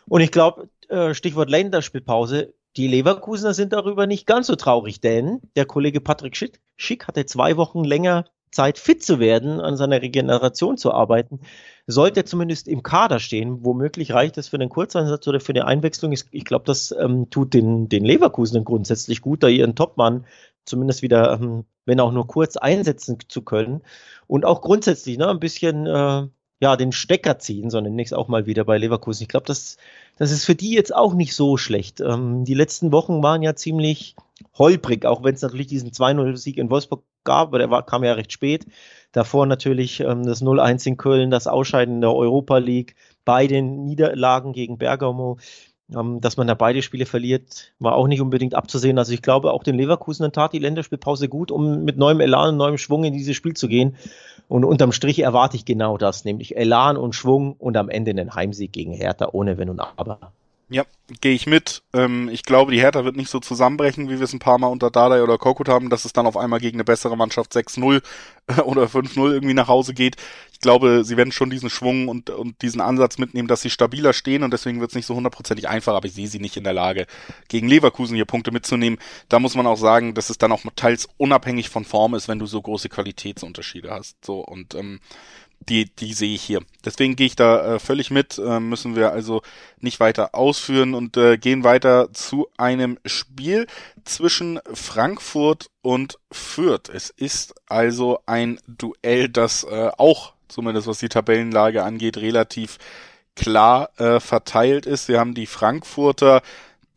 Und 0.08 0.22
ich 0.22 0.32
glaube, 0.32 0.68
äh, 0.88 1.14
Stichwort 1.14 1.50
Länderspielpause, 1.50 2.52
die 2.76 2.88
Leverkusener 2.88 3.54
sind 3.54 3.72
darüber 3.72 4.06
nicht 4.06 4.26
ganz 4.26 4.48
so 4.48 4.56
traurig, 4.56 5.00
denn 5.00 5.40
der 5.56 5.66
Kollege 5.66 6.00
Patrick 6.00 6.36
Schick, 6.36 6.60
Schick 6.76 7.06
hatte 7.06 7.26
zwei 7.26 7.56
Wochen 7.56 7.84
länger 7.84 8.24
Zeit, 8.50 8.78
fit 8.78 9.02
zu 9.02 9.18
werden, 9.20 9.60
an 9.60 9.76
seiner 9.76 10.02
Regeneration 10.02 10.76
zu 10.76 10.92
arbeiten. 10.92 11.40
Sollte 11.86 12.20
er 12.20 12.26
zumindest 12.26 12.68
im 12.68 12.82
Kader 12.82 13.20
stehen, 13.20 13.64
womöglich 13.64 14.12
reicht 14.12 14.38
es 14.38 14.48
für 14.48 14.56
einen 14.56 14.68
Kurzeinsatz 14.68 15.26
oder 15.26 15.40
für 15.40 15.52
eine 15.52 15.66
Einwechslung. 15.66 16.12
Ich 16.12 16.44
glaube, 16.44 16.64
das 16.64 16.94
ähm, 16.98 17.30
tut 17.30 17.54
den, 17.54 17.88
den 17.88 18.04
Leverkusenern 18.04 18.64
grundsätzlich 18.64 19.20
gut, 19.20 19.42
da 19.42 19.48
ihren 19.48 19.74
Topmann 19.74 20.26
zumindest 20.64 21.02
wieder, 21.02 21.32
ähm, 21.32 21.64
wenn 21.84 22.00
auch 22.00 22.12
nur 22.12 22.26
kurz 22.26 22.56
einsetzen 22.56 23.18
zu 23.28 23.42
können. 23.42 23.82
Und 24.26 24.44
auch 24.44 24.60
grundsätzlich 24.62 25.18
ne, 25.18 25.28
ein 25.28 25.40
bisschen 25.40 25.86
äh, 25.86 26.28
ja, 26.60 26.76
den 26.76 26.92
Stecker 26.92 27.38
ziehen, 27.38 27.70
sondern 27.70 27.94
nächstes 27.94 28.18
auch 28.18 28.28
mal 28.28 28.46
wieder 28.46 28.64
bei 28.64 28.76
Leverkusen. 28.76 29.22
Ich 29.22 29.28
glaube, 29.28 29.46
das, 29.46 29.78
das 30.18 30.30
ist 30.30 30.44
für 30.44 30.54
die 30.54 30.72
jetzt 30.72 30.94
auch 30.94 31.14
nicht 31.14 31.34
so 31.34 31.56
schlecht. 31.56 32.00
Ähm, 32.00 32.44
die 32.44 32.54
letzten 32.54 32.92
Wochen 32.92 33.22
waren 33.22 33.42
ja 33.42 33.56
ziemlich 33.56 34.14
holprig, 34.58 35.06
auch 35.06 35.24
wenn 35.24 35.34
es 35.34 35.42
natürlich 35.42 35.68
diesen 35.68 35.90
2-0-Sieg 35.90 36.58
in 36.58 36.70
Wolfsburg 36.70 37.02
gab, 37.24 37.48
aber 37.48 37.58
der 37.58 37.70
war, 37.70 37.84
kam 37.84 38.04
ja 38.04 38.12
recht 38.12 38.32
spät. 38.32 38.66
Davor 39.12 39.46
natürlich 39.46 40.00
ähm, 40.00 40.24
das 40.24 40.42
0-1 40.42 40.86
in 40.86 40.96
Köln, 40.98 41.30
das 41.30 41.46
Ausscheiden 41.46 41.96
in 41.96 42.00
der 42.02 42.14
Europa 42.14 42.58
League, 42.58 42.94
beide 43.24 43.62
Niederlagen 43.62 44.52
gegen 44.52 44.76
Bergamo. 44.78 45.38
Ähm, 45.96 46.20
dass 46.20 46.36
man 46.36 46.46
da 46.46 46.54
beide 46.54 46.82
Spiele 46.82 47.06
verliert, 47.06 47.72
war 47.78 47.94
auch 47.94 48.06
nicht 48.06 48.20
unbedingt 48.20 48.54
abzusehen. 48.54 48.98
Also 48.98 49.12
ich 49.12 49.22
glaube, 49.22 49.52
auch 49.52 49.64
den 49.64 49.76
Leverkusen 49.76 50.30
tat 50.32 50.52
die 50.52 50.58
Länderspielpause 50.58 51.28
gut, 51.28 51.50
um 51.50 51.84
mit 51.84 51.96
neuem 51.96 52.20
Elan 52.20 52.50
und 52.50 52.56
neuem 52.56 52.78
Schwung 52.78 53.04
in 53.04 53.12
dieses 53.12 53.36
Spiel 53.36 53.54
zu 53.54 53.68
gehen. 53.68 53.96
Und 54.48 54.64
unterm 54.64 54.92
Strich 54.92 55.20
erwarte 55.20 55.56
ich 55.56 55.64
genau 55.64 55.96
das, 55.96 56.24
nämlich 56.24 56.56
Elan 56.56 56.96
und 56.96 57.14
Schwung 57.14 57.54
und 57.54 57.76
am 57.76 57.88
Ende 57.88 58.10
einen 58.10 58.34
Heimsieg 58.34 58.72
gegen 58.72 58.92
Hertha 58.92 59.28
ohne 59.32 59.58
Wenn 59.58 59.70
und 59.70 59.80
Aber. 59.80 60.32
Ja, 60.72 60.84
gehe 61.20 61.34
ich 61.34 61.48
mit. 61.48 61.82
Ähm, 61.92 62.28
ich 62.28 62.44
glaube, 62.44 62.70
die 62.70 62.78
Hertha 62.80 63.04
wird 63.04 63.16
nicht 63.16 63.28
so 63.28 63.40
zusammenbrechen, 63.40 64.08
wie 64.08 64.18
wir 64.18 64.22
es 64.22 64.32
ein 64.32 64.38
paar 64.38 64.56
Mal 64.56 64.68
unter 64.68 64.88
Dardai 64.88 65.20
oder 65.24 65.36
Kokut 65.36 65.68
haben, 65.68 65.90
dass 65.90 66.04
es 66.04 66.12
dann 66.12 66.28
auf 66.28 66.36
einmal 66.36 66.60
gegen 66.60 66.76
eine 66.76 66.84
bessere 66.84 67.16
Mannschaft 67.16 67.52
6-0 67.52 68.00
oder 68.64 68.84
5-0 68.84 69.32
irgendwie 69.32 69.54
nach 69.54 69.66
Hause 69.66 69.94
geht. 69.94 70.14
Ich 70.52 70.60
glaube, 70.60 71.02
sie 71.04 71.16
werden 71.16 71.32
schon 71.32 71.50
diesen 71.50 71.70
Schwung 71.70 72.06
und, 72.06 72.30
und 72.30 72.62
diesen 72.62 72.80
Ansatz 72.80 73.18
mitnehmen, 73.18 73.48
dass 73.48 73.62
sie 73.62 73.70
stabiler 73.70 74.12
stehen 74.12 74.44
und 74.44 74.52
deswegen 74.52 74.78
wird 74.80 74.92
es 74.92 74.94
nicht 74.94 75.06
so 75.06 75.16
hundertprozentig 75.16 75.68
einfach, 75.68 75.94
aber 75.94 76.06
ich 76.06 76.14
sehe 76.14 76.28
sie 76.28 76.38
nicht 76.38 76.56
in 76.56 76.62
der 76.62 76.72
Lage, 76.72 77.08
gegen 77.48 77.66
Leverkusen 77.66 78.14
hier 78.14 78.24
Punkte 78.24 78.52
mitzunehmen. 78.52 79.00
Da 79.28 79.40
muss 79.40 79.56
man 79.56 79.66
auch 79.66 79.78
sagen, 79.78 80.14
dass 80.14 80.30
es 80.30 80.38
dann 80.38 80.52
auch 80.52 80.62
teils 80.76 81.08
unabhängig 81.16 81.68
von 81.68 81.84
Form 81.84 82.14
ist, 82.14 82.28
wenn 82.28 82.38
du 82.38 82.46
so 82.46 82.62
große 82.62 82.88
Qualitätsunterschiede 82.88 83.90
hast. 83.90 84.24
So 84.24 84.38
und 84.38 84.76
ähm, 84.76 85.00
die, 85.68 85.94
die 85.94 86.14
sehe 86.14 86.34
ich 86.34 86.42
hier. 86.42 86.60
Deswegen 86.84 87.16
gehe 87.16 87.26
ich 87.26 87.36
da 87.36 87.74
äh, 87.74 87.78
völlig 87.78 88.10
mit, 88.10 88.38
äh, 88.38 88.60
müssen 88.60 88.96
wir 88.96 89.12
also 89.12 89.42
nicht 89.78 90.00
weiter 90.00 90.34
ausführen 90.34 90.94
und 90.94 91.16
äh, 91.16 91.36
gehen 91.36 91.64
weiter 91.64 92.12
zu 92.12 92.48
einem 92.56 92.98
Spiel 93.04 93.66
zwischen 94.04 94.60
Frankfurt 94.72 95.70
und 95.82 96.18
Fürth. 96.32 96.88
Es 96.92 97.10
ist 97.10 97.54
also 97.66 98.20
ein 98.26 98.58
Duell, 98.66 99.28
das 99.28 99.64
äh, 99.64 99.90
auch, 99.98 100.32
zumindest 100.48 100.86
was 100.86 100.98
die 100.98 101.08
Tabellenlage 101.08 101.84
angeht, 101.84 102.16
relativ 102.16 102.78
klar 103.36 103.90
äh, 103.98 104.18
verteilt 104.18 104.86
ist. 104.86 105.08
Wir 105.08 105.20
haben 105.20 105.34
die 105.34 105.46
Frankfurter, 105.46 106.42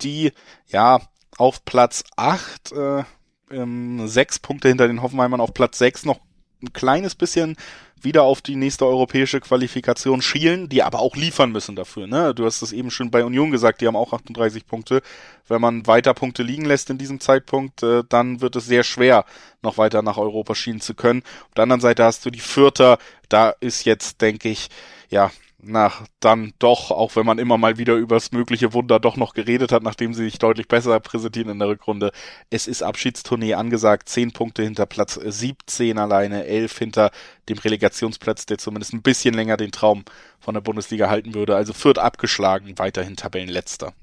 die 0.02 0.32
ja 0.68 1.02
auf 1.38 1.66
Platz 1.66 2.04
acht 2.16 2.72
äh, 2.72 3.04
ähm, 3.52 4.08
sechs 4.08 4.40
Punkte 4.40 4.70
hinter 4.70 4.88
den 4.88 5.02
Hoffenheimern 5.02 5.42
auf 5.42 5.54
Platz 5.54 5.78
sechs 5.78 6.06
noch 6.06 6.20
ein 6.64 6.74
kleines 6.74 7.16
bisschen 7.16 7.56
wieder 8.02 8.24
auf 8.24 8.42
die 8.42 8.56
nächste 8.56 8.86
europäische 8.86 9.40
Qualifikation 9.40 10.22
schielen, 10.22 10.68
die 10.68 10.84
aber 10.84 11.00
auch 11.00 11.16
liefern 11.16 11.52
müssen 11.52 11.76
dafür. 11.76 12.08
Ne? 12.08 12.34
Du 12.36 12.46
hast 12.46 12.62
es 12.62 12.74
eben 12.74 12.92
schon 12.92 13.12
bei 13.12 13.24
Union 13.24 13.52
gesagt, 13.52 13.82
die 13.82 13.88
haben 13.88 13.96
auch 13.96 14.14
38 14.14 14.68
Punkte. 14.68 15.02
Wenn 15.48 15.62
man 15.62 15.88
weiter 15.88 16.14
Punkte 16.14 16.44
liegen 16.44 16.66
lässt 16.66 16.90
in 16.90 16.98
diesem 16.98 17.20
Zeitpunkt, 17.20 17.84
äh, 17.84 18.04
dann 18.08 18.42
wird 18.42 18.56
es 18.56 18.66
sehr 18.66 18.84
schwer, 18.84 19.26
noch 19.62 19.78
weiter 19.78 20.02
nach 20.02 20.18
Europa 20.18 20.56
schielen 20.56 20.82
zu 20.82 20.96
können. 20.96 21.24
Auf 21.48 21.54
der 21.56 21.64
anderen 21.64 21.82
Seite 21.82 22.04
hast 22.04 22.26
du 22.26 22.30
die 22.30 22.40
Vierter, 22.40 22.98
da 23.30 23.50
ist 23.50 23.86
jetzt, 23.86 24.22
denke 24.22 24.50
ich, 24.50 24.70
ja, 25.10 25.32
nach 25.66 26.06
dann 26.20 26.54
doch, 26.60 26.92
auch 26.92 27.16
wenn 27.16 27.26
man 27.26 27.40
immer 27.40 27.58
mal 27.58 27.78
wieder 27.78 27.96
übers 27.96 28.32
mögliche 28.32 28.74
Wunder 28.74 29.00
doch 29.00 29.18
noch 29.18 29.34
geredet 29.34 29.72
hat, 29.72 29.84
nachdem 29.84 30.14
sie 30.14 30.24
sich 30.24 30.40
deutlich 30.40 30.68
besser 30.68 31.00
präsentieren 31.00 31.50
in 31.50 31.60
der 31.60 31.68
Rückrunde. 31.68 32.12
Es 32.50 32.68
ist 32.68 32.84
Abschiedstournee 32.84 33.54
angesagt, 33.54 34.10
zehn 34.10 34.32
Punkte 34.32 34.64
hinter 34.64 34.86
Platz 34.86 35.16
17 35.16 35.98
alleine, 35.98 36.46
elf 36.46 36.78
hinter 36.78 37.12
dem 37.50 37.58
Relegationsplatz, 37.58 38.46
der 38.46 38.58
zumindest 38.58 38.94
ein 38.94 39.02
bisschen 39.02 39.34
länger 39.34 39.58
den 39.58 39.72
Traum 39.72 40.04
von 40.40 40.54
der 40.54 40.62
Bundesliga 40.62 41.10
halten 41.10 41.34
würde. 41.34 41.56
Also 41.56 41.74
Fürth 41.74 42.00
abgeschlagen, 42.00 42.78
weiterhin 42.78 43.16
Tabellenletzter. 43.16 43.94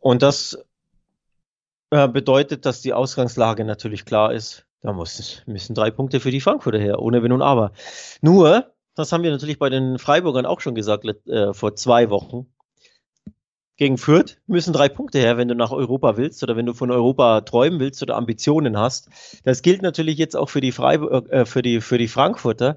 Und 0.00 0.22
das 0.22 0.58
äh, 1.90 2.08
bedeutet, 2.08 2.66
dass 2.66 2.80
die 2.80 2.92
Ausgangslage 2.92 3.64
natürlich 3.64 4.04
klar 4.04 4.32
ist. 4.32 4.66
Da 4.82 4.92
müssen 4.92 5.74
drei 5.74 5.92
Punkte 5.92 6.18
für 6.18 6.32
die 6.32 6.40
Frankfurter 6.40 6.80
her, 6.80 6.98
ohne 6.98 7.22
Wenn 7.22 7.30
und 7.30 7.42
Aber. 7.42 7.70
Nur, 8.20 8.71
das 8.94 9.12
haben 9.12 9.22
wir 9.22 9.30
natürlich 9.30 9.58
bei 9.58 9.70
den 9.70 9.98
Freiburgern 9.98 10.46
auch 10.46 10.60
schon 10.60 10.74
gesagt 10.74 11.04
äh, 11.26 11.52
vor 11.52 11.74
zwei 11.76 12.10
Wochen. 12.10 12.46
Gegen 13.76 13.98
Fürth 13.98 14.38
müssen 14.46 14.72
drei 14.72 14.88
Punkte 14.88 15.18
her, 15.18 15.38
wenn 15.38 15.48
du 15.48 15.54
nach 15.54 15.72
Europa 15.72 16.16
willst 16.16 16.42
oder 16.42 16.56
wenn 16.56 16.66
du 16.66 16.74
von 16.74 16.90
Europa 16.90 17.40
träumen 17.40 17.80
willst 17.80 18.02
oder 18.02 18.16
Ambitionen 18.16 18.78
hast. 18.78 19.08
Das 19.44 19.62
gilt 19.62 19.82
natürlich 19.82 20.18
jetzt 20.18 20.36
auch 20.36 20.50
für 20.50 20.60
die, 20.60 20.72
Freiburg, 20.72 21.30
äh, 21.30 21.46
für 21.46 21.62
die, 21.62 21.80
für 21.80 21.98
die 21.98 22.08
Frankfurter. 22.08 22.76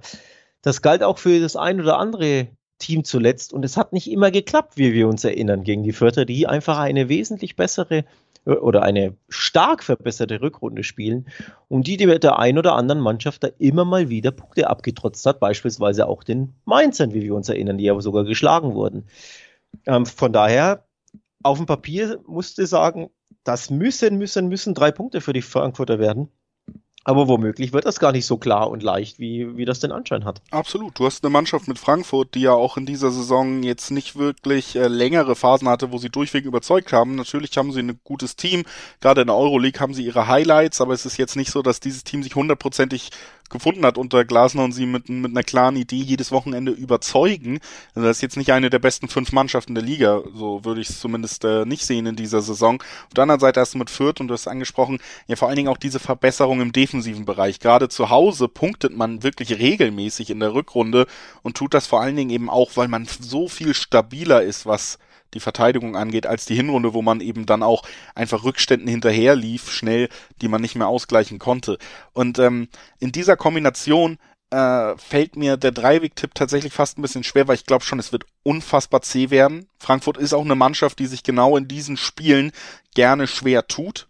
Das 0.61 0.81
galt 0.81 1.03
auch 1.03 1.17
für 1.17 1.39
das 1.39 1.55
ein 1.55 1.79
oder 1.79 1.99
andere 1.99 2.47
Team 2.79 3.03
zuletzt 3.03 3.53
und 3.53 3.63
es 3.63 3.77
hat 3.77 3.93
nicht 3.93 4.09
immer 4.09 4.31
geklappt, 4.31 4.77
wie 4.77 4.93
wir 4.93 5.07
uns 5.07 5.23
erinnern, 5.23 5.63
gegen 5.63 5.83
die 5.83 5.93
Fürther, 5.93 6.25
die 6.25 6.47
einfach 6.47 6.77
eine 6.77 7.07
wesentlich 7.07 7.55
bessere 7.55 8.03
oder 8.45 8.83
eine 8.83 9.17
stark 9.27 9.83
verbesserte 9.83 10.41
Rückrunde 10.41 10.83
spielen 10.83 11.27
und 11.67 11.87
die 11.87 12.05
mit 12.05 12.23
der 12.23 12.39
ein 12.39 12.57
oder 12.57 12.75
anderen 12.75 13.01
Mannschaft 13.01 13.43
da 13.43 13.49
immer 13.57 13.85
mal 13.85 14.09
wieder 14.09 14.31
Punkte 14.31 14.69
abgetrotzt 14.69 15.25
hat, 15.25 15.39
beispielsweise 15.39 16.07
auch 16.07 16.23
den 16.23 16.53
Mainzern, 16.65 17.13
wie 17.13 17.23
wir 17.23 17.35
uns 17.35 17.49
erinnern, 17.49 17.77
die 17.77 17.89
aber 17.89 18.01
sogar 18.01 18.23
geschlagen 18.23 18.75
wurden. 18.75 19.07
Ähm, 19.85 20.05
von 20.05 20.31
daher, 20.31 20.85
auf 21.43 21.57
dem 21.57 21.65
Papier 21.65 22.19
musste 22.25 22.65
sagen, 22.67 23.09
das 23.43 23.69
müssen, 23.69 24.17
müssen, 24.17 24.47
müssen 24.47 24.73
drei 24.73 24.91
Punkte 24.91 25.21
für 25.21 25.33
die 25.33 25.41
Frankfurter 25.41 25.99
werden. 25.99 26.29
Aber 27.07 27.27
womöglich 27.27 27.71
wird 27.71 27.85
das 27.85 27.99
gar 27.99 28.11
nicht 28.11 28.25
so 28.25 28.37
klar 28.37 28.71
und 28.71 28.81
leicht, 28.81 29.19
wie, 29.19 29.55
wie 29.55 29.65
das 29.65 29.79
den 29.79 29.91
Anschein 29.91 30.25
hat. 30.25 30.41
Absolut. 30.49 30.99
Du 30.99 31.05
hast 31.05 31.23
eine 31.23 31.29
Mannschaft 31.29 31.67
mit 31.67 31.77
Frankfurt, 31.77 32.33
die 32.33 32.41
ja 32.41 32.53
auch 32.53 32.77
in 32.77 32.87
dieser 32.87 33.11
Saison 33.11 33.61
jetzt 33.61 33.91
nicht 33.91 34.15
wirklich 34.15 34.75
äh, 34.75 34.87
längere 34.87 35.35
Phasen 35.35 35.69
hatte, 35.69 35.91
wo 35.91 35.99
sie 35.99 36.09
durchweg 36.09 36.45
überzeugt 36.45 36.93
haben. 36.93 37.13
Natürlich 37.13 37.55
haben 37.57 37.71
sie 37.71 37.81
ein 37.81 37.99
gutes 38.03 38.35
Team. 38.35 38.63
Gerade 39.01 39.21
in 39.21 39.27
der 39.27 39.35
Euroleague 39.35 39.79
haben 39.79 39.93
sie 39.93 40.03
ihre 40.03 40.27
Highlights, 40.27 40.81
aber 40.81 40.93
es 40.93 41.05
ist 41.05 41.17
jetzt 41.17 41.35
nicht 41.35 41.51
so, 41.51 41.61
dass 41.61 41.79
dieses 41.79 42.03
Team 42.03 42.23
sich 42.23 42.33
hundertprozentig 42.33 43.11
gefunden 43.49 43.85
hat 43.85 43.97
unter 43.97 44.25
Glasner 44.25 44.63
und 44.63 44.71
sie 44.71 44.85
mit, 44.85 45.09
mit 45.09 45.31
einer 45.31 45.43
klaren 45.43 45.75
Idee 45.75 45.97
jedes 45.97 46.31
Wochenende 46.31 46.71
überzeugen. 46.71 47.59
Also 47.93 48.07
das 48.07 48.17
ist 48.17 48.21
jetzt 48.21 48.37
nicht 48.37 48.51
eine 48.51 48.69
der 48.69 48.79
besten 48.79 49.07
fünf 49.07 49.31
Mannschaften 49.31 49.75
der 49.75 49.83
Liga, 49.83 50.21
so 50.33 50.65
würde 50.65 50.81
ich 50.81 50.89
es 50.89 50.99
zumindest 50.99 51.43
äh, 51.45 51.65
nicht 51.65 51.85
sehen 51.85 52.05
in 52.05 52.15
dieser 52.15 52.41
Saison. 52.41 52.81
Auf 53.07 53.13
der 53.15 53.23
anderen 53.23 53.41
Seite 53.41 53.59
hast 53.59 53.73
du 53.73 53.77
mit 53.77 53.89
Fürth 53.89 54.19
und 54.19 54.27
du 54.27 54.33
hast 54.33 54.47
angesprochen, 54.47 54.99
ja 55.27 55.35
vor 55.35 55.47
allen 55.47 55.57
Dingen 55.57 55.69
auch 55.69 55.77
diese 55.77 55.99
Verbesserung 55.99 56.61
im 56.61 56.71
defensiven 56.71 57.25
Bereich. 57.25 57.59
Gerade 57.59 57.89
zu 57.89 58.09
Hause 58.09 58.47
punktet 58.47 58.95
man 58.95 59.23
wirklich 59.23 59.59
regelmäßig 59.59 60.29
in 60.29 60.39
der 60.39 60.53
Rückrunde 60.53 61.05
und 61.43 61.55
tut 61.55 61.73
das 61.73 61.87
vor 61.87 62.01
allen 62.01 62.15
Dingen 62.15 62.31
eben 62.31 62.49
auch, 62.49 62.71
weil 62.75 62.87
man 62.87 63.07
so 63.19 63.47
viel 63.47 63.73
stabiler 63.73 64.41
ist, 64.41 64.65
was 64.65 64.97
die 65.35 65.39
Verteidigung 65.39 65.95
angeht, 65.95 66.25
als 66.25 66.45
die 66.45 66.55
Hinrunde, 66.55 66.93
wo 66.93 67.01
man 67.01 67.21
eben 67.21 67.45
dann 67.45 67.61
auch 67.61 67.83
einfach 68.15 68.43
Rückständen 68.43 68.87
hinterher 68.87 69.35
lief, 69.35 69.71
schnell, 69.71 70.09
die 70.41 70.47
man 70.47 70.61
nicht 70.61 70.75
mehr 70.75 70.87
ausgleichen 70.87 71.37
konnte. 71.37 71.77
Und 72.13 72.39
ähm, 72.39 72.69
in 72.99 73.11
dieser 73.11 73.37
Kombination 73.37 74.17
äh, 74.49 74.97
fällt 74.97 75.35
mir 75.35 75.57
der 75.57 75.71
Dreiweg-Tipp 75.71 76.33
tatsächlich 76.33 76.73
fast 76.73 76.97
ein 76.97 77.01
bisschen 77.01 77.23
schwer, 77.23 77.47
weil 77.47 77.55
ich 77.55 77.65
glaube 77.65 77.83
schon, 77.83 77.99
es 77.99 78.11
wird 78.11 78.25
unfassbar 78.43 79.01
zäh 79.01 79.29
werden. 79.29 79.67
Frankfurt 79.79 80.17
ist 80.17 80.33
auch 80.33 80.45
eine 80.45 80.55
Mannschaft, 80.55 80.99
die 80.99 81.07
sich 81.07 81.23
genau 81.23 81.57
in 81.57 81.67
diesen 81.67 81.97
Spielen 81.97 82.51
gerne 82.93 83.27
schwer 83.27 83.67
tut. 83.67 84.07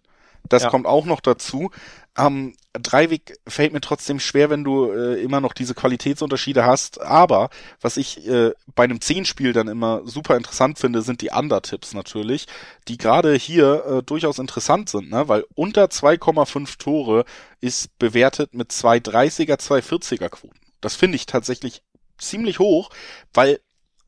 Das 0.47 0.63
ja. 0.63 0.69
kommt 0.69 0.85
auch 0.85 1.05
noch 1.05 1.21
dazu. 1.21 1.71
Ähm, 2.17 2.55
Dreiweg 2.73 3.37
fällt 3.47 3.73
mir 3.73 3.81
trotzdem 3.81 4.19
schwer, 4.19 4.49
wenn 4.49 4.63
du 4.63 4.91
äh, 4.91 5.21
immer 5.21 5.41
noch 5.41 5.53
diese 5.53 5.73
Qualitätsunterschiede 5.73 6.65
hast. 6.65 7.01
Aber 7.01 7.49
was 7.81 7.97
ich 7.97 8.27
äh, 8.27 8.51
bei 8.73 8.83
einem 8.83 9.01
Zehnspiel 9.01 9.53
dann 9.53 9.67
immer 9.67 10.01
super 10.05 10.37
interessant 10.37 10.79
finde, 10.79 11.01
sind 11.01 11.21
die 11.21 11.29
Undertipps 11.29 11.93
natürlich, 11.93 12.47
die 12.87 12.97
gerade 12.97 13.35
hier 13.35 13.85
äh, 13.85 14.03
durchaus 14.03 14.39
interessant 14.39 14.89
sind, 14.89 15.09
ne? 15.09 15.27
weil 15.27 15.45
unter 15.55 15.85
2,5 15.85 16.77
Tore 16.77 17.25
ist 17.61 17.97
bewertet 17.99 18.53
mit 18.53 18.71
2,30er, 18.71 19.59
2,40er 19.59 20.29
Quoten. 20.29 20.59
Das 20.81 20.95
finde 20.95 21.15
ich 21.15 21.25
tatsächlich 21.25 21.81
ziemlich 22.17 22.59
hoch, 22.59 22.89
weil 23.33 23.59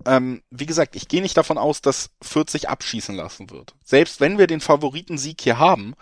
ähm, 0.05 0.43
wie 0.51 0.66
gesagt, 0.66 0.95
ich 0.95 1.08
gehe 1.08 1.22
nicht 1.22 1.38
davon 1.38 1.58
aus, 1.58 1.82
dass 1.82 2.12
40 2.22 2.70
abschießen 2.70 3.16
lassen 3.16 3.49
wird. 3.49 3.74
Selbst 3.84 4.20
wenn 4.20 4.38
wir 4.38 4.47
den 4.47 4.62
Favoritensieg 4.62 5.41
hier 5.41 5.58
haben, 5.58 5.95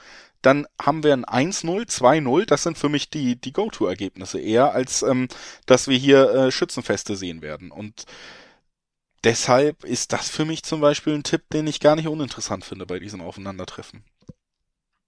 dann 0.46 0.68
haben 0.80 1.04
wir 1.04 1.14
ein 1.14 1.26
1-0, 1.26 1.90
2-0. 1.90 2.46
Das 2.46 2.64
sind 2.64 2.78
für 2.78 2.90
mich 2.90 3.10
die, 3.10 3.36
die 3.36 3.52
Go-To-Ergebnisse 3.52 4.40
eher, 4.40 4.74
als 4.74 5.02
ähm, 5.02 5.28
dass 5.66 5.88
wir 5.88 5.98
hier 5.98 6.30
äh, 6.30 6.52
Schützenfeste 6.52 7.16
sehen 7.16 7.42
werden. 7.42 7.72
Und 7.72 8.06
deshalb 9.24 9.84
ist 9.84 10.14
das 10.14 10.30
für 10.30 10.46
mich 10.46 10.64
zum 10.64 10.82
Beispiel 10.82 11.14
ein 11.14 11.24
Tipp, 11.24 11.50
den 11.52 11.66
ich 11.66 11.80
gar 11.80 11.96
nicht 11.96 12.08
uninteressant 12.08 12.64
finde 12.64 12.86
bei 12.86 13.00
diesen 13.00 13.22
Aufeinandertreffen. 13.22 14.04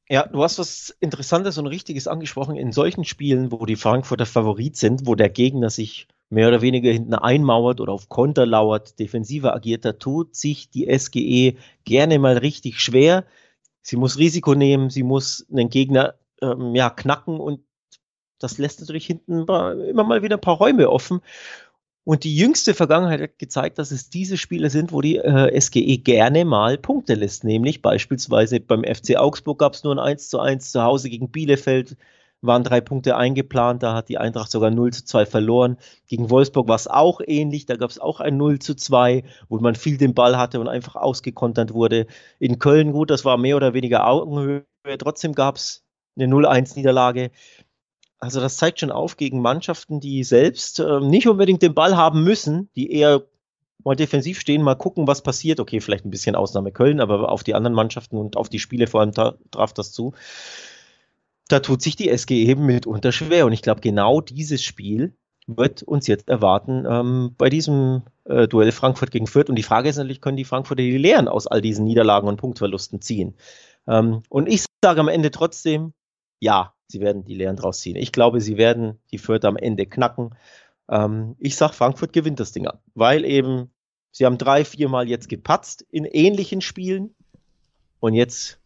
Ja, 0.10 0.26
du 0.26 0.42
hast 0.42 0.58
was 0.58 0.96
Interessantes 1.02 1.58
und 1.58 1.68
Richtiges 1.68 2.08
angesprochen. 2.08 2.56
In 2.56 2.72
solchen 2.72 3.04
Spielen, 3.04 3.52
wo 3.52 3.66
die 3.66 3.76
Frankfurter 3.76 4.26
Favorit 4.26 4.78
sind, 4.78 5.06
wo 5.06 5.16
der 5.16 5.30
Gegner 5.30 5.70
sich 5.70 6.08
mehr 6.30 6.48
oder 6.48 6.62
weniger 6.62 6.92
hinten 6.92 7.14
einmauert 7.14 7.80
oder 7.80 7.94
auf 7.94 8.10
Konter 8.10 8.46
lauert, 8.46 9.00
defensiver 9.00 9.54
agiert, 9.54 9.86
da 9.86 9.94
tut 9.94 10.36
sich 10.36 10.70
die 10.70 10.88
SGE 10.98 11.58
gerne 11.84 12.20
mal 12.20 12.38
richtig 12.38 12.80
schwer. 12.80 13.26
Sie 13.88 13.96
muss 13.96 14.18
Risiko 14.18 14.54
nehmen, 14.54 14.90
sie 14.90 15.04
muss 15.04 15.46
einen 15.50 15.70
Gegner 15.70 16.16
ähm, 16.42 16.76
ja, 16.76 16.90
knacken 16.90 17.40
und 17.40 17.62
das 18.38 18.58
lässt 18.58 18.82
natürlich 18.82 19.08
hinten 19.08 19.44
immer 19.44 20.04
mal 20.04 20.22
wieder 20.22 20.36
ein 20.36 20.42
paar 20.42 20.58
Räume 20.58 20.90
offen. 20.90 21.22
Und 22.04 22.26
die 22.26 22.36
jüngste 22.36 22.74
Vergangenheit 22.74 23.22
hat 23.22 23.40
gezeigt, 23.40 23.80
dass 23.80 23.92
es 23.92 24.10
diese 24.10 24.36
Spiele 24.36 24.70
sind, 24.70 24.92
wo 24.92 25.00
die 25.00 25.16
äh, 25.16 25.58
SGE 25.60 26.00
gerne 26.00 26.44
mal 26.44 26.78
Punkte 26.78 27.14
lässt. 27.14 27.46
Nämlich 27.46 27.82
beispielsweise 27.82 28.60
beim 28.60 28.84
FC 28.84 29.16
Augsburg 29.16 29.60
gab 29.60 29.74
es 29.74 29.86
nur 29.86 29.96
ein 29.96 30.00
1 30.00 30.30
zu 30.30 30.40
1 30.42 30.70
zu 30.70 30.84
Hause 30.84 31.10
gegen 31.10 31.32
Bielefeld 31.32 31.96
waren 32.42 32.64
drei 32.64 32.82
Punkte 32.82 33.18
eingeplant, 33.18 33.84
da 33.84 33.94
hat 33.96 34.10
die 34.10 34.18
Eintracht 34.18 34.52
sogar 34.52 34.70
0 34.70 34.94
zu 34.94 35.06
2 35.06 35.26
verloren. 35.26 35.78
Gegen 36.08 36.30
Wolfsburg 36.30 36.68
war 36.68 36.76
es 36.76 36.88
auch 36.88 37.22
ähnlich, 37.26 37.66
da 37.66 37.76
gab 37.76 37.90
es 37.90 38.00
auch 38.00 38.20
ein 38.20 38.38
0 38.38 38.60
zu 38.60 38.76
2, 38.76 39.24
wo 39.50 39.60
man 39.60 39.76
viel 39.76 39.98
den 39.98 40.14
Ball 40.14 40.38
hatte 40.38 40.60
und 40.60 40.68
einfach 40.68 40.96
ausgekontert 40.96 41.74
wurde. 41.74 42.08
In 42.40 42.60
Köln, 42.60 42.92
gut, 42.92 43.10
das 43.10 43.26
war 43.26 43.38
mehr 43.38 43.56
oder 43.56 43.74
weniger 43.74 44.08
Augenhöhe, 44.08 44.66
trotzdem 45.00 45.34
gab 45.34 45.56
es 45.56 45.84
eine 46.16 46.28
0-1-Niederlage. 46.28 47.32
Also 48.20 48.40
das 48.40 48.58
zeigt 48.58 48.80
schon 48.80 48.92
auf 48.92 49.18
gegen 49.18 49.42
Mannschaften, 49.42 50.00
die 50.00 50.24
selbst 50.24 50.80
äh, 50.80 51.00
nicht 51.00 51.28
unbedingt 51.28 51.62
den 51.62 51.76
Ball 51.76 51.96
haben 51.96 52.24
müssen, 52.24 52.70
die 52.76 52.92
eher 52.92 53.24
mal 53.84 53.96
defensiv 53.96 54.40
stehen, 54.40 54.64
mal 54.64 54.76
gucken, 54.76 55.08
was 55.08 55.22
passiert. 55.22 55.60
Okay, 55.60 55.82
vielleicht 55.82 56.06
ein 56.06 56.10
bisschen 56.10 56.36
Ausnahme 56.36 56.72
Köln, 56.72 57.00
aber 57.00 57.32
auf 57.32 57.44
die 57.44 57.54
anderen 57.54 57.76
Mannschaften 57.76 58.18
und 58.18 58.36
auf 58.36 58.50
die 58.50 58.60
Spiele 58.60 58.88
vor 58.88 59.02
allem 59.02 59.14
traf 59.14 59.74
das 59.74 59.92
zu 59.92 60.14
da 61.48 61.60
tut 61.60 61.82
sich 61.82 61.96
die 61.96 62.10
SG 62.10 62.46
eben 62.46 62.66
mitunter 62.66 63.12
schwer. 63.12 63.46
Und 63.46 63.54
ich 63.54 63.62
glaube, 63.62 63.82
genau 63.82 64.22
dieses 64.22 64.64
Spiel 64.64 65.16
wird 65.48 65.82
uns 65.84 66.08
jetzt 66.08 66.28
erwarten 66.28 66.86
ähm, 66.88 67.34
bei 67.38 67.50
diesem 67.50 68.04
äh, 68.26 68.48
Duell 68.48 68.72
Frankfurt 68.72 69.12
gegen 69.12 69.28
Fürth. 69.28 69.50
Und 69.50 69.56
die 69.56 69.64
Frage 69.64 69.90
ist 69.90 69.96
natürlich, 69.96 70.22
können 70.22 70.38
die 70.38 70.46
Frankfurter 70.46 70.84
die 70.84 70.98
Lehren 70.98 71.28
aus 71.28 71.48
all 71.48 71.62
diesen 71.62 71.86
Niederlagen 71.86 72.28
und 72.28 72.38
Punktverlusten 72.38 73.02
ziehen? 73.02 73.36
Ähm, 73.88 74.24
und 74.30 74.48
ich 74.48 74.66
sage 74.84 75.00
am 75.00 75.08
Ende 75.08 75.32
trotzdem, 75.32 75.94
ja, 76.40 76.74
sie 76.88 77.00
werden 77.00 77.24
die 77.24 77.36
Lehren 77.36 77.56
draus 77.56 77.80
ziehen. 77.80 77.96
Ich 77.96 78.12
glaube, 78.12 78.42
sie 78.42 78.58
werden 78.58 79.00
die 79.12 79.18
Fürth 79.18 79.46
am 79.46 79.56
Ende 79.56 79.86
knacken. 79.86 80.36
Ähm, 80.90 81.36
ich 81.40 81.56
sage, 81.56 81.74
Frankfurt 81.74 82.14
gewinnt 82.14 82.40
das 82.40 82.52
Ding, 82.52 82.68
weil 82.94 83.24
eben 83.24 83.72
sie 84.12 84.26
haben 84.26 84.38
drei, 84.38 84.66
viermal 84.66 85.08
jetzt 85.08 85.30
gepatzt 85.30 85.86
in 85.90 86.04
ähnlichen 86.06 86.62
Spielen. 86.62 87.16
Und 88.00 88.14
jetzt 88.14 88.60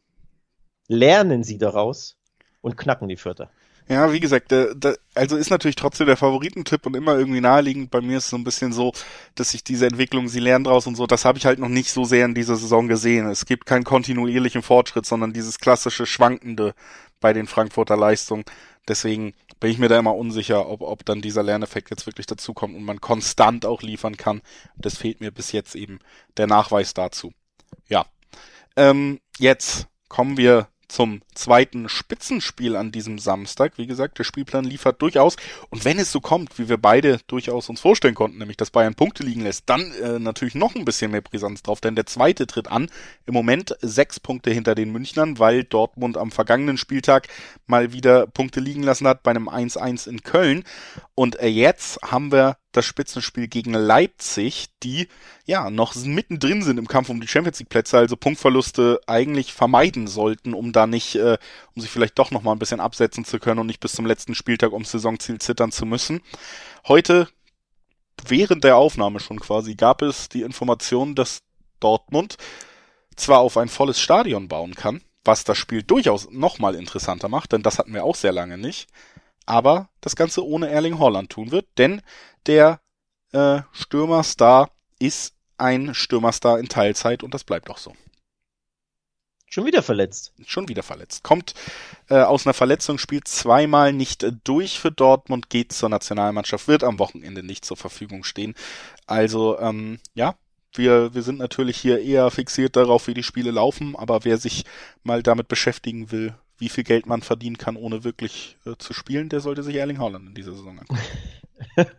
lernen 0.88 1.44
sie 1.44 1.58
daraus 1.58 2.18
und 2.62 2.78
knacken 2.78 3.08
die 3.08 3.18
Vierter. 3.18 3.50
Ja, 3.90 4.14
wie 4.14 4.20
gesagt, 4.20 4.52
da, 4.52 4.68
da, 4.74 4.94
also 5.16 5.36
ist 5.36 5.50
natürlich 5.50 5.76
trotzdem 5.76 6.08
der 6.08 6.16
Favoritentipp 6.16 6.86
und 6.86 6.96
immer 6.96 7.18
irgendwie 7.18 7.42
naheliegend. 7.42 7.92
Bei 7.92 8.00
mir 8.00 8.20
ist 8.20 8.26
es 8.26 8.30
so 8.30 8.38
ein 8.38 8.44
bisschen 8.44 8.72
so, 8.72 8.94
dass 9.36 9.54
ich 9.54 9.64
diese 9.64 9.86
Entwicklung, 9.86 10.30
sie 10.30 10.40
lernen 10.40 10.64
draus 10.64 10.88
und 10.88 10.96
so, 10.96 11.08
das 11.08 11.26
habe 11.26 11.38
ich 11.38 11.46
halt 11.46 11.60
noch 11.60 11.68
nicht 11.68 11.92
so 11.92 12.06
sehr 12.06 12.26
in 12.26 12.34
dieser 12.34 12.56
Saison 12.56 12.88
gesehen. 12.88 13.28
Es 13.28 13.46
gibt 13.46 13.66
keinen 13.66 13.84
kontinuierlichen 13.84 14.62
Fortschritt, 14.62 15.06
sondern 15.06 15.34
dieses 15.34 15.60
klassische 15.60 16.06
Schwankende 16.06 16.74
bei 17.20 17.34
den 17.34 17.48
Frankfurter 17.48 17.98
Leistungen. 17.98 18.46
Deswegen 18.88 19.34
bin 19.60 19.72
ich 19.72 19.78
mir 19.78 19.90
da 19.90 20.00
immer 20.00 20.16
unsicher, 20.16 20.70
ob, 20.70 20.82
ob 20.82 21.06
dann 21.06 21.22
dieser 21.22 21.44
Lerneffekt 21.44 21.90
jetzt 21.90 22.06
wirklich 22.06 22.28
dazukommt 22.28 22.76
und 22.76 22.84
man 22.84 23.02
konstant 23.02 23.66
auch 23.66 23.82
liefern 23.82 24.16
kann. 24.16 24.42
Das 24.78 24.98
fehlt 24.98 25.22
mir 25.22 25.32
bis 25.32 25.52
jetzt 25.52 25.76
eben 25.76 26.00
der 26.38 26.48
Nachweis 26.48 26.94
dazu. 26.94 27.34
Ja. 27.88 28.06
Ähm, 28.76 29.20
jetzt 29.38 29.88
kommen 30.08 30.38
wir 30.38 30.68
zum 30.92 31.22
zweiten 31.34 31.88
Spitzenspiel 31.88 32.76
an 32.76 32.92
diesem 32.92 33.18
Samstag. 33.18 33.78
Wie 33.78 33.88
gesagt, 33.88 34.20
der 34.20 34.24
Spielplan 34.24 34.66
liefert 34.66 35.02
durchaus. 35.02 35.38
Und 35.70 35.86
wenn 35.86 35.98
es 35.98 36.12
so 36.12 36.20
kommt, 36.20 36.60
wie 36.60 36.68
wir 36.68 36.78
beide 36.78 37.20
durchaus 37.28 37.70
uns 37.70 37.80
vorstellen 37.80 38.14
konnten, 38.14 38.40
nämlich 38.40 38.58
dass 38.58 38.72
Bayern 38.72 38.96
Punkte 38.96 39.24
liegen 39.24 39.42
lässt, 39.42 39.70
dann 39.70 39.92
äh, 39.94 40.20
natürlich 40.20 40.56
noch 40.56 40.76
ein 40.76 40.86
bisschen 40.86 41.12
mehr 41.12 41.22
Brisanz 41.22 41.64
drauf. 41.64 41.82
Denn 41.82 41.96
der 41.96 42.06
zweite 42.06 42.46
tritt 42.46 42.70
an. 42.70 42.90
Im 43.26 43.34
Moment 43.34 43.76
sechs 43.82 44.20
Punkte 44.20 44.52
hinter 44.52 44.76
den 44.76 44.92
Münchnern, 44.92 45.40
weil 45.40 45.64
Dortmund 45.64 46.18
am 46.18 46.32
vergangenen 46.32 46.78
Spieltag 46.78 47.28
mal 47.68 47.94
wieder 47.94 48.28
Punkte 48.28 48.60
liegen 48.60 48.84
lassen 48.84 49.08
hat 49.08 49.24
bei 49.24 49.32
einem 49.32 49.48
1-1 49.48 50.10
in 50.10 50.24
Köln. 50.24 50.64
Und 51.16 51.40
äh, 51.40 51.48
jetzt 51.48 52.02
haben 52.02 52.32
wir 52.32 52.58
das 52.72 52.86
Spitzenspiel 52.86 53.48
gegen 53.48 53.74
Leipzig, 53.74 54.68
die 54.84 55.08
ja 55.46 55.70
noch 55.70 55.96
mittendrin 55.96 56.64
sind 56.64 56.78
im 56.78 56.88
Kampf 56.88 57.10
um 57.10 57.22
die 57.22 57.28
Champions 57.28 57.60
League 57.60 57.70
Plätze, 57.70 57.98
also 57.98 58.16
Punktverluste 58.16 59.00
eigentlich 59.08 59.54
vermeiden 59.54 60.08
sollten, 60.08 60.54
um 60.54 60.72
da 60.72 60.88
nicht, 60.88 61.16
äh, 61.16 61.38
um 61.76 61.82
sich 61.82 61.92
vielleicht 61.92 62.18
doch 62.20 62.32
noch 62.32 62.44
mal 62.44 62.54
ein 62.54 62.60
bisschen 62.60 62.80
absetzen 62.80 63.26
zu 63.26 63.40
können 63.40 63.60
und 63.60 63.68
nicht 63.68 63.80
bis 63.80 63.94
zum 63.94 64.06
letzten 64.06 64.36
Spieltag 64.36 64.72
ums 64.74 64.92
Saisonziel 64.92 65.40
zittern 65.40 65.72
zu 65.72 65.86
müssen. 65.86 66.22
Heute 66.88 67.28
während 68.28 68.64
der 68.64 68.78
Aufnahme 68.78 69.20
schon 69.20 69.40
quasi 69.40 69.76
gab 69.76 70.02
es 70.02 70.30
die 70.30 70.42
Information, 70.42 71.16
dass 71.16 71.42
Dortmund 71.80 72.38
zwar 73.16 73.40
auf 73.40 73.58
ein 73.58 73.70
volles 73.70 74.00
Stadion 74.00 74.48
bauen 74.48 74.76
kann, 74.76 75.02
was 75.24 75.44
das 75.44 75.58
Spiel 75.58 75.84
durchaus 75.84 76.30
noch 76.32 76.60
mal 76.60 76.76
interessanter 76.76 77.30
macht, 77.30 77.52
denn 77.52 77.64
das 77.64 77.78
hatten 77.78 77.94
wir 77.94 78.04
auch 78.04 78.16
sehr 78.16 78.32
lange 78.32 78.58
nicht, 78.58 78.90
aber 79.46 79.90
das 80.02 80.16
Ganze 80.16 80.46
ohne 80.46 80.70
Erling 80.70 81.00
Holland 81.00 81.30
tun 81.30 81.52
wird, 81.52 81.66
denn 81.78 82.02
der 82.46 82.82
äh, 83.32 83.62
Stürmerstar 83.72 84.72
ist 85.00 85.36
ein 85.58 85.94
Stürmerstar 85.94 86.60
in 86.60 86.70
Teilzeit 86.70 87.24
und 87.24 87.34
das 87.34 87.44
bleibt 87.44 87.70
auch 87.70 87.78
so. 87.78 87.94
Schon 89.54 89.66
wieder 89.66 89.84
verletzt. 89.84 90.32
Schon 90.48 90.70
wieder 90.70 90.82
verletzt. 90.82 91.24
Kommt 91.24 91.54
äh, 92.10 92.22
aus 92.22 92.48
einer 92.48 92.54
Verletzung, 92.54 92.98
spielt 92.98 93.28
zweimal 93.28 93.92
nicht 93.92 94.26
durch 94.46 94.80
für 94.80 94.92
Dortmund, 94.92 95.50
geht 95.50 95.74
zur 95.74 95.90
Nationalmannschaft, 95.90 96.70
wird 96.70 96.86
am 96.86 97.00
Wochenende 97.00 97.44
nicht 97.44 97.66
zur 97.66 97.76
Verfügung 97.76 98.24
stehen. 98.24 98.56
Also, 99.08 99.60
ähm, 99.60 100.00
ja, 100.14 100.36
wir, 100.74 101.14
wir 101.14 101.22
sind 101.22 101.40
natürlich 101.40 101.78
hier 101.78 102.00
eher 102.00 102.32
fixiert 102.32 102.78
darauf, 102.78 103.08
wie 103.08 103.14
die 103.14 103.24
Spiele 103.24 103.52
laufen, 103.52 103.98
aber 103.98 104.24
wer 104.24 104.38
sich 104.38 104.64
mal 105.04 105.22
damit 105.22 105.50
beschäftigen 105.50 106.12
will, 106.12 106.34
wie 106.62 106.70
viel 106.70 106.84
Geld 106.84 107.08
man 107.08 107.22
verdienen 107.22 107.58
kann, 107.58 107.76
ohne 107.76 108.04
wirklich 108.04 108.58
äh, 108.66 108.76
zu 108.78 108.94
spielen, 108.94 109.30
der 109.30 109.42
sollte 109.42 109.64
sich 109.64 109.76
Erling 109.76 109.98
Haaland 109.98 110.28
in 110.28 110.36
dieser 110.36 110.54
Saison 110.54 110.80
angucken. 110.80 111.02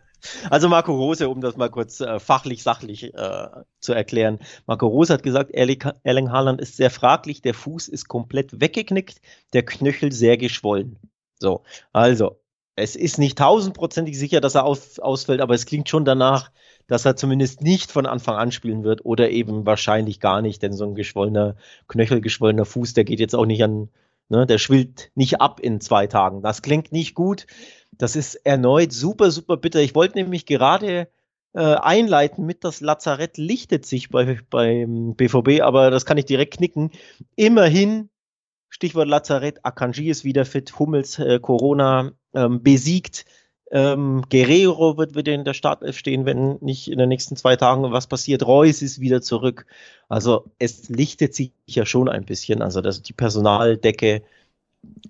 Also 0.49 0.69
Marco 0.69 0.93
Rose, 0.93 1.27
um 1.27 1.41
das 1.41 1.57
mal 1.57 1.69
kurz 1.69 1.99
äh, 1.99 2.17
fachlich, 2.17 2.63
sachlich 2.63 3.13
äh, 3.13 3.47
zu 3.81 3.91
erklären. 3.91 4.39
Marco 4.65 4.87
Rose 4.87 5.11
hat 5.11 5.21
gesagt, 5.21 5.51
Erling 5.51 6.31
Haaland 6.31 6.61
ist 6.61 6.77
sehr 6.77 6.89
fraglich, 6.89 7.41
der 7.41 7.53
Fuß 7.53 7.89
ist 7.89 8.07
komplett 8.07 8.61
weggeknickt, 8.61 9.19
der 9.51 9.65
Knöchel 9.65 10.13
sehr 10.13 10.37
geschwollen. 10.37 10.97
So, 11.39 11.63
also, 11.91 12.39
es 12.77 12.95
ist 12.95 13.19
nicht 13.19 13.37
tausendprozentig 13.37 14.17
sicher, 14.17 14.39
dass 14.39 14.55
er 14.55 14.63
aus, 14.63 14.97
ausfällt, 14.97 15.41
aber 15.41 15.55
es 15.55 15.65
klingt 15.65 15.89
schon 15.89 16.05
danach, 16.05 16.51
dass 16.87 17.03
er 17.03 17.17
zumindest 17.17 17.61
nicht 17.61 17.91
von 17.91 18.05
Anfang 18.05 18.35
an 18.35 18.53
spielen 18.53 18.85
wird 18.85 19.03
oder 19.05 19.29
eben 19.29 19.65
wahrscheinlich 19.65 20.21
gar 20.21 20.41
nicht, 20.41 20.63
denn 20.63 20.71
so 20.71 20.85
ein 20.85 20.95
geschwollener 20.95 21.57
Knöchel, 21.89 22.21
geschwollener 22.21 22.65
Fuß, 22.65 22.93
der 22.93 23.03
geht 23.03 23.19
jetzt 23.19 23.35
auch 23.35 23.45
nicht 23.45 23.63
an 23.63 23.89
Ne, 24.33 24.47
der 24.47 24.57
schwillt 24.57 25.11
nicht 25.13 25.41
ab 25.41 25.59
in 25.59 25.79
zwei 25.79 26.07
Tagen. 26.07 26.41
Das 26.41 26.63
klingt 26.63 26.91
nicht 26.91 27.13
gut. 27.13 27.45
Das 27.91 28.15
ist 28.15 28.33
erneut 28.33 28.91
super, 28.91 29.29
super 29.29 29.57
bitter. 29.57 29.79
Ich 29.79 29.93
wollte 29.93 30.17
nämlich 30.17 30.47
gerade 30.47 31.07
äh, 31.53 31.59
einleiten 31.59 32.43
mit, 32.43 32.63
das 32.63 32.81
Lazarett 32.81 33.37
lichtet 33.37 33.85
sich 33.85 34.09
bei, 34.09 34.39
beim 34.49 35.13
BVB, 35.15 35.61
aber 35.61 35.91
das 35.91 36.07
kann 36.07 36.17
ich 36.17 36.25
direkt 36.25 36.55
knicken. 36.57 36.89
Immerhin, 37.35 38.09
Stichwort 38.69 39.07
Lazarett, 39.07 39.63
Akanji 39.63 40.09
ist 40.09 40.23
wieder 40.23 40.45
fit, 40.45 40.79
Hummels 40.79 41.19
äh, 41.19 41.39
Corona 41.39 42.13
ähm, 42.33 42.63
besiegt. 42.63 43.25
Ähm, 43.73 44.21
Guerrero 44.29 44.97
wird 44.97 45.15
wieder 45.15 45.33
in 45.33 45.45
der 45.45 45.55
Startelf 45.55 45.97
stehen, 45.97 46.27
wenn 46.27 46.57
nicht 46.61 46.91
in 46.91 46.99
den 46.99 47.09
nächsten 47.09 47.35
zwei 47.35 47.55
Tagen 47.55 47.91
was 47.91 48.05
passiert. 48.05 48.45
Reus 48.45 48.83
ist 48.83 48.99
wieder 48.99 49.23
zurück. 49.23 49.65
Also 50.07 50.45
es 50.59 50.89
lichtet 50.89 51.33
sich 51.33 51.51
ja 51.65 51.83
schon 51.83 52.07
ein 52.07 52.23
bisschen. 52.23 52.61
Also 52.61 52.81
das, 52.81 53.01
die 53.01 53.13
Personaldecke 53.13 54.21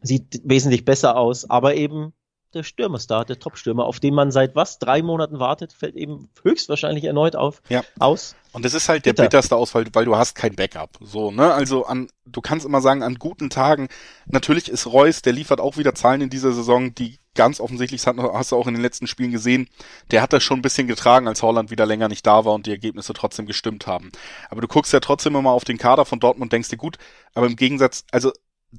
sieht 0.01 0.41
wesentlich 0.45 0.86
besser 0.86 1.18
aus, 1.18 1.49
aber 1.49 1.76
eben 1.76 2.14
der 2.54 2.64
Stürmerstar, 2.64 3.26
der 3.26 3.39
Top-Stürmer, 3.39 3.86
auf 3.86 3.99
den 3.99 4.14
man 4.14 4.32
seit 4.32 4.56
was, 4.56 4.80
drei 4.80 5.01
Monaten 5.01 5.39
wartet, 5.39 5.74
fällt 5.74 5.95
eben 5.95 6.30
höchstwahrscheinlich 6.43 7.06
erneut 7.06 7.36
auf, 7.36 7.62
ja. 7.70 7.84
aus. 7.99 8.36
Und 8.51 8.66
das 8.66 8.74
ist 8.74 8.88
halt 8.88 9.06
der 9.06 9.14
Bitter. 9.14 9.24
bitterste 9.24 9.56
Ausfall, 9.56 9.86
weil 9.93 10.06
du 10.06 10.16
hast 10.16 10.36
kein 10.36 10.56
Backup. 10.56 10.91
So, 11.01 11.32
ne? 11.32 11.54
Also 11.54 11.86
an, 11.86 12.10
du 12.26 12.41
kannst 12.41 12.66
immer 12.66 12.82
sagen, 12.82 13.01
an 13.01 13.16
guten 13.16 13.49
Tagen, 13.49 13.88
natürlich 14.26 14.70
ist 14.70 14.86
Reus, 14.86 15.22
der 15.24 15.34
liefert 15.34 15.60
auch 15.60 15.78
wieder 15.78 15.95
Zahlen 15.95 16.22
in 16.22 16.30
dieser 16.30 16.51
Saison, 16.51 16.93
die 16.93 17.18
ganz 17.36 17.60
offensichtlich, 17.60 18.04
das 18.04 18.16
hast 18.18 18.51
du 18.51 18.56
auch 18.56 18.68
in 18.68 18.76
den 18.76 18.84
letzten 18.84 19.08
Spielen 19.08 19.32
gesehen, 19.32 19.68
der 20.12 20.22
hat 20.22 20.34
das 20.34 20.43
schon 20.43 20.60
ein 20.60 20.62
bisschen 20.62 20.88
getragen, 20.88 21.28
als 21.28 21.41
Holland 21.41 21.72
wieder 21.72 21.86
länger 21.86 22.08
nicht 22.08 22.26
da 22.28 22.45
war 22.45 22.54
und 22.54 22.68
die 22.68 22.72
Ergebnisse 22.72 23.14
trotzdem 23.14 23.47
gestimmt 23.47 23.88
haben. 23.88 24.12
Aber 24.49 24.62
du 24.62 24.68
guckst 24.68 24.93
ja 24.93 24.99
trotzdem 24.99 25.36
immer 25.36 25.51
auf 25.51 25.64
den 25.64 25.80
Kader 25.80 26.06
von 26.06 26.20
Dortmund 26.20 26.47
und 26.47 26.54
denkst 26.54 26.70
dir, 26.70 26.78
gut, 26.78 26.97
aber 27.34 27.47
im 27.47 27.56
Gegensatz, 27.56 28.06
also 28.12 28.32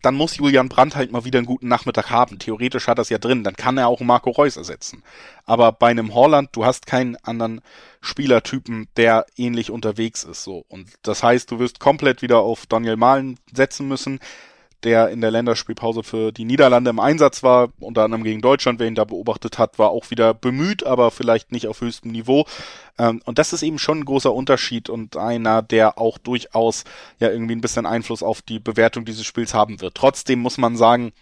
dann 0.03 0.15
muss 0.15 0.37
Julian 0.37 0.69
Brandt 0.69 0.97
halt 0.97 1.13
mal 1.13 1.25
wieder 1.25 1.39
einen 1.39 1.47
guten 1.47 1.69
Nachmittag 1.69 2.11
haben. 2.11 2.39
Theoretisch 2.39 2.89
hat 2.89 2.99
er 2.99 3.03
es 3.03 3.09
ja 3.09 3.19
drin, 3.19 3.45
dann 3.45 3.55
kann 3.55 3.79
er 3.79 3.89
auch 3.89 4.01
Marco 4.01 4.31
Reus 4.31 4.57
ersetzen. 4.57 5.03
Aber 5.47 5.73
bei 5.73 5.89
einem 5.89 6.15
Holland, 6.15 6.51
du 6.53 6.65
hast 6.65 6.87
keinen 6.87 7.17
anderen 7.17 7.61
Spielertypen, 8.01 8.89
der 8.97 9.27
ähnlich 9.37 9.71
unterwegs 9.71 10.25
ist, 10.25 10.45
so. 10.45 10.65
Und 10.69 10.89
das 11.03 11.23
heißt, 11.23 11.51
du 11.51 11.59
wirst 11.59 11.81
komplett 11.81 12.23
wieder 12.23 12.39
auf 12.39 12.67
Daniel 12.67 12.97
Mahlen 12.97 13.39
setzen 13.53 13.89
müssen 13.89 14.21
der 14.85 15.09
in 15.09 15.21
der 15.21 15.31
Länderspielpause 15.31 16.03
für 16.03 16.31
die 16.31 16.45
Niederlande 16.45 16.91
im 16.91 17.01
Einsatz 17.01 17.43
war, 17.43 17.71
unter 17.81 18.05
anderem 18.05 18.23
gegen 18.23 18.41
Deutschland, 18.41 18.79
wer 18.79 18.87
ihn 18.87 18.95
da 18.95 19.05
beobachtet 19.05 19.59
hat, 19.59 19.79
war 19.79 19.91
auch 19.91 20.11
wieder 20.11 20.35
bemüht, 20.35 20.85
aber 20.85 21.11
vielleicht 21.11 21.53
nicht 21.53 21.67
auf 21.67 21.81
höchstem 21.81 22.13
Niveau. 22.13 22.47
Ähm, 22.99 23.21
und 23.25 23.39
das 23.39 23.53
ist 23.53 23.63
eben 23.63 23.79
schon 23.79 24.01
ein 24.01 24.05
großer 24.05 24.33
Unterschied 24.33 24.89
und 24.89 25.17
einer, 25.17 25.63
der 25.63 25.99
auch 25.99 26.19
durchaus 26.19 26.85
ja 27.19 27.31
irgendwie 27.31 27.57
ein 27.57 27.61
bisschen 27.61 27.87
Einfluss 27.87 28.23
auf 28.23 28.43
die 28.43 28.61
Bewertung 28.61 29.05
dieses 29.05 29.25
Spiels 29.27 29.55
haben 29.55 29.81
wird. 29.81 29.95
Trotzdem 29.95 30.41
muss 30.41 30.59
man 30.59 30.77
sagen, 30.77 31.13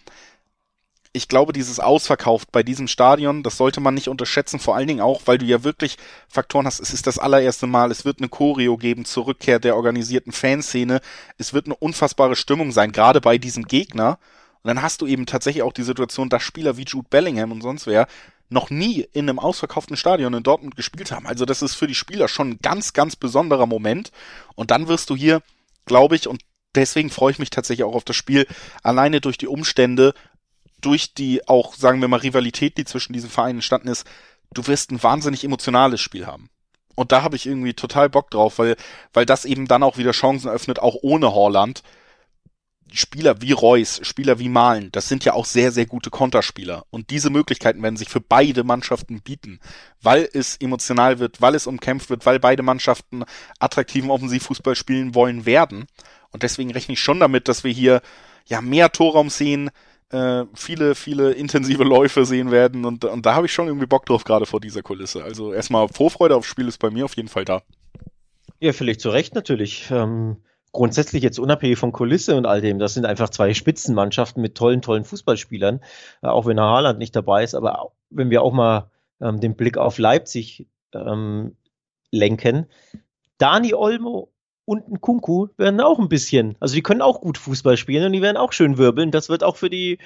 ich 1.15 1.27
glaube, 1.27 1.53
dieses 1.53 1.79
Ausverkauft 1.79 2.51
bei 2.51 2.63
diesem 2.63 2.87
Stadion, 2.87 3.43
das 3.43 3.57
sollte 3.57 3.79
man 3.79 3.93
nicht 3.93 4.07
unterschätzen, 4.07 4.59
vor 4.59 4.75
allen 4.75 4.87
Dingen 4.87 4.99
auch, 5.01 5.21
weil 5.25 5.37
du 5.37 5.45
ja 5.45 5.63
wirklich 5.63 5.97
Faktoren 6.27 6.65
hast. 6.65 6.79
Es 6.79 6.91
ist 6.91 7.05
das 7.05 7.19
allererste 7.19 7.67
Mal, 7.67 7.91
es 7.91 8.03
wird 8.03 8.17
eine 8.17 8.29
Choreo 8.29 8.77
geben 8.77 9.05
zur 9.05 9.27
Rückkehr 9.27 9.59
der 9.59 9.75
organisierten 9.75 10.31
Fanszene. 10.31 11.01
Es 11.37 11.53
wird 11.53 11.67
eine 11.67 11.75
unfassbare 11.75 12.35
Stimmung 12.35 12.71
sein, 12.71 12.91
gerade 12.91 13.21
bei 13.21 13.37
diesem 13.37 13.65
Gegner. 13.65 14.17
Und 14.63 14.69
dann 14.69 14.81
hast 14.81 15.01
du 15.01 15.05
eben 15.05 15.27
tatsächlich 15.27 15.61
auch 15.61 15.73
die 15.73 15.83
Situation, 15.83 16.29
dass 16.29 16.41
Spieler 16.41 16.77
wie 16.77 16.85
Jude 16.85 17.07
Bellingham 17.09 17.51
und 17.51 17.61
sonst 17.61 17.85
wer 17.85 18.07
noch 18.49 18.71
nie 18.71 19.07
in 19.13 19.29
einem 19.29 19.39
ausverkauften 19.39 19.97
Stadion 19.97 20.33
in 20.33 20.43
Dortmund 20.43 20.75
gespielt 20.75 21.11
haben. 21.11 21.27
Also 21.27 21.45
das 21.45 21.61
ist 21.61 21.75
für 21.75 21.87
die 21.87 21.95
Spieler 21.95 22.27
schon 22.27 22.51
ein 22.51 22.59
ganz, 22.61 22.93
ganz 22.93 23.15
besonderer 23.15 23.67
Moment. 23.67 24.11
Und 24.55 24.71
dann 24.71 24.87
wirst 24.87 25.11
du 25.11 25.15
hier, 25.15 25.41
glaube 25.85 26.15
ich, 26.15 26.27
und 26.27 26.41
deswegen 26.75 27.09
freue 27.09 27.31
ich 27.31 27.39
mich 27.39 27.51
tatsächlich 27.51 27.83
auch 27.83 27.95
auf 27.95 28.03
das 28.03 28.15
Spiel, 28.15 28.47
alleine 28.81 29.21
durch 29.21 29.37
die 29.37 29.47
Umstände 29.47 30.13
durch 30.85 31.13
die 31.13 31.47
auch, 31.47 31.75
sagen 31.75 32.01
wir 32.01 32.07
mal, 32.07 32.19
Rivalität, 32.19 32.77
die 32.77 32.85
zwischen 32.85 33.13
diesen 33.13 33.29
Vereinen 33.29 33.57
entstanden 33.57 33.87
ist, 33.87 34.05
du 34.53 34.67
wirst 34.67 34.91
ein 34.91 35.01
wahnsinnig 35.01 35.43
emotionales 35.43 36.01
Spiel 36.01 36.27
haben. 36.27 36.49
Und 36.95 37.11
da 37.11 37.23
habe 37.23 37.35
ich 37.35 37.45
irgendwie 37.45 37.73
total 37.73 38.09
Bock 38.09 38.29
drauf, 38.29 38.59
weil, 38.59 38.75
weil 39.13 39.25
das 39.25 39.45
eben 39.45 39.67
dann 39.67 39.83
auch 39.83 39.97
wieder 39.97 40.11
Chancen 40.11 40.49
öffnet, 40.49 40.79
auch 40.79 40.97
ohne 41.01 41.33
Horland. 41.33 41.81
Spieler 42.91 43.41
wie 43.41 43.53
Reus, 43.53 44.01
Spieler 44.03 44.37
wie 44.37 44.49
Malen, 44.49 44.91
das 44.91 45.09
sind 45.09 45.25
ja 45.25 45.33
auch 45.33 45.45
sehr, 45.45 45.71
sehr 45.71 45.87
gute 45.87 46.11
Konterspieler. 46.11 46.85
Und 46.91 47.09
diese 47.09 47.31
Möglichkeiten 47.31 47.81
werden 47.81 47.97
sich 47.97 48.09
für 48.09 48.21
beide 48.21 48.63
Mannschaften 48.63 49.21
bieten, 49.21 49.59
weil 50.03 50.29
es 50.31 50.57
emotional 50.57 51.17
wird, 51.17 51.41
weil 51.41 51.55
es 51.55 51.65
umkämpft 51.65 52.11
wird, 52.11 52.27
weil 52.27 52.39
beide 52.39 52.61
Mannschaften 52.61 53.23
attraktiven 53.57 54.11
Offensivfußball 54.11 54.75
spielen 54.75 55.15
wollen 55.15 55.47
werden. 55.47 55.87
Und 56.29 56.43
deswegen 56.43 56.71
rechne 56.71 56.93
ich 56.93 56.99
schon 56.99 57.19
damit, 57.19 57.47
dass 57.47 57.63
wir 57.63 57.71
hier 57.71 58.03
ja 58.45 58.61
mehr 58.61 58.91
Torraum 58.91 59.31
sehen, 59.31 59.71
äh, 60.13 60.45
viele, 60.53 60.95
viele 60.95 61.31
intensive 61.31 61.83
Läufe 61.83 62.25
sehen 62.25 62.51
werden 62.51 62.85
und, 62.85 63.03
und 63.03 63.25
da 63.25 63.35
habe 63.35 63.47
ich 63.47 63.53
schon 63.53 63.67
irgendwie 63.67 63.87
Bock 63.87 64.05
drauf, 64.05 64.23
gerade 64.23 64.45
vor 64.45 64.61
dieser 64.61 64.83
Kulisse. 64.83 65.23
Also 65.23 65.53
erstmal 65.53 65.87
Vorfreude 65.87 66.35
aufs 66.35 66.47
Spiel 66.47 66.67
ist 66.67 66.77
bei 66.77 66.91
mir 66.91 67.05
auf 67.05 67.15
jeden 67.15 67.29
Fall 67.29 67.45
da. 67.45 67.63
Ja, 68.59 68.73
völlig 68.73 68.99
zu 68.99 69.09
Recht 69.09 69.35
natürlich. 69.35 69.89
Ähm, 69.91 70.37
grundsätzlich 70.71 71.23
jetzt 71.23 71.39
unabhängig 71.39 71.77
von 71.77 71.91
Kulisse 71.91 72.35
und 72.35 72.45
all 72.45 72.61
dem, 72.61 72.79
das 72.79 72.93
sind 72.93 73.05
einfach 73.05 73.29
zwei 73.29 73.53
Spitzenmannschaften 73.53 74.41
mit 74.41 74.55
tollen, 74.55 74.81
tollen 74.81 75.03
Fußballspielern, 75.03 75.81
äh, 76.21 76.27
auch 76.27 76.45
wenn 76.45 76.59
Haaland 76.59 76.99
nicht 76.99 77.15
dabei 77.15 77.43
ist, 77.43 77.55
aber 77.55 77.91
wenn 78.09 78.29
wir 78.29 78.41
auch 78.41 78.53
mal 78.53 78.91
ähm, 79.21 79.39
den 79.39 79.55
Blick 79.55 79.77
auf 79.77 79.97
Leipzig 79.97 80.67
ähm, 80.93 81.55
lenken, 82.11 82.67
Dani 83.37 83.73
Olmo 83.73 84.32
und 84.65 84.87
ein 84.87 85.01
Kunku 85.01 85.47
werden 85.57 85.81
auch 85.81 85.99
ein 85.99 86.09
bisschen, 86.09 86.55
also 86.59 86.75
die 86.75 86.83
können 86.83 87.01
auch 87.01 87.21
gut 87.21 87.37
Fußball 87.37 87.77
spielen 87.77 88.05
und 88.05 88.13
die 88.13 88.21
werden 88.21 88.37
auch 88.37 88.53
schön 88.53 88.77
wirbeln. 88.77 89.11
Das 89.11 89.29
wird 89.29 89.43
auch 89.43 89.57
für 89.57 89.69
die 89.69 89.97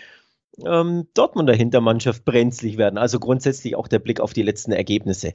ähm, 0.66 1.08
Dortmunder 1.14 1.53
Hintermannschaft 1.53 2.26
brenzlig 2.26 2.78
werden. 2.78 2.97
Also 2.97 3.20
grundsätzlich 3.20 3.76
auch 3.76 3.88
der 3.88 3.99
Blick 3.99 4.20
auf 4.20 4.34
die 4.34 4.41
letzten 4.41 4.72
Ergebnisse 4.72 5.34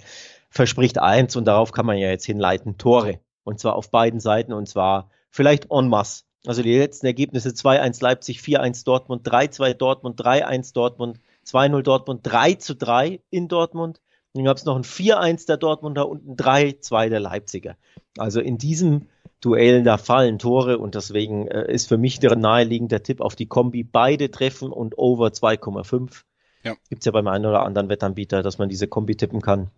verspricht 0.51 0.99
eins 0.99 1.37
und 1.37 1.45
darauf 1.47 1.73
kann 1.73 1.87
man 1.87 1.99
ja 1.99 2.09
jetzt 2.09 2.27
hinleiten, 2.27 2.79
Tore. 2.79 3.21
Und 3.45 3.61
zwar 3.61 3.77
auf 3.77 3.91
beiden 3.91 4.21
Seiten 4.21 4.53
und 4.53 4.69
zwar 4.69 5.11
vielleicht 5.31 5.71
en 5.71 5.89
masse. 5.89 6.25
Also 6.45 6.63
die 6.63 6.77
letzten 6.77 7.07
Ergebnisse 7.07 7.51
2-1 7.51 8.03
Leipzig, 8.03 8.41
4-1 8.41 8.85
Dortmund, 8.85 9.27
3-2 9.27 9.75
Dortmund, 9.75 10.21
3-1 10.21 10.75
Dortmund, 10.75 11.21
2-0 11.47 11.83
Dortmund, 11.83 12.27
3-3 12.27 13.21
in 13.31 13.47
Dortmund. 13.47 14.01
Dann 14.35 14.45
gab 14.45 14.57
es 14.57 14.65
noch 14.65 14.77
ein 14.77 14.85
4-1 14.85 15.47
der 15.47 15.59
Dortmunder 15.59 16.09
und 16.09 16.27
ein 16.27 16.37
3-2 16.37 17.09
der 17.11 17.21
Leipziger. 17.21 17.77
Also 18.17 18.41
in 18.41 18.59
diesem 18.59 19.09
Duell, 19.41 19.83
da 19.83 19.99
fallen 19.99 20.39
Tore 20.39 20.79
und 20.79 20.95
deswegen 20.95 21.49
äh, 21.49 21.71
ist 21.71 21.89
für 21.89 21.99
mich 21.99 22.21
der 22.21 22.37
naheliegende 22.37 23.03
Tipp 23.03 23.21
auf 23.21 23.35
die 23.35 23.47
Kombi 23.47 23.83
beide 23.83 24.31
treffen 24.31 24.71
und 24.71 24.97
over 24.97 25.29
2,5. 25.29 26.23
Ja. 26.63 26.77
Gibt 26.89 27.03
es 27.03 27.07
ja 27.07 27.13
beim 27.13 27.27
einen 27.27 27.47
oder 27.47 27.63
anderen 27.65 27.89
Wettanbieter, 27.89 28.43
dass 28.43 28.59
man 28.59 28.69
diese 28.69 28.87
Kombi 28.87 29.17
tippen 29.17 29.41
kann. 29.41 29.71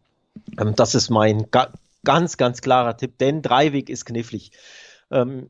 Ähm, 0.61 0.75
das 0.77 0.95
ist 0.95 1.09
mein 1.09 1.51
ga 1.51 1.73
ganz, 2.05 2.37
ganz 2.37 2.61
klarer 2.61 2.99
Tipp, 2.99 3.17
denn 3.17 3.41
Dreiweg 3.41 3.89
ist 3.89 4.05
knifflig. 4.05 4.53
Ähm, 5.11 5.49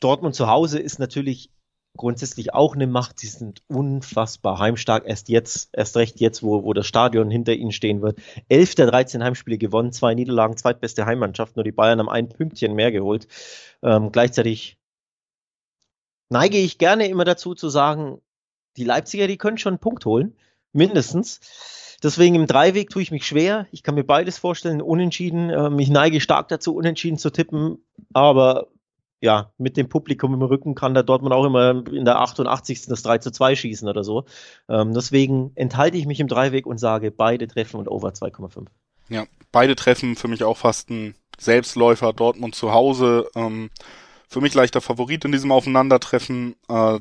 Dortmund 0.00 0.34
zu 0.34 0.48
Hause 0.48 0.78
ist 0.78 0.98
natürlich 0.98 1.48
grundsätzlich 1.96 2.54
auch 2.54 2.74
eine 2.74 2.86
Macht. 2.86 3.20
Sie 3.20 3.28
sind 3.28 3.62
unfassbar 3.68 4.58
heimstark. 4.58 5.04
Erst 5.06 5.28
jetzt, 5.28 5.70
erst 5.72 5.96
recht 5.96 6.20
jetzt, 6.20 6.42
wo, 6.42 6.64
wo 6.64 6.72
das 6.72 6.86
Stadion 6.86 7.30
hinter 7.30 7.54
ihnen 7.54 7.72
stehen 7.72 8.02
wird. 8.02 8.18
Elf 8.48 8.74
der 8.74 8.86
13 8.86 9.22
Heimspiele 9.22 9.58
gewonnen, 9.58 9.92
zwei 9.92 10.14
Niederlagen, 10.14 10.56
zweitbeste 10.56 11.06
Heimmannschaft. 11.06 11.56
Nur 11.56 11.64
die 11.64 11.72
Bayern 11.72 11.98
haben 12.00 12.08
ein 12.08 12.28
Pünktchen 12.28 12.74
mehr 12.74 12.90
geholt. 12.92 13.28
Ähm, 13.82 14.10
gleichzeitig 14.12 14.78
neige 16.30 16.58
ich 16.58 16.78
gerne 16.78 17.06
immer 17.08 17.24
dazu 17.24 17.54
zu 17.54 17.68
sagen, 17.68 18.20
die 18.76 18.84
Leipziger, 18.84 19.28
die 19.28 19.38
können 19.38 19.58
schon 19.58 19.74
einen 19.74 19.80
Punkt 19.80 20.04
holen. 20.04 20.36
Mindestens. 20.72 21.40
Deswegen 22.02 22.34
im 22.34 22.46
Dreiweg 22.46 22.90
tue 22.90 23.02
ich 23.02 23.12
mich 23.12 23.26
schwer. 23.26 23.66
Ich 23.70 23.82
kann 23.82 23.94
mir 23.94 24.04
beides 24.04 24.36
vorstellen, 24.36 24.82
unentschieden. 24.82 25.50
Ähm, 25.50 25.78
ich 25.78 25.88
neige 25.88 26.20
stark 26.20 26.48
dazu, 26.48 26.74
unentschieden 26.74 27.18
zu 27.18 27.30
tippen. 27.30 27.78
Aber 28.12 28.66
ja, 29.24 29.50
mit 29.56 29.78
dem 29.78 29.88
Publikum 29.88 30.34
im 30.34 30.42
Rücken 30.42 30.74
kann 30.74 30.92
der 30.92 31.02
Dortmund 31.02 31.32
auch 31.32 31.46
immer 31.46 31.82
in 31.90 32.04
der 32.04 32.20
88. 32.20 32.84
das 32.88 33.02
3 33.02 33.18
zu 33.18 33.30
2 33.32 33.56
schießen 33.56 33.88
oder 33.88 34.04
so. 34.04 34.26
Ähm, 34.68 34.92
deswegen 34.92 35.50
enthalte 35.54 35.96
ich 35.96 36.04
mich 36.04 36.20
im 36.20 36.28
Dreiweg 36.28 36.66
und 36.66 36.76
sage 36.76 37.10
beide 37.10 37.48
treffen 37.48 37.78
und 37.78 37.88
over 37.88 38.10
2,5. 38.10 38.66
Ja, 39.08 39.24
beide 39.50 39.76
treffen 39.76 40.16
für 40.16 40.28
mich 40.28 40.44
auch 40.44 40.58
fast 40.58 40.90
ein 40.90 41.14
Selbstläufer 41.38 42.12
Dortmund 42.12 42.54
zu 42.54 42.72
Hause. 42.72 43.26
Ähm, 43.34 43.70
für 44.28 44.42
mich 44.42 44.52
leichter 44.52 44.82
Favorit 44.82 45.24
in 45.24 45.32
diesem 45.32 45.52
Aufeinandertreffen. 45.52 46.56
Äh, 46.68 47.00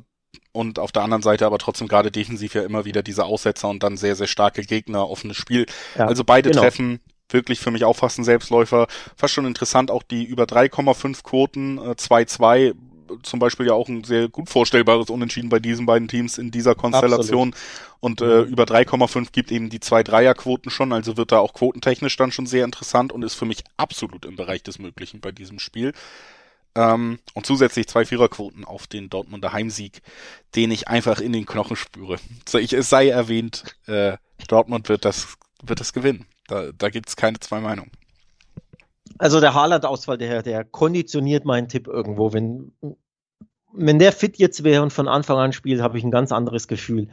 und 0.53 0.79
auf 0.79 0.93
der 0.93 1.03
anderen 1.03 1.23
Seite 1.23 1.45
aber 1.45 1.57
trotzdem 1.57 1.89
gerade 1.89 2.09
defensiv 2.09 2.55
ja 2.55 2.63
immer 2.63 2.85
wieder 2.85 3.03
diese 3.03 3.25
Aussetzer 3.25 3.67
und 3.67 3.83
dann 3.83 3.97
sehr, 3.97 4.15
sehr 4.15 4.27
starke 4.27 4.61
Gegner, 4.61 5.09
offenes 5.09 5.35
Spiel. 5.35 5.65
Ja, 5.97 6.05
also 6.05 6.23
beide 6.23 6.51
genau. 6.51 6.61
Treffen 6.61 7.01
wirklich 7.29 7.59
für 7.59 7.71
mich 7.71 7.83
auch 7.83 7.95
fast 7.95 8.19
ein 8.19 8.23
Selbstläufer. 8.23 8.87
Fast 9.15 9.33
schon 9.33 9.45
interessant, 9.45 9.91
auch 9.91 10.03
die 10.03 10.23
über 10.23 10.43
3,5 10.43 11.23
Quoten, 11.23 11.79
2-2, 11.79 12.57
äh, 12.59 12.73
zum 13.21 13.39
Beispiel 13.39 13.67
ja 13.67 13.73
auch 13.73 13.89
ein 13.89 14.03
sehr 14.03 14.27
gut 14.29 14.49
vorstellbares 14.49 15.09
Unentschieden 15.09 15.49
bei 15.49 15.59
diesen 15.59 15.85
beiden 15.85 16.07
Teams 16.07 16.37
in 16.37 16.51
dieser 16.51 16.75
Konstellation. 16.75 17.49
Absolut. 17.49 17.99
Und 17.99 18.21
äh, 18.21 18.43
mhm. 18.43 18.51
über 18.51 18.63
3,5 18.63 19.31
gibt 19.31 19.51
eben 19.51 19.69
die 19.69 19.79
zwei 19.79 20.03
Dreierquoten 20.03 20.71
schon, 20.71 20.91
also 20.91 21.17
wird 21.17 21.31
da 21.31 21.39
auch 21.39 21.53
quotentechnisch 21.53 22.17
dann 22.17 22.31
schon 22.31 22.45
sehr 22.45 22.65
interessant 22.65 23.11
und 23.11 23.23
ist 23.23 23.35
für 23.35 23.45
mich 23.45 23.63
absolut 23.77 24.25
im 24.25 24.35
Bereich 24.35 24.63
des 24.63 24.79
Möglichen 24.79 25.21
bei 25.21 25.31
diesem 25.31 25.59
Spiel. 25.59 25.93
Ähm, 26.75 27.19
und 27.33 27.45
zusätzlich 27.45 27.87
zwei 27.87 28.05
Viererquoten 28.05 28.65
auf 28.65 28.87
den 28.87 29.09
Dortmunder 29.09 29.53
Heimsieg, 29.53 30.01
den 30.55 30.71
ich 30.71 30.87
einfach 30.87 31.19
in 31.19 31.31
den 31.31 31.45
Knochen 31.45 31.75
spüre. 31.75 32.17
So, 32.47 32.57
ich, 32.57 32.73
es 32.73 32.89
sei 32.89 33.09
erwähnt, 33.09 33.63
äh, 33.87 34.17
Dortmund 34.47 34.89
wird 34.89 35.05
das, 35.05 35.37
wird 35.61 35.79
das 35.79 35.93
gewinnen. 35.93 36.25
Da, 36.47 36.71
da 36.71 36.89
gibt 36.89 37.09
es 37.09 37.15
keine 37.15 37.39
zwei 37.39 37.59
Meinungen. 37.59 37.91
Also 39.17 39.39
der 39.39 39.53
Haaland-Ausfall, 39.53 40.17
der, 40.17 40.41
der 40.41 40.63
konditioniert 40.63 41.45
meinen 41.45 41.67
Tipp 41.67 41.87
irgendwo. 41.87 42.33
Wenn, 42.33 42.73
wenn 43.73 43.99
der 43.99 44.11
fit 44.11 44.37
jetzt 44.37 44.63
wäre 44.63 44.81
und 44.81 44.91
von 44.91 45.07
Anfang 45.07 45.37
an 45.37 45.53
spielt, 45.53 45.81
habe 45.81 45.97
ich 45.97 46.03
ein 46.03 46.11
ganz 46.11 46.31
anderes 46.31 46.67
Gefühl. 46.67 47.09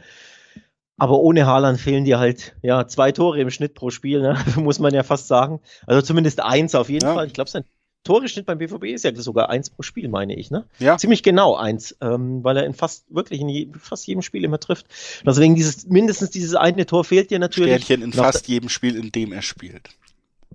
Aber 0.97 1.19
ohne 1.19 1.45
Haaland 1.45 1.79
fehlen 1.79 2.05
dir 2.05 2.19
halt 2.19 2.55
ja 2.61 2.87
zwei 2.87 3.11
Tore 3.11 3.39
im 3.39 3.49
Schnitt 3.49 3.73
pro 3.73 3.89
Spiel, 3.89 4.21
ne? 4.21 4.37
muss 4.57 4.79
man 4.79 4.93
ja 4.93 5.03
fast 5.03 5.27
sagen. 5.27 5.59
Also 5.87 6.01
zumindest 6.01 6.41
eins 6.41 6.75
auf 6.75 6.89
jeden 6.89 7.05
ja. 7.05 7.13
Fall. 7.13 7.27
Ich 7.27 7.33
glaube, 7.33 7.49
sein, 7.49 7.63
Toreschnitt 8.03 8.47
beim 8.47 8.57
BVB 8.57 8.85
ist 8.85 9.03
ja 9.03 9.13
sogar 9.15 9.49
eins 9.49 9.69
pro 9.69 9.83
Spiel, 9.83 10.07
meine 10.07 10.35
ich, 10.35 10.49
ne? 10.49 10.65
Ja. 10.79 10.97
Ziemlich 10.97 11.21
genau 11.21 11.55
eins, 11.55 11.95
ähm, 12.01 12.43
weil 12.43 12.57
er 12.57 12.65
in 12.65 12.73
fast, 12.73 13.05
wirklich 13.13 13.41
in 13.41 13.49
je, 13.49 13.67
fast 13.79 14.07
jedem 14.07 14.23
Spiel 14.23 14.43
immer 14.43 14.59
trifft. 14.59 14.87
Deswegen 15.25 15.55
dieses, 15.55 15.87
mindestens 15.87 16.31
dieses 16.31 16.55
eine 16.55 16.85
Tor 16.85 17.03
fehlt 17.03 17.29
dir 17.29 17.37
natürlich. 17.37 17.83
Sternchen 17.83 18.03
in 18.03 18.13
fast 18.13 18.47
jedem 18.47 18.69
Spiel, 18.69 18.95
in 18.95 19.11
dem 19.11 19.31
er 19.31 19.43
spielt. 19.43 19.89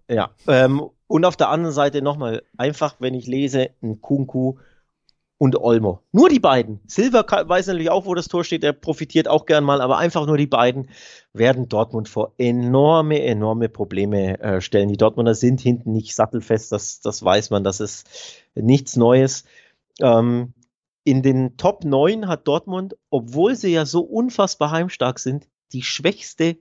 Ja, 0.09 0.30
ähm, 0.49 0.82
und 1.07 1.24
auf 1.24 1.36
der 1.36 1.51
anderen 1.51 1.74
Seite 1.74 2.03
nochmal, 2.03 2.42
einfach, 2.57 2.97
wenn 2.99 3.14
ich 3.14 3.26
lese, 3.26 3.70
ein 3.82 4.01
Kunku 4.01 4.57
und 5.39 5.57
Olmo. 5.61 6.03
Nur 6.12 6.28
die 6.28 6.41
beiden. 6.41 6.80
Silva 6.87 7.24
weiß 7.28 7.66
natürlich 7.66 7.91
auch, 7.91 8.07
wo 8.07 8.14
das 8.14 8.28
Tor 8.28 8.45
steht, 8.45 8.64
er 8.64 8.72
profitiert 8.72 9.28
auch 9.28 9.45
gern 9.45 9.64
mal, 9.64 9.80
aber 9.80 9.99
einfach 9.99 10.26
nur 10.26 10.39
die 10.39 10.47
beiden 10.47 10.89
werden 11.32 11.68
Dortmund 11.68 12.09
vor 12.09 12.32
enorme, 12.39 13.22
enorme 13.22 13.68
Probleme 13.68 14.41
äh, 14.41 14.61
stellen. 14.61 14.89
Die 14.89 14.97
Dortmunder 14.97 15.34
sind 15.34 15.61
hinten 15.61 15.93
nicht 15.93 16.14
sattelfest, 16.14 16.72
das, 16.72 17.01
das 17.01 17.22
weiß 17.22 17.51
man, 17.51 17.64
das 17.64 17.80
ist 17.80 18.09
nichts 18.55 18.97
Neues. 18.97 19.45
Ähm, 20.01 20.55
in 21.05 21.22
den 21.22 21.57
Top 21.57 21.84
9 21.84 22.26
hat 22.26 22.49
Dortmund, 22.49 22.97
obwohl 23.11 23.55
sie 23.55 23.72
ja 23.72 23.87
so 23.87 24.01
unfassbar 24.01 24.70
heimstark 24.70 25.18
sind, 25.18 25.49
die 25.72 25.82
schwächste 25.82 26.57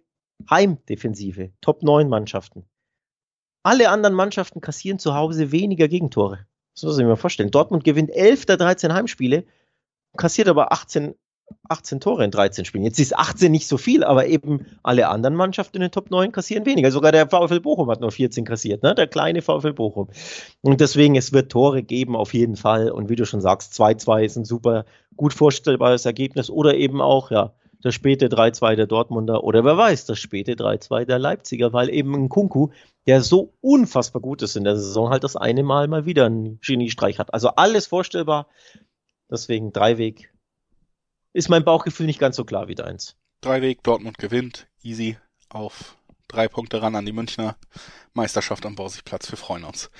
Heimdefensive. 0.49 1.51
Top 1.61 1.81
9 1.81 2.09
Mannschaften. 2.09 2.65
Alle 3.63 3.89
anderen 3.89 4.15
Mannschaften 4.15 4.61
kassieren 4.61 4.99
zu 4.99 5.15
Hause 5.15 5.51
weniger 5.51 5.87
Gegentore. 5.87 6.45
Das 6.75 6.83
muss 6.83 6.99
ich 6.99 7.05
mir 7.05 7.15
vorstellen. 7.15 7.51
Dortmund 7.51 7.83
gewinnt 7.83 8.11
11 8.11 8.45
der 8.45 8.57
13 8.57 8.93
Heimspiele, 8.93 9.45
kassiert 10.17 10.49
aber 10.49 10.73
18, 10.73 11.15
18 11.69 11.99
Tore 12.01 12.25
in 12.25 12.31
13 12.31 12.65
Spielen. 12.65 12.83
Jetzt 12.83 12.99
ist 12.99 13.15
18 13.15 13.51
nicht 13.51 13.67
so 13.67 13.77
viel, 13.77 14.03
aber 14.03 14.27
eben 14.27 14.65
alle 14.83 15.07
anderen 15.07 15.35
Mannschaften 15.35 15.77
in 15.77 15.81
den 15.81 15.91
Top 15.91 16.11
9 16.11 16.33
kassieren 16.33 16.65
weniger. 16.65 16.91
Sogar 16.91 17.13
der 17.13 17.29
VfL 17.29 17.61
Bochum 17.61 17.89
hat 17.89 18.01
nur 18.01 18.11
14 18.11 18.43
kassiert, 18.43 18.83
ne? 18.83 18.93
der 18.93 19.07
kleine 19.07 19.41
VfL 19.41 19.73
Bochum. 19.73 20.09
Und 20.61 20.81
deswegen, 20.81 21.15
es 21.15 21.31
wird 21.31 21.51
Tore 21.51 21.81
geben 21.81 22.15
auf 22.15 22.33
jeden 22.33 22.57
Fall. 22.57 22.91
Und 22.91 23.09
wie 23.09 23.15
du 23.15 23.25
schon 23.25 23.41
sagst, 23.41 23.73
2-2 23.79 24.23
ist 24.23 24.35
ein 24.35 24.45
super 24.45 24.85
gut 25.15 25.33
vorstellbares 25.33 26.05
Ergebnis. 26.05 26.49
Oder 26.49 26.75
eben 26.75 27.01
auch, 27.01 27.31
ja, 27.31 27.53
das 27.85 27.93
späte 27.93 28.29
3-2 28.29 28.75
der 28.77 28.87
Dortmunder 28.87 29.43
oder 29.43 29.63
wer 29.63 29.77
weiß, 29.77 30.07
das 30.07 30.17
späte 30.17 30.55
3-2 30.55 31.05
der 31.05 31.19
Leipziger, 31.19 31.71
weil 31.71 31.93
eben 31.93 32.15
ein 32.15 32.29
Kunku, 32.29 32.69
der 33.05 33.21
so 33.21 33.53
unfassbar 33.61 34.23
gut 34.23 34.41
ist 34.41 34.55
in 34.55 34.63
der 34.63 34.75
Saison, 34.75 35.11
halt 35.11 35.23
das 35.23 35.35
eine 35.35 35.61
Mal 35.61 35.87
mal 35.87 36.07
wieder 36.07 36.25
einen 36.25 36.59
Geniestreich 36.61 37.19
hat. 37.19 37.31
Also 37.31 37.49
alles 37.49 37.85
vorstellbar. 37.85 38.47
Deswegen 39.29 39.71
Dreiweg. 39.71 40.33
Ist 41.31 41.49
mein 41.49 41.63
Bauchgefühl 41.63 42.07
nicht 42.07 42.17
ganz 42.17 42.37
so 42.37 42.43
klar 42.43 42.67
wie 42.67 42.73
deins. 42.73 43.17
Dreiweg, 43.41 43.83
Dortmund 43.83 44.17
gewinnt, 44.17 44.65
easy 44.81 45.19
auf 45.49 45.95
drei 46.27 46.47
Punkte 46.47 46.81
ran 46.81 46.95
an 46.95 47.05
die 47.05 47.13
Münchner 47.13 47.55
Meisterschaft 48.15 48.65
am 48.65 48.73
Borsigplatz. 48.73 49.29
Wir 49.29 49.37
freuen 49.37 49.63
uns. 49.63 49.91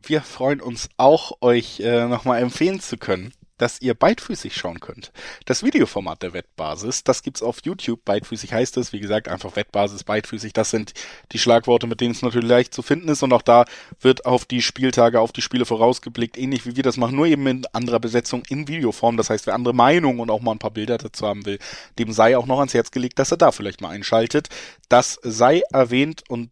Wir 0.00 0.22
freuen 0.22 0.60
uns 0.60 0.88
auch, 0.96 1.32
euch 1.40 1.80
äh, 1.80 2.06
nochmal 2.06 2.40
empfehlen 2.40 2.78
zu 2.78 2.98
können, 2.98 3.32
dass 3.60 3.80
ihr 3.80 3.94
beidfüßig 3.94 4.56
schauen 4.56 4.80
könnt. 4.80 5.12
Das 5.44 5.62
Videoformat 5.62 6.22
der 6.22 6.32
Wettbasis, 6.32 7.04
das 7.04 7.22
gibt's 7.22 7.42
auf 7.42 7.58
YouTube. 7.62 8.04
Beidfüßig 8.04 8.52
heißt 8.52 8.76
es, 8.78 8.92
wie 8.92 9.00
gesagt, 9.00 9.28
einfach 9.28 9.56
Wettbasis, 9.56 10.04
beidfüßig. 10.04 10.52
Das 10.52 10.70
sind 10.70 10.92
die 11.32 11.38
Schlagworte, 11.38 11.86
mit 11.86 12.00
denen 12.00 12.12
es 12.12 12.22
natürlich 12.22 12.48
leicht 12.48 12.74
zu 12.74 12.82
finden 12.82 13.08
ist. 13.08 13.22
Und 13.22 13.32
auch 13.32 13.42
da 13.42 13.64
wird 14.00 14.24
auf 14.24 14.44
die 14.44 14.62
Spieltage, 14.62 15.20
auf 15.20 15.32
die 15.32 15.42
Spiele 15.42 15.66
vorausgeblickt, 15.66 16.38
ähnlich 16.38 16.64
wie 16.64 16.76
wir 16.76 16.82
das 16.82 16.96
machen, 16.96 17.16
nur 17.16 17.26
eben 17.26 17.46
in 17.46 17.66
anderer 17.72 18.00
Besetzung 18.00 18.42
in 18.48 18.66
Videoform. 18.66 19.16
Das 19.16 19.30
heißt, 19.30 19.46
wer 19.46 19.54
andere 19.54 19.74
Meinungen 19.74 20.20
und 20.20 20.30
auch 20.30 20.40
mal 20.40 20.52
ein 20.52 20.58
paar 20.58 20.70
Bilder 20.70 20.98
dazu 20.98 21.26
haben 21.26 21.44
will, 21.44 21.58
dem 21.98 22.12
sei 22.12 22.36
auch 22.36 22.46
noch 22.46 22.58
ans 22.58 22.74
Herz 22.74 22.90
gelegt, 22.90 23.18
dass 23.18 23.30
er 23.30 23.36
da 23.36 23.52
vielleicht 23.52 23.80
mal 23.80 23.90
einschaltet. 23.90 24.48
Das 24.88 25.18
sei 25.22 25.62
erwähnt 25.70 26.22
und 26.28 26.50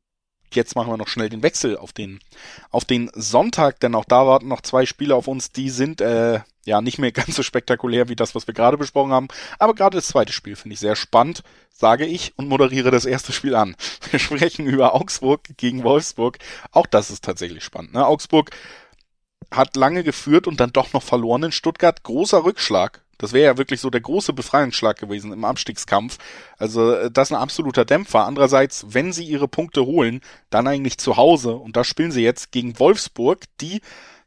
jetzt 0.54 0.74
machen 0.74 0.90
wir 0.90 0.96
noch 0.96 1.08
schnell 1.08 1.28
den 1.28 1.42
Wechsel 1.42 1.76
auf 1.76 1.92
den 1.92 2.20
auf 2.70 2.84
den 2.84 3.10
Sonntag, 3.14 3.80
denn 3.80 3.94
auch 3.94 4.04
da 4.04 4.26
warten 4.26 4.48
noch 4.48 4.62
zwei 4.62 4.86
Spiele 4.86 5.14
auf 5.14 5.28
uns, 5.28 5.52
die 5.52 5.70
sind 5.70 6.00
äh, 6.00 6.40
ja 6.68 6.80
nicht 6.80 6.98
mehr 6.98 7.12
ganz 7.12 7.34
so 7.34 7.42
spektakulär 7.42 8.08
wie 8.08 8.16
das, 8.16 8.34
was 8.34 8.46
wir 8.46 8.54
gerade 8.54 8.78
besprochen 8.78 9.12
haben. 9.12 9.28
Aber 9.58 9.74
gerade 9.74 9.96
das 9.96 10.06
zweite 10.06 10.32
Spiel 10.32 10.54
finde 10.54 10.74
ich 10.74 10.80
sehr 10.80 10.96
spannend, 10.96 11.42
sage 11.72 12.06
ich 12.06 12.32
und 12.36 12.48
moderiere 12.48 12.90
das 12.90 13.04
erste 13.04 13.32
Spiel 13.32 13.54
an. 13.54 13.74
Wir 14.10 14.18
sprechen 14.18 14.66
über 14.66 14.94
Augsburg 14.94 15.40
gegen 15.56 15.84
Wolfsburg. 15.84 16.38
Auch 16.72 16.86
das 16.86 17.10
ist 17.10 17.24
tatsächlich 17.24 17.64
spannend. 17.64 17.94
Ne? 17.94 18.06
Augsburg 18.06 18.50
hat 19.50 19.76
lange 19.76 20.04
geführt 20.04 20.46
und 20.46 20.60
dann 20.60 20.72
doch 20.72 20.92
noch 20.92 21.02
verloren 21.02 21.44
in 21.44 21.52
Stuttgart. 21.52 22.02
Großer 22.02 22.44
Rückschlag. 22.44 23.02
Das 23.18 23.32
wäre 23.32 23.46
ja 23.46 23.58
wirklich 23.58 23.80
so 23.80 23.90
der 23.90 24.00
große 24.00 24.32
Befreiungsschlag 24.32 24.96
gewesen 24.96 25.32
im 25.32 25.44
Abstiegskampf. 25.44 26.18
Also 26.56 26.92
äh, 26.92 27.10
das 27.10 27.28
ist 27.28 27.36
ein 27.36 27.42
absoluter 27.42 27.84
Dämpfer. 27.84 28.26
Andererseits, 28.26 28.86
wenn 28.90 29.12
sie 29.12 29.24
ihre 29.24 29.48
Punkte 29.48 29.86
holen, 29.86 30.20
dann 30.50 30.68
eigentlich 30.68 30.98
zu 30.98 31.16
Hause. 31.16 31.54
Und 31.54 31.76
da 31.76 31.82
spielen 31.82 32.12
sie 32.12 32.22
jetzt 32.22 32.52
gegen 32.52 32.78
Wolfsburg, 32.78 33.44
die 33.60 33.80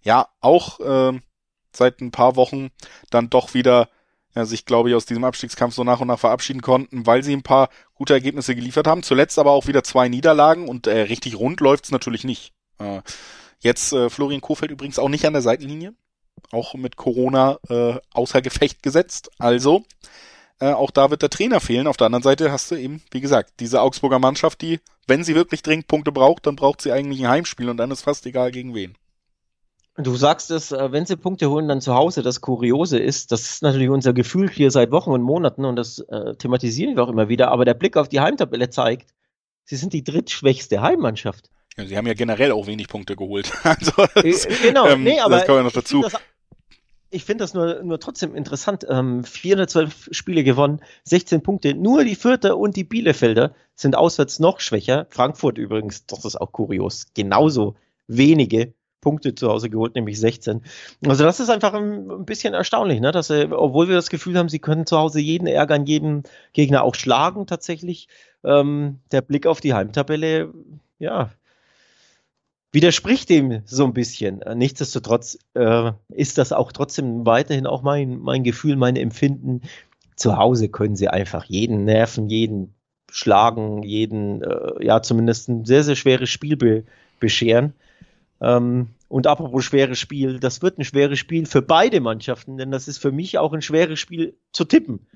ja 0.04 0.28
auch 0.42 0.80
äh, 0.80 1.20
seit 1.76 2.02
ein 2.02 2.12
paar 2.12 2.36
Wochen 2.36 2.70
dann 3.10 3.30
doch 3.30 3.54
wieder 3.54 3.90
ja, 4.36 4.46
sich, 4.46 4.66
glaube 4.66 4.90
ich, 4.90 4.96
aus 4.96 5.06
diesem 5.06 5.24
Abstiegskampf 5.24 5.76
so 5.76 5.84
nach 5.84 6.00
und 6.00 6.08
nach 6.08 6.20
verabschieden 6.20 6.62
konnten, 6.62 7.06
weil 7.06 7.24
sie 7.24 7.34
ein 7.34 7.44
paar 7.44 7.70
gute 7.94 8.14
Ergebnisse 8.14 8.56
geliefert 8.56 8.88
haben. 8.88 9.04
Zuletzt 9.04 9.38
aber 9.40 9.52
auch 9.52 9.68
wieder 9.68 9.84
zwei 9.84 10.08
Niederlagen 10.08 10.68
und 10.68 10.88
äh, 10.88 11.02
richtig 11.02 11.38
rund 11.38 11.60
läuft's 11.60 11.92
natürlich 11.92 12.24
nicht. 12.24 12.54
Äh, 12.80 13.02
jetzt 13.60 13.92
äh, 13.94 14.10
Florian 14.10 14.42
Kofeld 14.42 14.72
übrigens 14.72 15.00
auch 15.00 15.10
nicht 15.10 15.26
an 15.26 15.34
der 15.34 15.42
Seitenlinie, 15.42 15.94
auch 16.52 16.76
mit 16.76 16.96
Corona 16.96 17.60
äh, 17.68 17.96
außer 18.14 18.42
Gefecht 18.42 18.84
gesetzt. 18.84 19.32
Also 19.38 19.84
äh, 20.60 20.72
auch 20.72 20.92
da 20.92 21.10
wird 21.10 21.24
der 21.24 21.30
Trainer 21.30 21.60
fehlen. 21.60 21.88
Auf 21.88 21.98
der 21.98 22.06
anderen 22.06 22.24
Seite 22.24 22.52
hast 22.52 22.72
du 22.72 22.76
eben, 22.76 23.02
wie 23.12 23.22
gesagt, 23.22 23.54
diese 23.60 23.82
Augsburger 23.82 24.20
Mannschaft, 24.20 24.62
die, 24.62 24.80
wenn 25.08 25.24
sie 25.24 25.36
wirklich 25.36 25.62
dringend 25.62 25.88
Punkte 25.88 26.12
braucht, 26.12 26.46
dann 26.46 26.56
braucht 26.56 26.82
sie 26.82 26.92
eigentlich 26.92 27.22
ein 27.22 27.30
Heimspiel 27.30 27.70
und 27.70 27.78
dann 27.78 27.92
ist 27.92 28.04
fast 28.04 28.26
egal 28.26 28.52
gegen 28.52 28.74
wen. 28.74 28.96
Du 29.98 30.16
sagst 30.16 30.52
es, 30.52 30.72
äh, 30.72 30.92
wenn 30.92 31.06
sie 31.06 31.18
Punkte 31.18 31.50
holen, 31.50 31.68
dann 31.68 31.82
zu 31.82 31.94
Hause. 31.94 32.22
Das 32.24 32.40
Kuriose 32.40 32.98
ist, 32.98 33.32
das 33.32 33.42
ist 33.42 33.64
natürlich 33.64 33.90
unser 33.90 34.14
Gefühl 34.14 34.50
hier 34.50 34.72
seit 34.72 34.92
Wochen 34.92 35.12
und 35.12 35.22
Monaten 35.22 35.66
und 35.66 35.76
das 35.76 36.00
äh, 36.00 36.36
thematisieren 36.36 36.96
wir 36.96 37.04
auch 37.04 37.10
immer 37.10 37.28
wieder. 37.28 37.52
Aber 37.52 37.66
der 37.66 37.74
Blick 37.74 37.98
auf 37.98 38.08
die 38.08 38.22
Heimtabelle 38.22 38.70
zeigt, 38.70 39.14
sie 39.66 39.76
sind 39.76 39.92
die 39.92 40.04
drittschwächste 40.04 40.82
Heimmannschaft. 40.82 41.50
Ja, 41.78 41.86
sie 41.86 41.98
haben 41.98 42.08
ja 42.08 42.14
generell 42.14 42.54
auch 42.54 42.68
wenig 42.68 42.88
Punkte 42.88 43.18
geholt. 43.18 43.52
also 43.64 43.92
das, 44.16 44.46
äh, 44.46 44.56
genau, 44.62 44.88
ähm, 44.88 45.04
nee, 45.04 45.20
aber 45.20 45.38
das 45.38 45.46
kommen 45.46 45.60
wir 45.60 45.64
noch 45.64 45.72
dazu. 45.74 46.06
Ich 47.14 47.26
finde 47.26 47.44
das, 47.44 47.52
das 47.52 47.56
nur, 47.56 47.84
nur 47.84 48.00
trotzdem 48.00 48.34
interessant. 48.34 48.86
Ähm, 48.90 49.26
412 49.26 50.10
Spiele 50.12 50.46
gewonnen, 50.46 50.80
16 51.04 51.44
Punkte. 51.44 51.74
Nur 51.74 52.06
die 52.06 52.16
Vierter 52.16 52.58
und 52.58 52.78
die 52.78 52.86
Bielefelder 52.86 53.54
sind 53.76 53.98
auswärts 53.98 54.40
noch 54.40 54.62
schwächer. 54.62 55.08
Frankfurt 55.10 55.58
übrigens, 55.58 56.06
das 56.06 56.24
ist 56.24 56.40
auch 56.40 56.54
kurios, 56.54 57.08
genauso 57.14 57.76
wenige 58.08 58.74
Punkte 59.02 59.36
zu 59.36 59.50
Hause 59.50 59.70
geholt, 59.70 59.96
nämlich 59.96 60.20
16. 60.20 60.62
Also 61.06 61.24
das 61.24 61.40
ist 61.40 61.50
einfach 61.50 61.74
ein, 61.74 62.26
bisschen 62.26 62.54
erstaunlich, 62.54 63.02
ne? 63.02 63.12
dass 63.12 63.28
sie, 63.28 63.52
obwohl 63.52 63.88
wir 63.88 63.96
das 63.96 64.10
Gefühl 64.10 64.38
haben, 64.38 64.48
sie 64.48 64.60
können 64.60 64.86
zu 64.86 64.98
Hause 64.98 65.20
jeden 65.20 65.48
ärgern, 65.48 65.86
jeden 65.86 66.24
Gegner 66.54 66.84
auch 66.84 66.96
schlagen 66.96 67.48
tatsächlich, 67.48 68.08
ähm, 68.44 69.00
der 69.12 69.22
Blick 69.22 69.48
auf 69.48 69.60
die 69.60 69.74
Heimtabelle, 69.74 70.54
ja, 71.00 71.32
widerspricht 72.72 73.30
dem 73.30 73.62
so 73.66 73.84
ein 73.84 73.94
bisschen. 73.94 74.42
Nichtsdestotrotz 74.56 75.38
äh, 75.56 75.92
ist 76.10 76.38
das 76.38 76.54
auch 76.54 76.72
trotzdem 76.72 77.26
weiterhin 77.26 77.68
auch 77.68 77.82
mein, 77.82 78.20
mein 78.20 78.44
Gefühl, 78.44 78.78
mein 78.78 78.96
Empfinden. 78.96 79.62
Zu 80.16 80.38
Hause 80.38 80.70
können 80.70 80.96
sie 80.96 81.10
einfach 81.10 81.46
jeden 81.46 81.84
nerven, 81.84 82.30
jeden 82.30 82.74
schlagen, 83.12 83.84
jeden, 83.84 84.42
äh, 84.42 84.86
ja, 84.86 85.02
zumindest 85.02 85.50
ein 85.50 85.66
sehr, 85.66 85.84
sehr 85.84 85.96
schweres 85.96 86.30
Spiel 86.30 86.56
be 86.56 86.84
bescheren. 87.20 87.74
Ähm, 88.42 88.90
und 89.08 89.28
apropos 89.28 89.64
schweres 89.64 90.00
Spiel, 90.00 90.40
das 90.40 90.62
wird 90.62 90.78
ein 90.78 90.84
schweres 90.84 91.20
Spiel 91.20 91.46
für 91.46 91.62
beide 91.62 92.02
Mannschaften, 92.02 92.58
denn 92.58 92.72
das 92.72 92.88
ist 92.88 92.98
für 92.98 93.12
mich 93.12 93.38
auch 93.38 93.54
ein 93.54 93.62
schweres 93.62 94.00
Spiel 94.00 94.38
zu 94.52 94.66
tippen. 94.66 95.08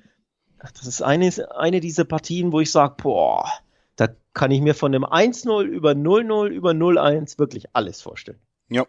Das 0.58 0.86
ist 0.86 1.02
eine, 1.02 1.30
eine 1.56 1.80
dieser 1.80 2.04
Partien, 2.04 2.52
wo 2.52 2.60
ich 2.60 2.70
sage, 2.70 2.94
boah, 3.02 3.50
da 3.96 4.08
kann 4.32 4.50
ich 4.50 4.60
mir 4.60 4.74
von 4.74 4.92
dem 4.92 5.04
1-0 5.04 5.64
über 5.64 5.92
0-0 5.92 6.48
über 6.48 6.70
0-1 6.70 7.38
wirklich 7.38 7.66
alles 7.72 8.02
vorstellen. 8.02 8.40
Ja. 8.68 8.86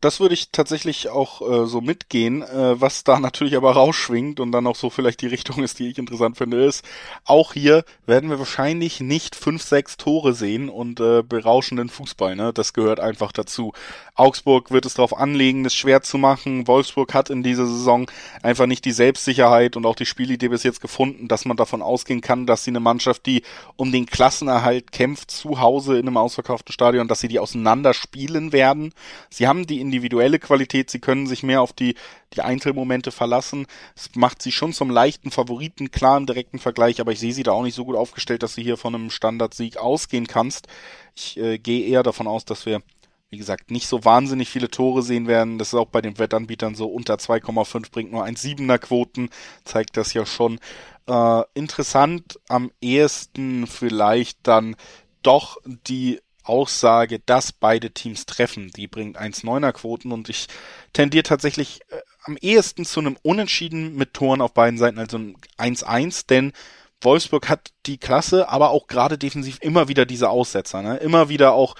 Das 0.00 0.20
würde 0.20 0.34
ich 0.34 0.50
tatsächlich 0.52 1.08
auch 1.08 1.42
äh, 1.42 1.66
so 1.66 1.80
mitgehen. 1.80 2.42
Äh, 2.42 2.80
was 2.80 3.02
da 3.02 3.18
natürlich 3.20 3.56
aber 3.56 3.72
rausschwingt 3.72 4.38
und 4.38 4.52
dann 4.52 4.66
auch 4.66 4.76
so 4.76 4.90
vielleicht 4.90 5.22
die 5.22 5.26
Richtung 5.26 5.62
ist, 5.62 5.78
die 5.78 5.88
ich 5.88 5.98
interessant 5.98 6.36
finde, 6.36 6.64
ist, 6.64 6.84
auch 7.24 7.52
hier 7.52 7.84
werden 8.06 8.30
wir 8.30 8.38
wahrscheinlich 8.38 9.00
nicht 9.00 9.34
fünf, 9.34 9.62
sechs 9.62 9.96
Tore 9.96 10.34
sehen 10.34 10.68
und 10.68 11.00
äh, 11.00 11.22
berauschenden 11.22 11.88
Fußball. 11.88 12.36
Ne? 12.36 12.52
Das 12.52 12.72
gehört 12.72 13.00
einfach 13.00 13.32
dazu. 13.32 13.72
Augsburg 14.14 14.70
wird 14.70 14.86
es 14.86 14.94
darauf 14.94 15.16
anlegen, 15.16 15.64
es 15.64 15.74
schwer 15.74 16.02
zu 16.02 16.18
machen. 16.18 16.66
Wolfsburg 16.66 17.14
hat 17.14 17.30
in 17.30 17.42
dieser 17.42 17.66
Saison 17.66 18.10
einfach 18.42 18.66
nicht 18.66 18.84
die 18.84 18.92
Selbstsicherheit 18.92 19.76
und 19.76 19.86
auch 19.86 19.96
die 19.96 20.06
Spielidee 20.06 20.48
bis 20.48 20.62
jetzt 20.62 20.80
gefunden, 20.80 21.28
dass 21.28 21.44
man 21.44 21.56
davon 21.56 21.82
ausgehen 21.82 22.20
kann, 22.20 22.46
dass 22.46 22.64
sie 22.64 22.70
eine 22.70 22.80
Mannschaft, 22.80 23.26
die 23.26 23.42
um 23.76 23.92
den 23.92 24.06
Klassenerhalt 24.06 24.92
kämpft, 24.92 25.30
zu 25.30 25.60
Hause 25.60 25.98
in 25.98 26.06
einem 26.06 26.16
ausverkauften 26.16 26.72
Stadion, 26.72 27.08
dass 27.08 27.20
sie 27.20 27.28
die 27.28 27.38
auseinanderspielen 27.38 28.52
werden. 28.52 28.92
Sie 29.30 29.46
haben 29.46 29.66
die 29.66 29.80
individuelle 29.88 30.38
Qualität, 30.38 30.90
sie 30.90 31.00
können 31.00 31.26
sich 31.26 31.42
mehr 31.42 31.62
auf 31.62 31.72
die, 31.72 31.94
die 32.34 32.42
Einzelmomente 32.42 33.10
verlassen. 33.10 33.66
Es 33.96 34.10
macht 34.14 34.42
sie 34.42 34.52
schon 34.52 34.72
zum 34.72 34.90
leichten 34.90 35.30
Favoriten, 35.30 35.90
klar 35.90 36.16
im 36.16 36.26
direkten 36.26 36.58
Vergleich, 36.58 37.00
aber 37.00 37.12
ich 37.12 37.20
sehe 37.20 37.32
sie 37.32 37.42
da 37.42 37.52
auch 37.52 37.62
nicht 37.62 37.74
so 37.74 37.84
gut 37.84 37.96
aufgestellt, 37.96 38.42
dass 38.42 38.54
sie 38.54 38.62
hier 38.62 38.76
von 38.76 38.94
einem 38.94 39.10
Standardsieg 39.10 39.76
ausgehen 39.78 40.26
kannst. 40.26 40.68
Ich 41.14 41.36
äh, 41.38 41.58
gehe 41.58 41.86
eher 41.86 42.02
davon 42.02 42.26
aus, 42.26 42.44
dass 42.44 42.66
wir 42.66 42.82
wie 43.30 43.36
gesagt, 43.36 43.70
nicht 43.70 43.86
so 43.88 44.04
wahnsinnig 44.04 44.48
viele 44.48 44.70
Tore 44.70 45.02
sehen 45.02 45.26
werden. 45.26 45.58
Das 45.58 45.68
ist 45.68 45.74
auch 45.74 45.88
bei 45.88 46.00
den 46.00 46.18
Wettanbietern 46.18 46.74
so. 46.74 46.86
Unter 46.86 47.16
2,5 47.16 47.90
bringt 47.90 48.10
nur 48.10 48.24
ein 48.24 48.36
7er 48.36 48.78
Quoten, 48.78 49.28
zeigt 49.64 49.96
das 49.96 50.14
ja 50.14 50.24
schon. 50.24 50.58
Äh, 51.06 51.42
interessant 51.54 52.40
am 52.48 52.70
ehesten 52.80 53.66
vielleicht 53.66 54.38
dann 54.44 54.76
doch 55.22 55.58
die 55.64 56.20
Aussage, 56.48 57.20
dass 57.20 57.52
beide 57.52 57.90
Teams 57.90 58.26
treffen. 58.26 58.70
Die 58.76 58.86
bringt 58.86 59.18
1,9er 59.18 59.72
Quoten 59.72 60.12
und 60.12 60.28
ich 60.28 60.48
tendiere 60.92 61.22
tatsächlich 61.22 61.80
äh, 61.90 62.00
am 62.24 62.36
ehesten 62.40 62.84
zu 62.84 63.00
einem 63.00 63.16
Unentschieden 63.22 63.96
mit 63.96 64.14
Toren 64.14 64.40
auf 64.40 64.54
beiden 64.54 64.78
Seiten, 64.78 64.98
also 64.98 65.18
ein 65.18 65.36
1-1, 65.58 66.26
denn 66.26 66.52
Wolfsburg 67.00 67.48
hat 67.48 67.70
die 67.86 67.98
Klasse, 67.98 68.48
aber 68.48 68.70
auch 68.70 68.86
gerade 68.86 69.18
defensiv 69.18 69.58
immer 69.60 69.88
wieder 69.88 70.04
diese 70.04 70.30
Aussetzer, 70.30 70.82
ne? 70.82 70.96
Immer 70.96 71.28
wieder 71.28 71.52
auch 71.52 71.76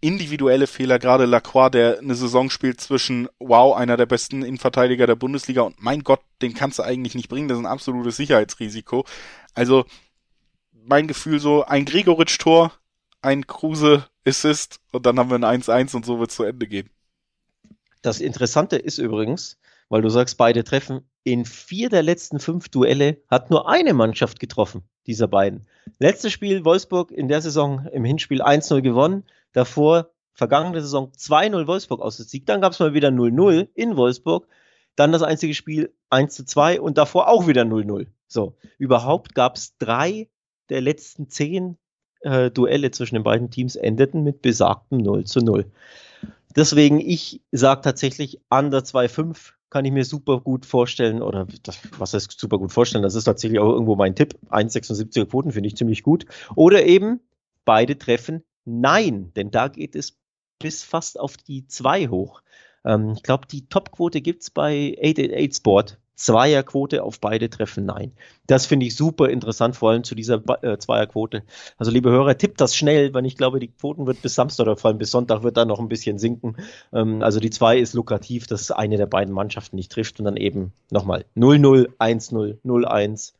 individuelle 0.00 0.66
Fehler, 0.66 0.98
gerade 0.98 1.26
Lacroix, 1.26 1.70
der 1.70 1.98
eine 1.98 2.14
Saison 2.14 2.48
spielt 2.48 2.80
zwischen, 2.80 3.28
wow, 3.38 3.76
einer 3.76 3.96
der 3.96 4.06
besten 4.06 4.42
Innenverteidiger 4.42 5.06
der 5.06 5.16
Bundesliga 5.16 5.62
und 5.62 5.82
mein 5.82 6.04
Gott, 6.04 6.20
den 6.40 6.54
kannst 6.54 6.78
du 6.78 6.82
eigentlich 6.82 7.14
nicht 7.14 7.28
bringen, 7.28 7.48
das 7.48 7.58
ist 7.58 7.64
ein 7.64 7.70
absolutes 7.70 8.16
Sicherheitsrisiko. 8.16 9.04
Also, 9.54 9.84
mein 10.72 11.06
Gefühl 11.06 11.38
so, 11.38 11.64
ein 11.64 11.84
Gregoritsch-Tor, 11.84 12.72
ein 13.20 13.46
Kruse-Assist 14.24 14.80
und 14.92 15.06
dann 15.06 15.18
haben 15.18 15.30
wir 15.30 15.36
ein 15.36 15.62
1-1 15.62 15.96
und 15.96 16.04
so 16.04 16.18
wird 16.18 16.30
es 16.30 16.36
zu 16.36 16.44
Ende 16.44 16.66
gehen. 16.66 16.90
Das 18.02 18.20
Interessante 18.20 18.76
ist 18.76 18.98
übrigens, 18.98 19.58
weil 19.88 20.02
du 20.02 20.08
sagst, 20.08 20.38
beide 20.38 20.64
treffen, 20.64 21.02
in 21.22 21.44
vier 21.44 21.90
der 21.90 22.02
letzten 22.02 22.40
fünf 22.40 22.68
Duelle 22.68 23.22
hat 23.28 23.50
nur 23.50 23.68
eine 23.68 23.92
Mannschaft 23.92 24.40
getroffen, 24.40 24.82
dieser 25.06 25.28
beiden. 25.28 25.66
Letztes 25.98 26.32
Spiel 26.32 26.64
Wolfsburg 26.64 27.10
in 27.10 27.28
der 27.28 27.42
Saison 27.42 27.86
im 27.92 28.04
Hinspiel 28.04 28.42
1-0 28.42 28.80
gewonnen, 28.80 29.24
davor 29.52 30.10
vergangene 30.32 30.80
Saison 30.80 31.12
2-0 31.12 31.66
Wolfsburg 31.66 32.00
ausgesiegt, 32.00 32.48
dann 32.48 32.62
gab 32.62 32.72
es 32.72 32.78
mal 32.78 32.94
wieder 32.94 33.08
0-0 33.08 33.68
in 33.74 33.96
Wolfsburg, 33.96 34.48
dann 34.96 35.12
das 35.12 35.22
einzige 35.22 35.54
Spiel 35.54 35.92
1-2 36.10 36.78
und 36.78 36.96
davor 36.96 37.28
auch 37.28 37.46
wieder 37.46 37.62
0-0. 37.62 38.06
So, 38.26 38.56
überhaupt 38.78 39.34
gab 39.34 39.56
es 39.56 39.76
drei 39.76 40.30
der 40.70 40.80
letzten 40.80 41.28
zehn 41.28 41.76
äh, 42.20 42.50
Duelle 42.50 42.90
zwischen 42.90 43.16
den 43.16 43.24
beiden 43.24 43.50
Teams 43.50 43.76
endeten 43.76 44.22
mit 44.22 44.42
besagtem 44.42 44.98
0 44.98 45.24
0. 45.34 45.66
Deswegen, 46.56 47.00
ich 47.00 47.40
sage 47.52 47.80
tatsächlich, 47.82 48.40
under 48.50 48.80
2-5 48.80 49.52
kann 49.70 49.84
ich 49.84 49.92
mir 49.92 50.04
super 50.04 50.40
gut 50.40 50.66
vorstellen, 50.66 51.22
oder 51.22 51.46
das, 51.62 51.78
was 51.96 52.12
heißt 52.12 52.38
super 52.38 52.58
gut 52.58 52.72
vorstellen, 52.72 53.02
das 53.02 53.14
ist 53.14 53.24
tatsächlich 53.24 53.60
auch 53.60 53.70
irgendwo 53.70 53.94
mein 53.94 54.16
Tipp. 54.16 54.34
1,76er 54.50 55.26
Quoten 55.26 55.52
finde 55.52 55.68
ich 55.68 55.76
ziemlich 55.76 56.02
gut. 56.02 56.26
Oder 56.56 56.84
eben 56.84 57.20
beide 57.64 57.96
treffen 57.96 58.42
Nein, 58.64 59.32
denn 59.34 59.50
da 59.50 59.68
geht 59.68 59.96
es 59.96 60.18
bis 60.58 60.82
fast 60.82 61.18
auf 61.18 61.36
die 61.36 61.66
2 61.66 62.08
hoch. 62.08 62.42
Ähm, 62.84 63.12
ich 63.16 63.22
glaube, 63.22 63.46
die 63.46 63.68
Topquote 63.68 64.20
gibt 64.20 64.42
es 64.42 64.50
bei 64.50 64.96
888 64.98 65.56
Sport. 65.56 65.99
Zweierquote 66.20 67.02
auf 67.02 67.18
beide 67.18 67.48
Treffen 67.48 67.86
nein. 67.86 68.12
Das 68.46 68.66
finde 68.66 68.84
ich 68.84 68.94
super 68.94 69.30
interessant, 69.30 69.74
vor 69.74 69.90
allem 69.90 70.04
zu 70.04 70.14
dieser 70.14 70.42
äh, 70.62 70.76
Zweierquote. 70.76 71.44
Also 71.78 71.90
liebe 71.90 72.10
Hörer, 72.10 72.36
tippt 72.36 72.60
das 72.60 72.76
schnell, 72.76 73.14
weil 73.14 73.24
ich 73.24 73.38
glaube, 73.38 73.58
die 73.58 73.68
Quoten 73.68 74.06
wird 74.06 74.20
bis 74.20 74.34
Samstag 74.34 74.64
oder 74.64 74.76
vor 74.76 74.90
allem 74.90 74.98
bis 74.98 75.12
Sonntag 75.12 75.42
wird 75.42 75.56
da 75.56 75.64
noch 75.64 75.80
ein 75.80 75.88
bisschen 75.88 76.18
sinken. 76.18 76.56
Ähm, 76.92 77.22
also 77.22 77.40
die 77.40 77.48
zwei 77.48 77.78
ist 77.78 77.94
lukrativ, 77.94 78.46
dass 78.46 78.70
eine 78.70 78.98
der 78.98 79.06
beiden 79.06 79.32
Mannschaften 79.32 79.76
nicht 79.76 79.92
trifft 79.92 80.18
und 80.18 80.26
dann 80.26 80.36
eben 80.36 80.74
nochmal 80.90 81.24
0-0, 81.36 81.88
1-0, 81.96 82.58
0-1. 82.66 83.32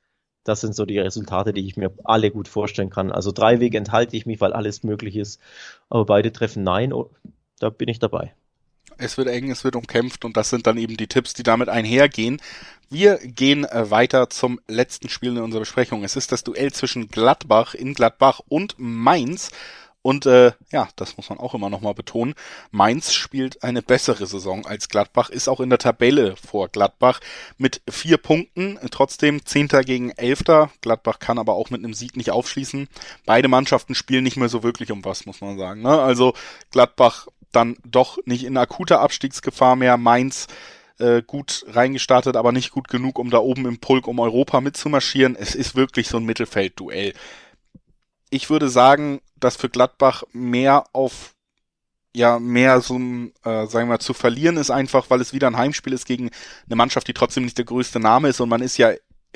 Das 0.45 0.63
sind 0.63 0.75
so 0.75 0.87
die 0.87 0.99
Resultate, 0.99 1.53
die 1.53 1.67
ich 1.67 1.77
mir 1.77 1.93
alle 2.05 2.31
gut 2.31 2.49
vorstellen 2.49 2.89
kann. 2.89 3.13
Also 3.13 3.31
drei 3.31 3.61
Wege 3.61 3.77
enthalte 3.77 4.17
ich 4.17 4.25
mich, 4.25 4.41
weil 4.41 4.55
alles 4.55 4.85
möglich 4.85 5.17
ist. 5.17 5.39
Aber 5.91 6.07
beide 6.07 6.33
treffen 6.33 6.65
nein, 6.65 6.95
oh, 6.95 7.11
da 7.59 7.69
bin 7.69 7.89
ich 7.89 7.99
dabei. 7.99 8.33
Es 9.01 9.17
wird 9.17 9.29
eng, 9.29 9.51
es 9.51 9.65
wird 9.65 9.77
umkämpft 9.77 10.25
und 10.25 10.37
das 10.37 10.51
sind 10.51 10.67
dann 10.67 10.77
eben 10.77 10.97
die 10.97 11.07
Tipps, 11.07 11.35
die 11.35 11.43
damit 11.43 11.69
einhergehen. 11.69 12.41
Wir 12.91 13.19
gehen 13.19 13.65
äh, 13.65 13.91
weiter 13.91 14.31
zum 14.31 14.61
letzten 14.67 15.09
Spiel 15.09 15.31
in 15.31 15.43
unserer 15.43 15.61
Besprechung. 15.61 16.05
Es 16.05 16.17
ist 16.17 16.33
das 16.33 16.45
Duell 16.45 16.73
zwischen 16.73 17.09
Gladbach 17.09 17.75
in 17.75 17.95
Gladbach 17.95 18.41
und 18.49 18.75
Mainz. 18.79 19.51
Und 20.03 20.25
äh, 20.27 20.53
ja, 20.73 20.89
das 20.97 21.17
muss 21.17 21.29
man 21.29 21.39
auch 21.39 21.55
immer 21.55 21.69
nochmal 21.71 21.95
betonen. 21.95 22.35
Mainz 22.71 23.13
spielt 23.13 23.63
eine 23.63 23.83
bessere 23.83 24.27
Saison 24.27 24.67
als 24.67 24.89
Gladbach, 24.89 25.29
ist 25.29 25.49
auch 25.49 25.61
in 25.61 25.69
der 25.69 25.79
Tabelle 25.79 26.37
vor 26.37 26.69
Gladbach 26.69 27.21
mit 27.59 27.83
vier 27.89 28.17
Punkten, 28.17 28.79
trotzdem 28.91 29.45
Zehnter 29.45 29.85
gegen 29.85 30.11
Elfter. 30.11 30.71
Gladbach 30.81 31.19
kann 31.19 31.39
aber 31.39 31.53
auch 31.55 31.71
mit 31.71 31.85
einem 31.85 31.95
Sieg 31.95 32.17
nicht 32.17 32.31
aufschließen. 32.31 32.89
Beide 33.27 33.49
Mannschaften 33.49 33.95
spielen 33.95 34.25
nicht 34.25 34.39
mehr 34.39 34.49
so 34.49 34.63
wirklich 34.63 34.91
um 34.91 35.05
was, 35.05 35.27
muss 35.27 35.43
man 35.43 35.59
sagen. 35.59 35.83
Ne? 35.83 36.01
Also 36.01 36.33
Gladbach 36.71 37.27
dann 37.53 37.77
doch 37.85 38.19
nicht 38.25 38.45
in 38.45 38.57
akuter 38.57 39.01
Abstiegsgefahr 39.01 39.77
mehr. 39.77 39.97
Mainz 39.97 40.47
äh, 40.99 41.23
gut 41.23 41.65
reingestartet, 41.69 42.37
aber 42.37 42.53
nicht 42.53 42.71
gut 42.71 42.89
genug, 42.89 43.19
um 43.19 43.31
da 43.31 43.39
oben 43.39 43.67
im 43.67 43.79
Pulk 43.79 44.07
um 44.07 44.21
Europa 44.21 44.61
mitzumarschieren. 44.61 45.37
Es 45.37 45.55
ist 45.55 45.75
wirklich 45.75 46.09
so 46.09 46.19
ein 46.19 46.25
Mittelfeldduell. 46.25 47.15
Ich 48.31 48.51
würde 48.51 48.69
sagen, 48.69 49.21
dass 49.37 49.57
für 49.57 49.69
Gladbach 49.69 50.23
mehr 50.33 50.85
auf 50.93 51.35
ja 52.15 52.39
mehr 52.39 52.81
so 52.81 52.99
äh, 53.45 53.67
sagen 53.67 53.89
wir 53.89 54.01
zu 54.01 54.15
verlieren 54.15 54.57
ist 54.57 54.71
einfach, 54.71 55.11
weil 55.11 55.21
es 55.21 55.33
wieder 55.33 55.47
ein 55.47 55.57
Heimspiel 55.57 55.93
ist 55.93 56.07
gegen 56.07 56.31
eine 56.67 56.77
Mannschaft, 56.77 57.07
die 57.07 57.15
trotzdem 57.15 57.45
nicht 57.45 57.59
der 57.59 57.65
größte 57.65 58.01
Name 58.01 58.29
ist 58.29 58.41
und 58.41 58.49
man 58.49 58.63
ist 58.63 58.77
ja 58.79 58.93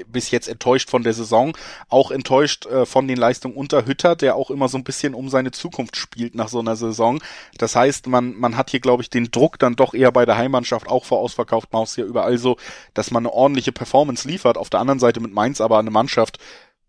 bis 0.07 0.31
jetzt 0.31 0.49
enttäuscht 0.49 0.91
von 0.91 1.03
der 1.03 1.13
Saison, 1.13 1.57
auch 1.89 2.11
enttäuscht 2.11 2.67
äh, 2.67 2.87
von 2.87 3.07
den 3.07 3.17
Leistungen 3.17 3.55
unter 3.55 3.87
Hütter, 3.87 4.17
der 4.17 4.37
auch 4.37 4.51
immer 4.51 4.69
so 4.69 4.79
ein 4.79 4.85
bisschen 4.85 5.15
um 5.15 5.29
seine 5.29 5.51
Zukunft 5.51 5.97
spielt 5.97 6.35
nach 6.35 6.49
so 6.49 6.61
einer 6.61 6.77
Saison. 6.77 7.23
Das 7.59 7.77
heißt, 7.77 8.07
man, 8.07 8.35
man 8.35 8.57
hat 8.57 8.71
hier, 8.71 8.81
glaube 8.81 9.03
ich, 9.03 9.11
den 9.11 9.31
Druck 9.31 9.59
dann 9.59 9.77
doch 9.77 9.95
eher 9.95 10.13
bei 10.13 10.27
der 10.27 10.37
Heimmannschaft, 10.37 10.89
auch 10.89 11.05
vor 11.05 11.19
ausverkauft 11.19 11.73
Maus 11.73 11.97
ja 11.97 12.05
überall 12.05 12.39
so, 12.39 12.57
dass 12.95 13.11
man 13.11 13.25
eine 13.25 13.33
ordentliche 13.33 13.73
Performance 13.73 14.27
liefert. 14.27 14.59
Auf 14.59 14.71
der 14.71 14.81
anderen 14.81 15.01
Seite 15.01 15.21
mit 15.21 15.33
Mainz 15.33 15.61
aber 15.61 15.79
eine 15.79 15.91
Mannschaft, 15.91 16.39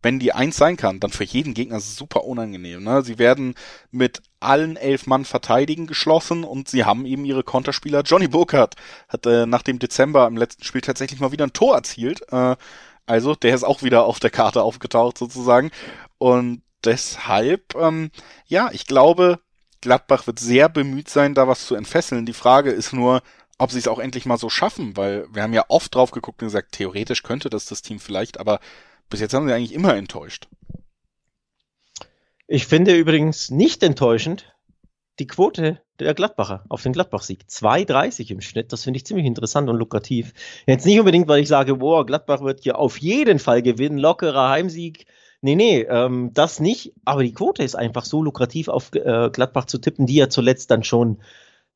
wenn 0.06 0.20
die 0.20 0.34
eins 0.34 0.56
sein 0.56 0.78
kann, 0.78 1.00
dann 1.00 1.10
für 1.10 1.24
jeden 1.24 1.56
Gegner 1.56 1.80
super 1.80 2.26
unangenehm. 2.26 2.84
Ne? 2.84 3.02
Sie 3.02 3.18
werden 3.18 3.56
mit 3.90 4.22
allen 4.40 4.78
elf 4.78 5.08
Mann 5.08 5.26
verteidigen 5.26 5.88
geschlossen 5.88 6.44
und 6.44 6.70
sie 6.70 6.86
haben 6.86 7.08
eben 7.08 7.26
ihre 7.26 7.42
Konterspieler. 7.42 8.04
Johnny 8.04 8.28
Burkhardt 8.28 8.76
hat 9.08 9.26
äh, 9.26 9.48
nach 9.48 9.64
dem 9.64 9.80
Dezember 9.80 10.28
im 10.28 10.38
letzten 10.38 10.64
Spiel 10.64 10.82
tatsächlich 10.82 11.20
mal 11.20 11.32
wieder 11.32 11.48
ein 11.48 11.54
Tor 11.54 11.74
erzielt. 11.74 12.22
Äh, 12.32 12.56
also 13.06 13.36
der 13.36 13.54
ist 13.56 13.64
auch 13.64 13.84
wieder 13.84 14.06
auf 14.06 14.20
der 14.20 14.30
Karte 14.30 14.64
aufgetaucht 14.64 15.18
sozusagen. 15.18 15.72
Und 16.18 16.62
deshalb, 16.84 17.76
ähm, 17.76 18.12
ja, 18.46 18.70
ich 18.72 18.86
glaube, 18.88 19.40
Gladbach 19.82 20.28
wird 20.28 20.40
sehr 20.40 20.70
bemüht 20.70 21.10
sein, 21.10 21.34
da 21.34 21.48
was 21.48 21.66
zu 21.68 21.76
entfesseln. 21.76 22.26
Die 22.26 22.34
Frage 22.34 22.72
ist 22.72 22.94
nur, 22.94 23.22
ob 23.58 23.72
sie 23.72 23.80
es 23.80 23.88
auch 23.88 24.00
endlich 24.00 24.26
mal 24.26 24.38
so 24.38 24.50
schaffen, 24.50 24.98
weil 24.98 25.28
wir 25.34 25.44
haben 25.44 25.54
ja 25.54 25.66
oft 25.68 25.94
drauf 25.94 26.12
geguckt 26.12 26.42
und 26.42 26.48
gesagt, 26.48 26.74
theoretisch 26.74 27.24
könnte 27.24 27.50
das 27.50 27.66
das 27.66 27.82
Team 27.82 28.00
vielleicht, 28.00 28.40
aber 28.40 28.60
bis 29.10 29.20
jetzt 29.20 29.34
haben 29.34 29.48
sie 29.48 29.54
eigentlich 29.54 29.74
immer 29.74 29.96
enttäuscht. 29.96 30.48
Ich 32.48 32.68
finde 32.68 32.96
übrigens 32.96 33.50
nicht 33.50 33.82
enttäuschend, 33.82 34.55
die 35.20 35.28
Quote 35.28 35.80
der 36.00 36.14
Gladbacher 36.14 36.64
auf 36.70 36.84
den 36.84 36.94
Gladbach-Sieg. 36.94 37.46
2,30 37.50 38.32
im 38.32 38.42
Schnitt. 38.42 38.74
Das 38.74 38.84
finde 38.84 38.98
ich 38.98 39.06
ziemlich 39.06 39.26
interessant 39.26 39.70
und 39.70 39.78
lukrativ. 39.78 40.34
Jetzt 40.66 40.86
nicht 40.86 41.00
unbedingt, 41.00 41.28
weil 41.28 41.42
ich 41.42 41.48
sage, 41.48 41.78
boah, 41.78 42.06
Gladbach 42.06 42.42
wird 42.42 42.64
hier 42.64 42.78
auf 42.78 42.98
jeden 42.98 43.40
Fall 43.40 43.62
gewinnen, 43.62 43.98
lockerer 43.98 44.50
Heimsieg. 44.50 45.06
Nee, 45.42 45.56
nee, 45.56 45.82
ähm, 45.82 46.32
das 46.34 46.60
nicht. 46.60 46.94
Aber 47.06 47.24
die 47.24 47.34
Quote 47.34 47.64
ist 47.64 47.76
einfach 47.76 48.04
so 48.04 48.22
lukrativ 48.22 48.68
auf 48.68 48.94
äh, 48.94 49.30
Gladbach 49.30 49.66
zu 49.66 49.78
tippen, 49.78 50.06
die 50.06 50.16
ja 50.16 50.30
zuletzt 50.30 50.72
dann 50.72 50.84
schon 50.84 51.20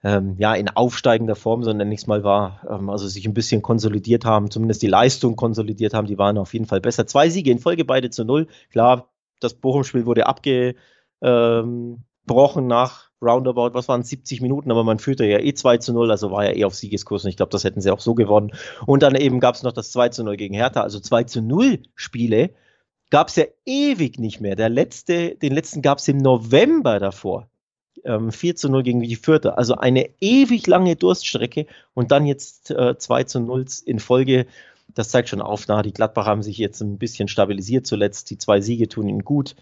ähm, 0.03 0.35
ja 0.37 0.55
in 0.55 0.69
aufsteigender 0.69 1.35
Form, 1.35 1.63
so 1.63 1.71
nenne 1.71 1.93
ich 1.93 2.01
es 2.01 2.07
mal, 2.07 2.23
war. 2.23 2.61
Ähm, 2.69 2.89
also 2.89 3.07
sich 3.07 3.25
ein 3.25 3.33
bisschen 3.33 3.61
konsolidiert 3.61 4.25
haben, 4.25 4.51
zumindest 4.51 4.81
die 4.81 4.87
Leistung 4.87 5.35
konsolidiert 5.35 5.93
haben. 5.93 6.07
Die 6.07 6.17
waren 6.17 6.37
auf 6.37 6.53
jeden 6.53 6.65
Fall 6.65 6.81
besser. 6.81 7.07
Zwei 7.07 7.29
Siege 7.29 7.51
in 7.51 7.59
Folge, 7.59 7.85
beide 7.85 8.09
zu 8.09 8.25
null. 8.25 8.47
Klar, 8.71 9.09
das 9.39 9.53
Bochum-Spiel 9.53 10.05
wurde 10.05 10.27
abgebrochen 10.27 12.67
nach 12.67 13.08
roundabout, 13.21 13.73
was 13.73 13.87
waren 13.87 14.03
70 14.03 14.41
Minuten, 14.41 14.71
aber 14.71 14.83
man 14.83 14.99
führte 14.99 15.25
ja 15.25 15.39
eh 15.39 15.53
2 15.53 15.77
zu 15.77 15.93
0, 15.93 16.11
also 16.11 16.31
war 16.31 16.45
ja 16.45 16.55
eh 16.55 16.63
auf 16.65 16.75
Siegeskurs 16.75 17.23
und 17.23 17.29
ich 17.29 17.37
glaube, 17.37 17.51
das 17.51 17.63
hätten 17.63 17.81
sie 17.81 17.91
auch 17.91 17.99
so 17.99 18.15
gewonnen. 18.15 18.51
Und 18.85 19.03
dann 19.03 19.15
eben 19.15 19.39
gab 19.39 19.55
es 19.55 19.63
noch 19.63 19.73
das 19.73 19.91
2 19.91 20.09
zu 20.09 20.23
0 20.23 20.37
gegen 20.37 20.53
Hertha, 20.53 20.81
also 20.81 20.99
2 20.99 21.23
zu 21.25 21.41
0 21.41 21.79
Spiele 21.95 22.51
gab 23.09 23.29
es 23.29 23.35
ja 23.35 23.45
ewig 23.65 24.19
nicht 24.19 24.39
mehr. 24.39 24.55
Der 24.55 24.69
letzte, 24.69 25.35
den 25.35 25.53
letzten 25.53 25.81
gab 25.81 25.97
es 25.97 26.07
im 26.07 26.17
November 26.17 26.99
davor. 26.99 27.49
Ähm, 28.05 28.31
4 28.31 28.55
zu 28.55 28.69
0 28.69 28.83
gegen 28.83 29.01
die 29.01 29.15
Vierte. 29.15 29.57
Also 29.57 29.75
eine 29.75 30.09
ewig 30.21 30.67
lange 30.67 30.95
Durststrecke 30.95 31.65
und 31.93 32.11
dann 32.11 32.25
jetzt 32.25 32.71
äh, 32.71 32.97
2 32.97 33.23
zu 33.25 33.39
0 33.39 33.65
in 33.85 33.99
Folge. 33.99 34.45
Das 34.93 35.09
zeigt 35.09 35.29
schon 35.29 35.41
auf, 35.41 35.67
na, 35.67 35.81
die 35.81 35.93
Gladbach 35.93 36.25
haben 36.25 36.43
sich 36.43 36.57
jetzt 36.57 36.81
ein 36.81 36.97
bisschen 36.97 37.27
stabilisiert 37.27 37.85
zuletzt. 37.85 38.29
Die 38.29 38.37
zwei 38.37 38.61
Siege 38.61 38.87
tun 38.87 39.07
ihnen 39.07 39.23
gut. 39.23 39.55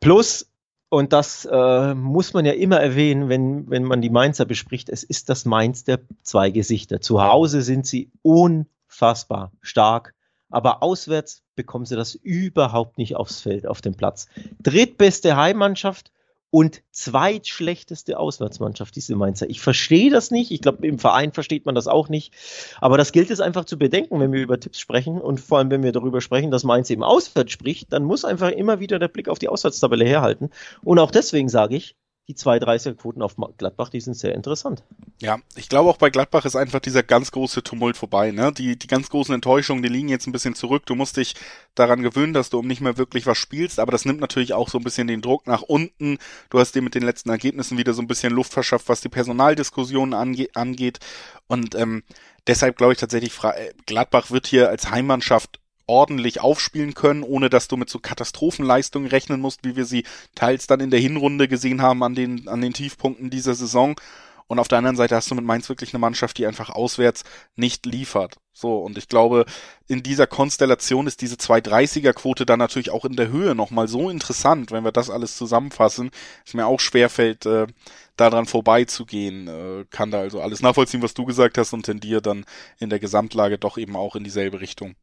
Plus, 0.00 0.47
und 0.90 1.12
das 1.12 1.44
äh, 1.50 1.94
muss 1.94 2.32
man 2.32 2.44
ja 2.44 2.52
immer 2.52 2.80
erwähnen, 2.80 3.28
wenn, 3.28 3.68
wenn 3.70 3.84
man 3.84 4.00
die 4.00 4.10
Mainzer 4.10 4.44
bespricht. 4.44 4.88
Es 4.88 5.02
ist 5.02 5.28
das 5.28 5.44
Mainz 5.44 5.84
der 5.84 6.00
zwei 6.22 6.50
Gesichter. 6.50 7.00
Zu 7.00 7.22
Hause 7.22 7.62
sind 7.62 7.86
sie 7.86 8.10
unfassbar 8.22 9.52
stark, 9.60 10.14
aber 10.50 10.82
auswärts 10.82 11.42
bekommen 11.56 11.84
sie 11.84 11.96
das 11.96 12.14
überhaupt 12.14 12.96
nicht 12.96 13.16
aufs 13.16 13.40
Feld, 13.40 13.66
auf 13.66 13.82
den 13.82 13.94
Platz. 13.94 14.28
Drittbeste 14.60 15.36
Heimmannschaft 15.36 16.10
und 16.50 16.82
zweitschlechteste 16.92 18.18
Auswärtsmannschaft, 18.18 18.96
diese 18.96 19.16
Mainzer. 19.16 19.50
Ich 19.50 19.60
verstehe 19.60 20.10
das 20.10 20.30
nicht. 20.30 20.50
Ich 20.50 20.62
glaube, 20.62 20.86
im 20.86 20.98
Verein 20.98 21.32
versteht 21.32 21.66
man 21.66 21.74
das 21.74 21.86
auch 21.86 22.08
nicht. 22.08 22.32
Aber 22.80 22.96
das 22.96 23.12
gilt 23.12 23.30
es 23.30 23.40
einfach 23.40 23.66
zu 23.66 23.78
bedenken, 23.78 24.18
wenn 24.18 24.32
wir 24.32 24.42
über 24.42 24.58
Tipps 24.58 24.80
sprechen 24.80 25.20
und 25.20 25.40
vor 25.40 25.58
allem, 25.58 25.70
wenn 25.70 25.82
wir 25.82 25.92
darüber 25.92 26.20
sprechen, 26.20 26.50
dass 26.50 26.64
Mainz 26.64 26.88
eben 26.90 27.02
auswärts 27.02 27.52
spricht, 27.52 27.92
dann 27.92 28.04
muss 28.04 28.24
einfach 28.24 28.50
immer 28.50 28.80
wieder 28.80 28.98
der 28.98 29.08
Blick 29.08 29.28
auf 29.28 29.38
die 29.38 29.48
Auswärtstabelle 29.48 30.06
herhalten. 30.06 30.50
Und 30.82 30.98
auch 30.98 31.10
deswegen 31.10 31.48
sage 31.48 31.76
ich, 31.76 31.96
die 32.28 32.34
2,30er-Quoten 32.34 33.22
auf 33.22 33.36
Gladbach, 33.56 33.88
die 33.88 34.02
sind 34.02 34.12
sehr 34.12 34.34
interessant. 34.34 34.82
Ja, 35.18 35.38
ich 35.56 35.70
glaube 35.70 35.88
auch 35.88 35.96
bei 35.96 36.10
Gladbach 36.10 36.44
ist 36.44 36.56
einfach 36.56 36.78
dieser 36.78 37.02
ganz 37.02 37.30
große 37.32 37.62
Tumult 37.62 37.96
vorbei. 37.96 38.32
Ne? 38.32 38.52
Die, 38.52 38.78
die 38.78 38.86
ganz 38.86 39.08
großen 39.08 39.34
Enttäuschungen, 39.34 39.82
die 39.82 39.88
liegen 39.88 40.10
jetzt 40.10 40.26
ein 40.26 40.32
bisschen 40.32 40.54
zurück. 40.54 40.84
Du 40.84 40.94
musst 40.94 41.16
dich 41.16 41.36
daran 41.74 42.02
gewöhnen, 42.02 42.34
dass 42.34 42.50
du 42.50 42.58
um 42.58 42.66
nicht 42.66 42.82
mehr 42.82 42.98
wirklich 42.98 43.26
was 43.26 43.38
spielst, 43.38 43.80
aber 43.80 43.92
das 43.92 44.04
nimmt 44.04 44.20
natürlich 44.20 44.52
auch 44.52 44.68
so 44.68 44.76
ein 44.76 44.84
bisschen 44.84 45.06
den 45.06 45.22
Druck 45.22 45.46
nach 45.46 45.62
unten. 45.62 46.18
Du 46.50 46.58
hast 46.58 46.74
dir 46.74 46.82
mit 46.82 46.94
den 46.94 47.02
letzten 47.02 47.30
Ergebnissen 47.30 47.78
wieder 47.78 47.94
so 47.94 48.02
ein 48.02 48.08
bisschen 48.08 48.34
Luft 48.34 48.52
verschafft, 48.52 48.90
was 48.90 49.00
die 49.00 49.08
Personaldiskussionen 49.08 50.12
ange 50.12 50.48
angeht. 50.52 50.98
Und 51.46 51.74
ähm, 51.76 52.02
deshalb 52.46 52.76
glaube 52.76 52.92
ich 52.92 52.98
tatsächlich, 52.98 53.32
Gladbach 53.86 54.30
wird 54.30 54.46
hier 54.46 54.68
als 54.68 54.90
Heimmannschaft 54.90 55.60
ordentlich 55.88 56.40
aufspielen 56.40 56.94
können, 56.94 57.22
ohne 57.22 57.50
dass 57.50 57.68
du 57.68 57.76
mit 57.76 57.90
so 57.90 57.98
Katastrophenleistungen 57.98 59.08
rechnen 59.08 59.40
musst, 59.40 59.64
wie 59.64 59.76
wir 59.76 59.84
sie 59.84 60.04
teils 60.34 60.66
dann 60.66 60.80
in 60.80 60.90
der 60.90 61.00
Hinrunde 61.00 61.48
gesehen 61.48 61.82
haben 61.82 62.02
an 62.02 62.14
den, 62.14 62.48
an 62.48 62.60
den 62.60 62.72
Tiefpunkten 62.72 63.30
dieser 63.30 63.54
Saison. 63.54 63.96
Und 64.48 64.58
auf 64.58 64.68
der 64.68 64.78
anderen 64.78 64.96
Seite 64.96 65.14
hast 65.14 65.30
du 65.30 65.34
mit 65.34 65.44
Mainz 65.44 65.68
wirklich 65.68 65.92
eine 65.92 66.00
Mannschaft, 66.00 66.38
die 66.38 66.46
einfach 66.46 66.70
auswärts 66.70 67.22
nicht 67.54 67.84
liefert. 67.84 68.38
So, 68.54 68.78
und 68.78 68.96
ich 68.96 69.06
glaube, 69.06 69.44
in 69.88 70.02
dieser 70.02 70.26
Konstellation 70.26 71.06
ist 71.06 71.20
diese 71.20 71.36
230er-Quote 71.36 72.46
dann 72.46 72.58
natürlich 72.58 72.90
auch 72.90 73.04
in 73.04 73.14
der 73.14 73.28
Höhe 73.28 73.54
nochmal 73.54 73.88
so 73.88 74.08
interessant, 74.08 74.72
wenn 74.72 74.84
wir 74.84 74.90
das 74.90 75.10
alles 75.10 75.36
zusammenfassen. 75.36 76.10
Es 76.46 76.54
mir 76.54 76.66
auch 76.66 76.80
schwerfällt, 76.80 77.44
äh, 77.44 77.66
daran 78.16 78.46
vorbeizugehen. 78.46 79.48
Äh, 79.48 79.84
kann 79.90 80.10
da 80.10 80.20
also 80.20 80.40
alles 80.40 80.62
nachvollziehen, 80.62 81.02
was 81.02 81.14
du 81.14 81.26
gesagt 81.26 81.58
hast 81.58 81.74
und 81.74 81.84
tendiere 81.84 82.22
dann 82.22 82.46
in 82.78 82.88
der 82.88 83.00
Gesamtlage 83.00 83.58
doch 83.58 83.76
eben 83.76 83.96
auch 83.96 84.16
in 84.16 84.24
dieselbe 84.24 84.62
Richtung. 84.62 84.96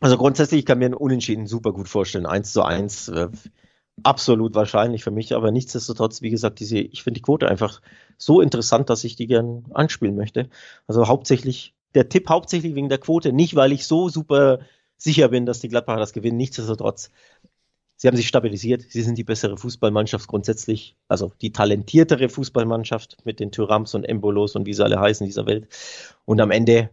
Also 0.00 0.18
grundsätzlich 0.18 0.66
kann 0.66 0.78
mir 0.78 0.86
ein 0.86 0.94
Unentschieden 0.94 1.46
super 1.46 1.72
gut 1.72 1.88
vorstellen. 1.88 2.26
Eins 2.26 2.52
zu 2.52 2.62
eins, 2.62 3.08
äh, 3.08 3.28
absolut 4.02 4.54
wahrscheinlich 4.54 5.02
für 5.04 5.10
mich, 5.10 5.34
aber 5.34 5.50
nichtsdestotrotz, 5.50 6.22
wie 6.22 6.30
gesagt, 6.30 6.60
diese, 6.60 6.78
ich 6.78 7.02
finde 7.02 7.18
die 7.18 7.22
Quote 7.22 7.48
einfach 7.48 7.80
so 8.18 8.40
interessant, 8.40 8.90
dass 8.90 9.04
ich 9.04 9.16
die 9.16 9.26
gern 9.26 9.64
anspielen 9.72 10.16
möchte. 10.16 10.48
Also 10.86 11.08
hauptsächlich, 11.08 11.74
der 11.94 12.08
Tipp 12.08 12.28
hauptsächlich 12.28 12.74
wegen 12.74 12.88
der 12.88 12.98
Quote, 12.98 13.32
nicht 13.32 13.54
weil 13.54 13.72
ich 13.72 13.86
so 13.86 14.08
super 14.08 14.60
sicher 14.98 15.28
bin, 15.28 15.46
dass 15.46 15.60
die 15.60 15.68
Gladbacher 15.68 15.98
das 15.98 16.12
gewinnen, 16.12 16.36
nichtsdestotrotz. 16.36 17.10
Sie 17.98 18.08
haben 18.08 18.16
sich 18.16 18.28
stabilisiert, 18.28 18.82
sie 18.82 19.00
sind 19.00 19.16
die 19.16 19.24
bessere 19.24 19.56
Fußballmannschaft 19.56 20.28
grundsätzlich, 20.28 20.96
also 21.08 21.32
die 21.40 21.52
talentiertere 21.52 22.28
Fußballmannschaft 22.28 23.24
mit 23.24 23.40
den 23.40 23.52
Thyrams 23.52 23.94
und 23.94 24.04
Embolos 24.04 24.54
und 24.54 24.66
wie 24.66 24.74
sie 24.74 24.84
alle 24.84 25.00
heißen 25.00 25.24
in 25.24 25.28
dieser 25.30 25.46
Welt. 25.46 25.68
Und 26.26 26.42
am 26.42 26.50
Ende 26.50 26.90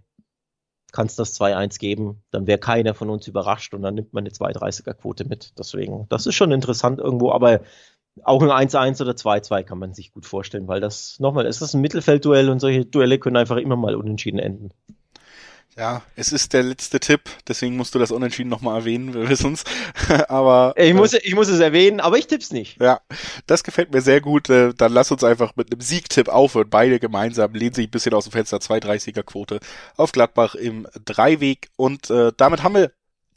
kann 0.93 1.07
es 1.07 1.15
das 1.17 1.37
2-1 1.39 1.79
geben, 1.79 2.23
dann 2.31 2.47
wäre 2.47 2.59
keiner 2.59 2.93
von 2.93 3.09
uns 3.09 3.27
überrascht 3.27 3.73
und 3.73 3.81
dann 3.81 3.95
nimmt 3.95 4.13
man 4.13 4.23
eine 4.23 4.29
2-30er-Quote 4.29 5.25
mit. 5.25 5.53
Deswegen, 5.57 6.05
das 6.07 6.27
ist 6.27 6.35
schon 6.35 6.51
interessant 6.53 6.99
irgendwo, 6.99 7.31
aber 7.31 7.61
auch 8.23 8.43
ein 8.43 8.69
1-1 8.69 9.01
oder 9.01 9.13
2-2 9.13 9.63
kann 9.63 9.79
man 9.79 9.93
sich 9.93 10.13
gut 10.13 10.25
vorstellen, 10.27 10.67
weil 10.67 10.79
das, 10.79 11.19
nochmal, 11.19 11.47
es 11.47 11.61
ist 11.61 11.73
ein 11.73 11.81
Mittelfeldduell 11.81 12.49
und 12.49 12.59
solche 12.59 12.85
Duelle 12.85 13.17
können 13.17 13.37
einfach 13.37 13.57
immer 13.57 13.75
mal 13.75 13.95
unentschieden 13.95 14.39
enden. 14.39 14.69
Ja, 15.75 16.03
es 16.15 16.31
ist 16.31 16.53
der 16.53 16.61
letzte 16.61 16.99
Tipp, 16.99 17.21
deswegen 17.47 17.75
musst 17.77 17.95
du 17.95 17.99
das 17.99 18.11
Unentschieden 18.11 18.49
nochmal 18.49 18.79
erwähnen, 18.79 19.13
wir 19.13 19.27
wissen 19.27 19.53
es. 19.53 19.63
aber 20.29 20.73
ich 20.77 20.93
muss, 20.93 21.13
äh, 21.13 21.21
ich 21.23 21.33
muss 21.33 21.47
es 21.47 21.59
erwähnen, 21.59 21.99
aber 21.99 22.17
ich 22.17 22.27
tipp's 22.27 22.51
nicht. 22.51 22.79
Ja, 22.79 23.01
das 23.47 23.63
gefällt 23.63 23.91
mir 23.91 24.01
sehr 24.01 24.21
gut. 24.21 24.49
Äh, 24.49 24.73
dann 24.75 24.93
lass 24.93 25.11
uns 25.11 25.23
einfach 25.23 25.55
mit 25.55 25.71
einem 25.71 25.81
Siegtipp 25.81 26.29
aufhören. 26.29 26.69
Beide 26.69 26.99
gemeinsam 26.99 27.53
lehnen 27.53 27.73
sich 27.73 27.87
ein 27.87 27.91
bisschen 27.91 28.13
aus 28.13 28.25
dem 28.25 28.33
Fenster 28.33 28.57
230er 28.57 29.23
Quote 29.23 29.59
auf 29.97 30.11
Gladbach 30.11 30.53
im 30.53 30.87
Dreiweg. 31.05 31.69
Und 31.75 32.09
äh, 32.11 32.31
damit 32.37 32.61
haben 32.61 32.75
wir 32.75 32.91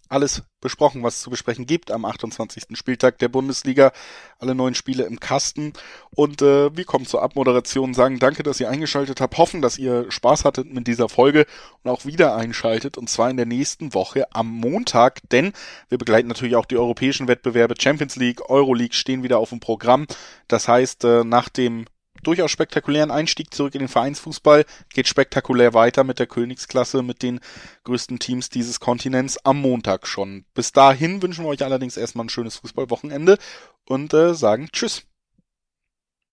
alles 0.09 0.43
besprochen, 0.61 1.03
was 1.03 1.17
es 1.17 1.23
zu 1.23 1.31
besprechen 1.31 1.67
gibt 1.67 1.91
am 1.91 2.05
28. 2.05 2.65
Spieltag 2.73 3.19
der 3.19 3.29
Bundesliga. 3.29 3.93
Alle 4.39 4.55
neuen 4.55 4.75
Spiele 4.75 5.05
im 5.05 5.21
Kasten. 5.21 5.73
Und 6.15 6.43
äh, 6.43 6.77
wir 6.77 6.85
kommen 6.85 7.07
zur 7.07 7.23
Abmoderation, 7.23 7.95
sagen 7.95 8.19
danke, 8.19 8.43
dass 8.43 8.61
ihr 8.61 8.69
eingeschaltet 8.69 9.21
habt, 9.21 9.39
hoffen, 9.39 9.63
dass 9.63 9.79
ihr 9.79 10.11
Spaß 10.11 10.45
hattet 10.45 10.73
mit 10.73 10.87
dieser 10.87 11.09
Folge 11.09 11.47
und 11.83 11.91
auch 11.91 12.05
wieder 12.05 12.37
einschaltet. 12.37 12.99
Und 12.99 13.09
zwar 13.09 13.31
in 13.31 13.37
der 13.37 13.47
nächsten 13.47 13.95
Woche 13.95 14.27
am 14.35 14.49
Montag, 14.49 15.21
denn 15.31 15.53
wir 15.89 15.99
begleiten 15.99 16.29
natürlich 16.29 16.57
auch 16.57 16.67
die 16.67 16.79
europäischen 16.79 17.29
Wettbewerbe 17.29 17.75
Champions 17.79 18.17
League, 18.17 18.49
Euroleague 18.49 18.95
stehen 18.95 19.23
wieder 19.23 19.39
auf 19.39 19.51
dem 19.51 19.61
Programm. 19.61 20.07
Das 20.49 20.69
heißt, 20.69 21.05
äh, 21.05 21.25
nach 21.25 21.49
dem 21.49 21.87
durchaus 22.27 22.51
spektakulären 22.51 23.11
Einstieg 23.11 23.55
zurück 23.55 23.75
in 23.75 23.81
den 23.81 23.89
Vereinsfußball, 23.89 24.65
geht 24.93 25.09
spektakulär 25.09 25.75
weiter 25.75 26.05
mit 26.05 26.19
der 26.19 26.27
Königsklasse, 26.27 27.03
mit 27.03 27.23
den 27.23 27.41
größten 27.85 28.19
Teams 28.19 28.51
dieses 28.51 28.81
Kontinents 28.81 29.39
am 29.45 29.61
Montag 29.61 30.07
schon. 30.07 30.45
Bis 30.55 30.73
dahin 30.73 31.23
wünschen 31.23 31.45
wir 31.45 31.49
euch 31.49 31.65
allerdings 31.65 31.97
erstmal 31.97 32.27
ein 32.27 32.31
schönes 32.31 32.57
Fußballwochenende 32.57 33.39
und 33.87 34.13
äh, 34.15 34.35
sagen 34.35 34.69
Tschüss. 34.73 35.07